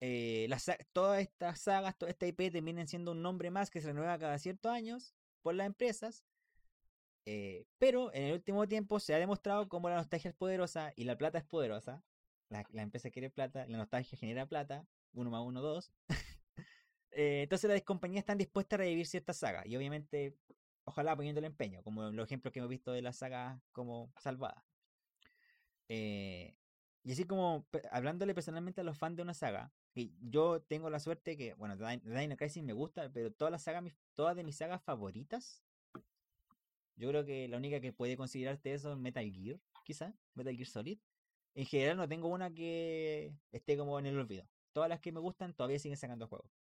[0.00, 0.50] eh,
[0.92, 4.38] todas estas sagas, toda esta IP terminen siendo un nombre más que se renueva cada
[4.38, 6.24] ciertos años por las empresas.
[7.24, 11.04] eh, pero en el último tiempo se ha demostrado cómo la nostalgia es poderosa y
[11.04, 12.04] la plata es poderosa.
[12.50, 15.92] La, la empresa quiere plata, la nostalgia genera plata, uno más uno, dos.
[17.12, 20.36] Eh, entonces las compañías están dispuestas a revivir ciertas sagas y obviamente,
[20.84, 24.64] ojalá poniendo el empeño, como los ejemplos que hemos visto de las sagas como salvadas.
[25.88, 26.54] Eh,
[27.04, 29.72] y así como hablándole personalmente a los fans de una saga,
[30.20, 33.84] yo tengo la suerte que, bueno, Dino Crisis me gusta, pero todas las sagas,
[34.14, 35.62] todas de mis sagas favoritas,
[36.96, 40.68] yo creo que la única que puede considerarte eso es Metal Gear, quizá, Metal Gear
[40.68, 40.98] Solid.
[41.54, 44.48] En general no tengo una que esté como en el olvido.
[44.72, 46.61] Todas las que me gustan todavía siguen sacando juegos.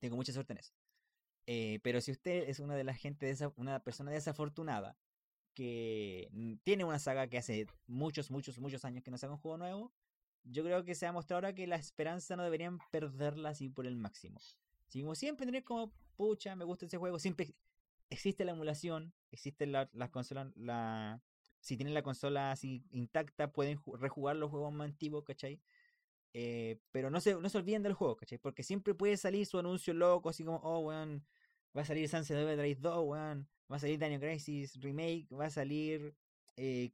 [0.00, 0.72] Tengo mucha suerte en eso.
[1.46, 4.96] Eh, pero si usted es una de la gente, de una persona desafortunada
[5.54, 9.40] que mm, tiene una saga que hace muchos, muchos, muchos años que no saca un
[9.40, 9.92] juego nuevo,
[10.44, 13.86] yo creo que se ha mostrado ahora que la esperanza no deberían perderla así por
[13.86, 14.40] el máximo.
[14.88, 17.54] Si como siempre tener como, pucha, me gusta ese juego, siempre
[18.10, 21.22] existe la emulación, existe la, las consolas, la...
[21.60, 25.60] Si tienen la consola así intacta, pueden ju- rejugar los juegos más antiguos, ¿cachai?
[26.32, 28.38] Eh, pero no se, no se olviden del juego, ¿cachai?
[28.38, 31.26] Porque siempre puede salir su anuncio loco, así como, oh, weón,
[31.76, 35.50] va a salir Sunset Overdrive 2, weón, va a salir Daniel Crisis Remake, va a
[35.50, 36.14] salir
[36.56, 36.90] eh,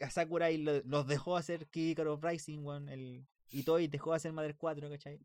[0.00, 4.56] a Sakurai lo- los dejó hacer Kid Icarus Rising, weón, el Itoi dejó hacer Mother
[4.56, 5.20] 4, ¿cachai?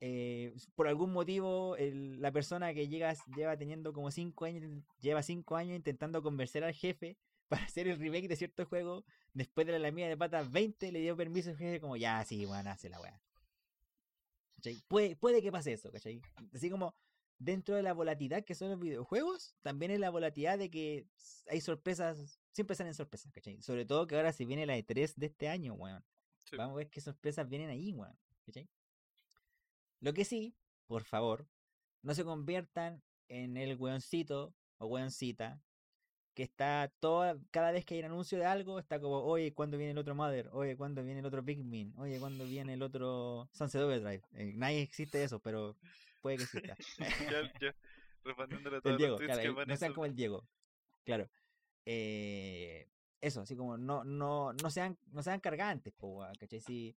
[0.00, 5.56] Eh, por algún motivo, la persona que llega, lleva teniendo como 5 años, lleva 5
[5.56, 7.16] años intentando convencer al jefe
[7.48, 11.00] para hacer el remake de cierto juego, después de la lamida de patas 20, le
[11.00, 13.20] dio permiso al jefe como, ya, sí, bueno, hace la weá.
[14.56, 14.82] ¿Cachai?
[14.88, 16.20] Puede, puede que pase eso, ¿cachai?
[16.52, 16.94] Así como
[17.38, 21.06] dentro de la volatilidad que son los videojuegos, también es la volatilidad de que
[21.48, 23.62] hay sorpresas, siempre salen sorpresas, ¿cachai?
[23.62, 26.04] Sobre todo que ahora se viene la E3 de este año, weón.
[26.44, 26.56] Sí.
[26.56, 28.18] Vamos a ver qué sorpresas vienen ahí, weón.
[28.46, 28.68] ¿cachai?
[30.00, 30.54] Lo que sí,
[30.86, 31.48] por favor,
[32.02, 35.62] no se conviertan en el weoncito o weoncita
[36.38, 39.76] que está toda, cada vez que hay un anuncio de algo, está como, oye, ¿cuándo
[39.76, 40.48] viene el otro Mother?
[40.52, 41.92] Oye, ¿cuándo viene el otro Pikmin?
[41.96, 44.22] Oye, ¿cuándo viene el otro Sunset Overdrive?
[44.34, 45.76] Eh, nadie existe eso, pero
[46.22, 46.76] puede que exista.
[47.32, 47.74] ya, ya,
[48.22, 49.94] respondiéndole a el todos los Diego, tweets claro, que van no sean eso.
[49.96, 50.48] como el Diego.
[51.04, 51.28] Claro.
[51.84, 52.88] Eh,
[53.20, 56.60] eso, así como no, no, no sean, no sean cargantes, po, ¿cachai?
[56.60, 56.94] Si,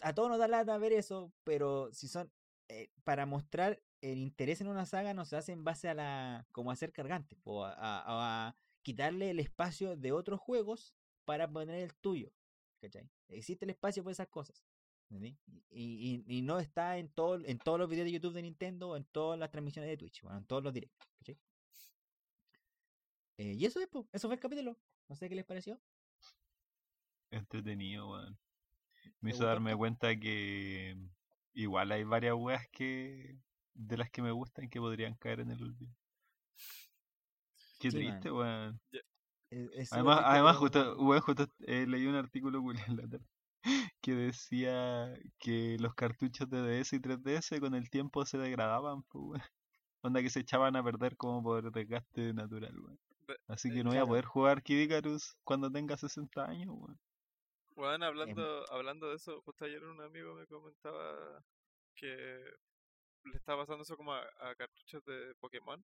[0.00, 2.32] a todos nos da lata ver eso, pero si son
[2.66, 3.80] eh, para mostrar
[4.12, 6.92] el interés en una saga no se hace en base a la como a ser
[6.92, 12.32] cargante o a, a- a quitarle el espacio de otros juegos para poner el tuyo,
[12.80, 13.10] ¿cachai?
[13.28, 14.64] Existe el espacio para esas cosas.
[15.08, 15.36] Y,
[15.70, 18.96] y- y no está en todo, en todos los videos de YouTube de Nintendo o
[18.96, 21.38] en todas las transmisiones de Twitch, bueno, en todos los directos, ¿cachai?
[23.38, 24.76] Eh, y eso es, eso fue el capítulo.
[25.08, 25.80] No sé qué les pareció.
[27.30, 28.38] Entretenido, weón.
[29.20, 30.96] Me ¿Te hizo darme cuenta que
[31.54, 33.38] igual hay varias weas que
[33.76, 35.92] de las que me gustan que podrían caer en el olvido.
[37.78, 38.80] Qué Sí, triste, weón.
[38.90, 39.04] Súper
[39.90, 43.26] Además, además justo, weón, justo eh, leí un artículo culiao en la tarde
[44.00, 49.24] que decía que los cartuchos de DS y 3DS con el tiempo se degradaban, pues,
[49.24, 49.42] weón.
[50.02, 52.98] Onda que se echaban a perder como por desgaste natural, weón.
[53.48, 56.98] Así eh, que no voy a poder jugar Kid Icarus cuando tenga 60 años, weón.
[57.76, 61.44] Weón, hablando, hablando de eso, justo ayer un amigo me comentaba
[61.94, 62.40] que
[63.26, 65.84] le estaba pasando eso como a, a cartuchos de Pokémon,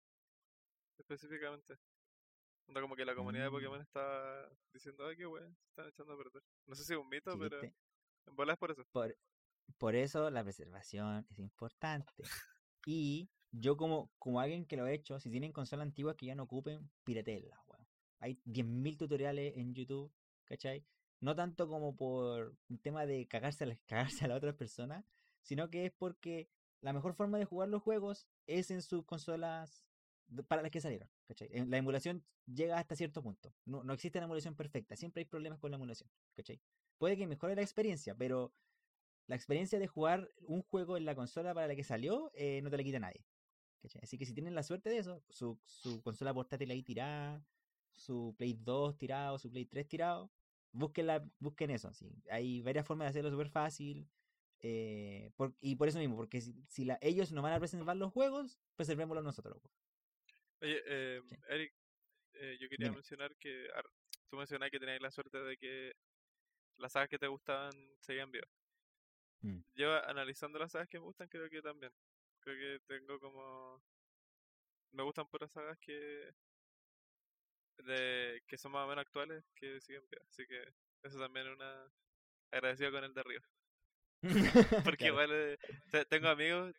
[0.98, 1.78] específicamente.
[2.68, 3.52] Onda como que la comunidad de Mm.
[3.52, 6.42] Pokémon está diciendo, ay, qué weón, se están echando a perder.
[6.66, 7.74] No sé si es un mito, Sí, pero te-
[8.26, 8.84] en bola es por eso.
[8.90, 9.16] Por,
[9.78, 12.12] por eso la preservación es importante.
[12.86, 16.34] Y yo como, como alguien que lo ha hecho, si tienen consolas antiguas que ya
[16.34, 17.86] no ocupen, piratearlas, weón.
[18.18, 20.12] Hay 10.000 tutoriales en YouTube,
[20.44, 20.84] ¿cachai?
[21.20, 23.78] No tanto como por un tema de cagarse a, la-
[24.20, 25.04] cagarse a la otra persona,
[25.42, 26.48] sino que es porque
[26.86, 29.84] la mejor forma de jugar los juegos es en sus consolas
[30.46, 31.48] para las que salieron, ¿cachai?
[31.66, 33.52] La emulación llega hasta cierto punto.
[33.64, 36.08] No, no existe una emulación perfecta, siempre hay problemas con la emulación.
[36.96, 38.54] Puede que mejore la experiencia, pero
[39.26, 42.70] la experiencia de jugar un juego en la consola para la que salió eh, no
[42.70, 43.26] te la quita nadie.
[44.00, 47.44] Así que si tienen la suerte de eso, su, su consola portátil ahí tirada,
[47.96, 50.30] su Play 2 tirado, su Play 3 tirado,
[50.70, 51.08] busquen,
[51.40, 51.90] busquen eso.
[52.30, 54.08] Hay varias formas de hacerlo súper fácil.
[54.60, 57.96] Eh, por- y por eso mismo, porque si, si la- ellos no van a preservar
[57.96, 59.60] los juegos, preservémoslos nosotros.
[59.60, 59.70] po.
[60.62, 61.36] Oye, eh, Sí.
[61.48, 61.74] Eric,
[62.34, 62.96] eh, yo quería Dime.
[62.96, 63.68] mencionar que
[64.28, 65.92] tú mencionaste que tenías la suerte de que
[66.78, 68.50] las sagas que te gustaban seguían vivas.
[69.42, 69.60] Mm.
[69.74, 71.92] Yo analizando las sagas que me gustan, creo que también.
[72.40, 73.82] Creo que tengo como...
[74.92, 76.32] Me gustan puras sagas que...
[77.78, 80.26] De, que son más o menos actuales que siguen vivas.
[80.30, 80.72] Así que
[81.02, 81.92] eso también es una...
[82.50, 83.44] Agradecido con el de arriba.
[84.84, 85.12] Porque Claro.
[85.24, 85.58] igual eh,
[85.90, 86.74] te- tengo amigos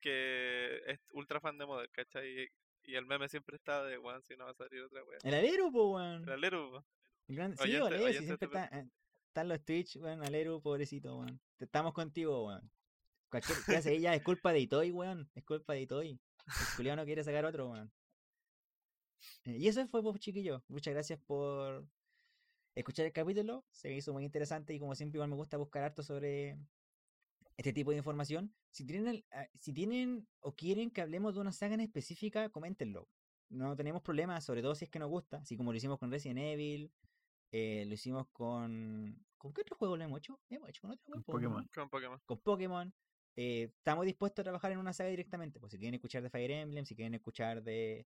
[0.00, 2.44] que es ultra fan de Modern, ¿cachai?
[2.44, 2.48] Y,
[2.92, 5.18] y el meme siempre está de, weón, si no va a salir otra wea.
[5.22, 6.22] El alero, po, weón.
[6.24, 6.84] El alero, po.
[7.28, 8.88] El gran- Sí, si oyente siempre está, eh,
[9.28, 11.40] están los Twitch, weón, Alero, pobrecito, weón.
[11.58, 12.70] Estamos contigo, weón.
[13.28, 15.30] Cualquier clase ella es culpa de Itoy, weón.
[15.34, 16.08] Es culpa de Itoy.
[16.46, 17.92] El culiao no quiere sacar otro, weón.
[19.44, 20.62] Eh, Y eso fue, pues, chiquillos.
[20.68, 21.84] Muchas gracias por
[22.74, 23.64] escuchar el capítulo.
[23.70, 26.56] Se me hizo muy interesante y como siempre igual me gusta buscar harto sobre
[27.60, 28.54] este tipo de información.
[28.70, 32.48] Si tienen, el- ah, si tienen o quieren que hablemos de una saga en específica,
[32.48, 33.06] coméntenlo.
[33.50, 35.38] No tenemos problemas, sobre todo si es que nos gusta.
[35.38, 36.90] Así como lo hicimos con Resident Evil,
[37.52, 39.26] eh, lo hicimos con...
[39.36, 40.40] ¿Con qué otro juego lo hemos hecho?
[40.48, 41.48] Hemos hecho con otro Con juego, ¿no?
[41.48, 41.68] Pokémon.
[41.74, 42.20] Con Pokémon.
[42.24, 42.94] Con Pokémon.
[43.36, 45.60] Eh, estamos dispuestos a trabajar en una saga directamente.
[45.60, 48.06] Pues si quieren escuchar de Fire Emblem, si quieren escuchar de,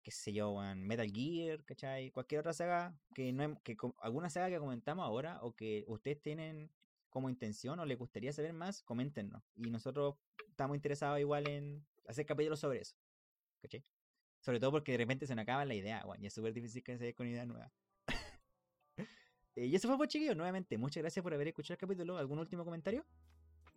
[0.00, 2.12] qué sé yo, Metal Gear, ¿cachai?
[2.12, 6.70] Cualquier otra saga que no que alguna saga que comentamos ahora o que ustedes tienen
[7.12, 9.44] como intención o les gustaría saber más, coméntenos.
[9.54, 10.16] Y nosotros
[10.48, 12.96] estamos interesados igual en hacer capítulos sobre eso.
[13.60, 13.84] ¿Cachai?
[14.40, 16.82] Sobre todo porque de repente se nos acaba la idea, weón, y es súper difícil
[16.82, 17.70] que se dé con ideas nuevas.
[19.54, 20.78] Eh, y eso fue por chiquillos, nuevamente.
[20.78, 22.16] Muchas gracias por haber escuchado el capítulo.
[22.16, 23.04] ¿Algún último comentario?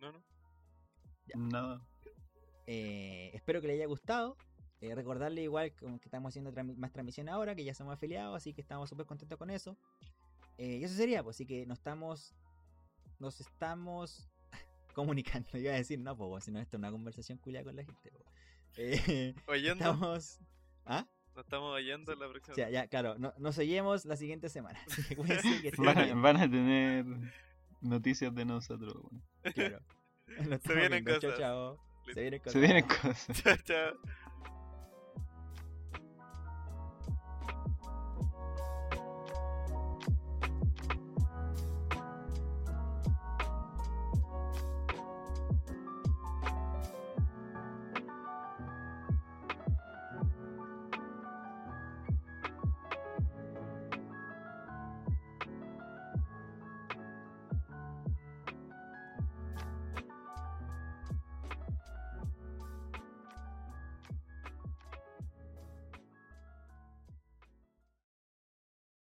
[0.00, 0.24] No, no.
[1.34, 1.86] Nada.
[2.66, 4.38] Eh, espero que les haya gustado.
[4.80, 8.54] Eh, recordarle igual como que estamos haciendo más transmisión ahora, que ya somos afiliados, así
[8.54, 9.76] que estamos súper contentos con eso.
[10.58, 12.34] Eh, y eso sería, pues, así que nos estamos.
[13.18, 14.28] Nos estamos
[14.94, 15.56] comunicando.
[15.58, 18.10] Iba a decir, no, pues, si no, esto es una conversación cuya con la gente.
[18.10, 18.24] po.
[18.78, 19.82] Eh, Oyendo.
[19.84, 20.38] estamos.
[20.84, 21.06] ¿Ah?
[21.34, 22.54] Nos estamos oyendo la O próxima.
[22.54, 24.78] sea, ya, claro, no- nos oímos la siguiente semana.
[24.86, 27.06] Así que cuídense que estén Van a, van a tener
[27.80, 29.22] noticias de nosotros, weón.
[29.54, 29.80] claro.
[30.62, 31.20] Se vienen viendo.
[31.20, 31.38] Chao, cosas.
[31.38, 31.78] chao.
[32.12, 32.60] Se vienen Se cosas.
[32.60, 33.42] vienen cosas.
[33.42, 33.98] chao, chao.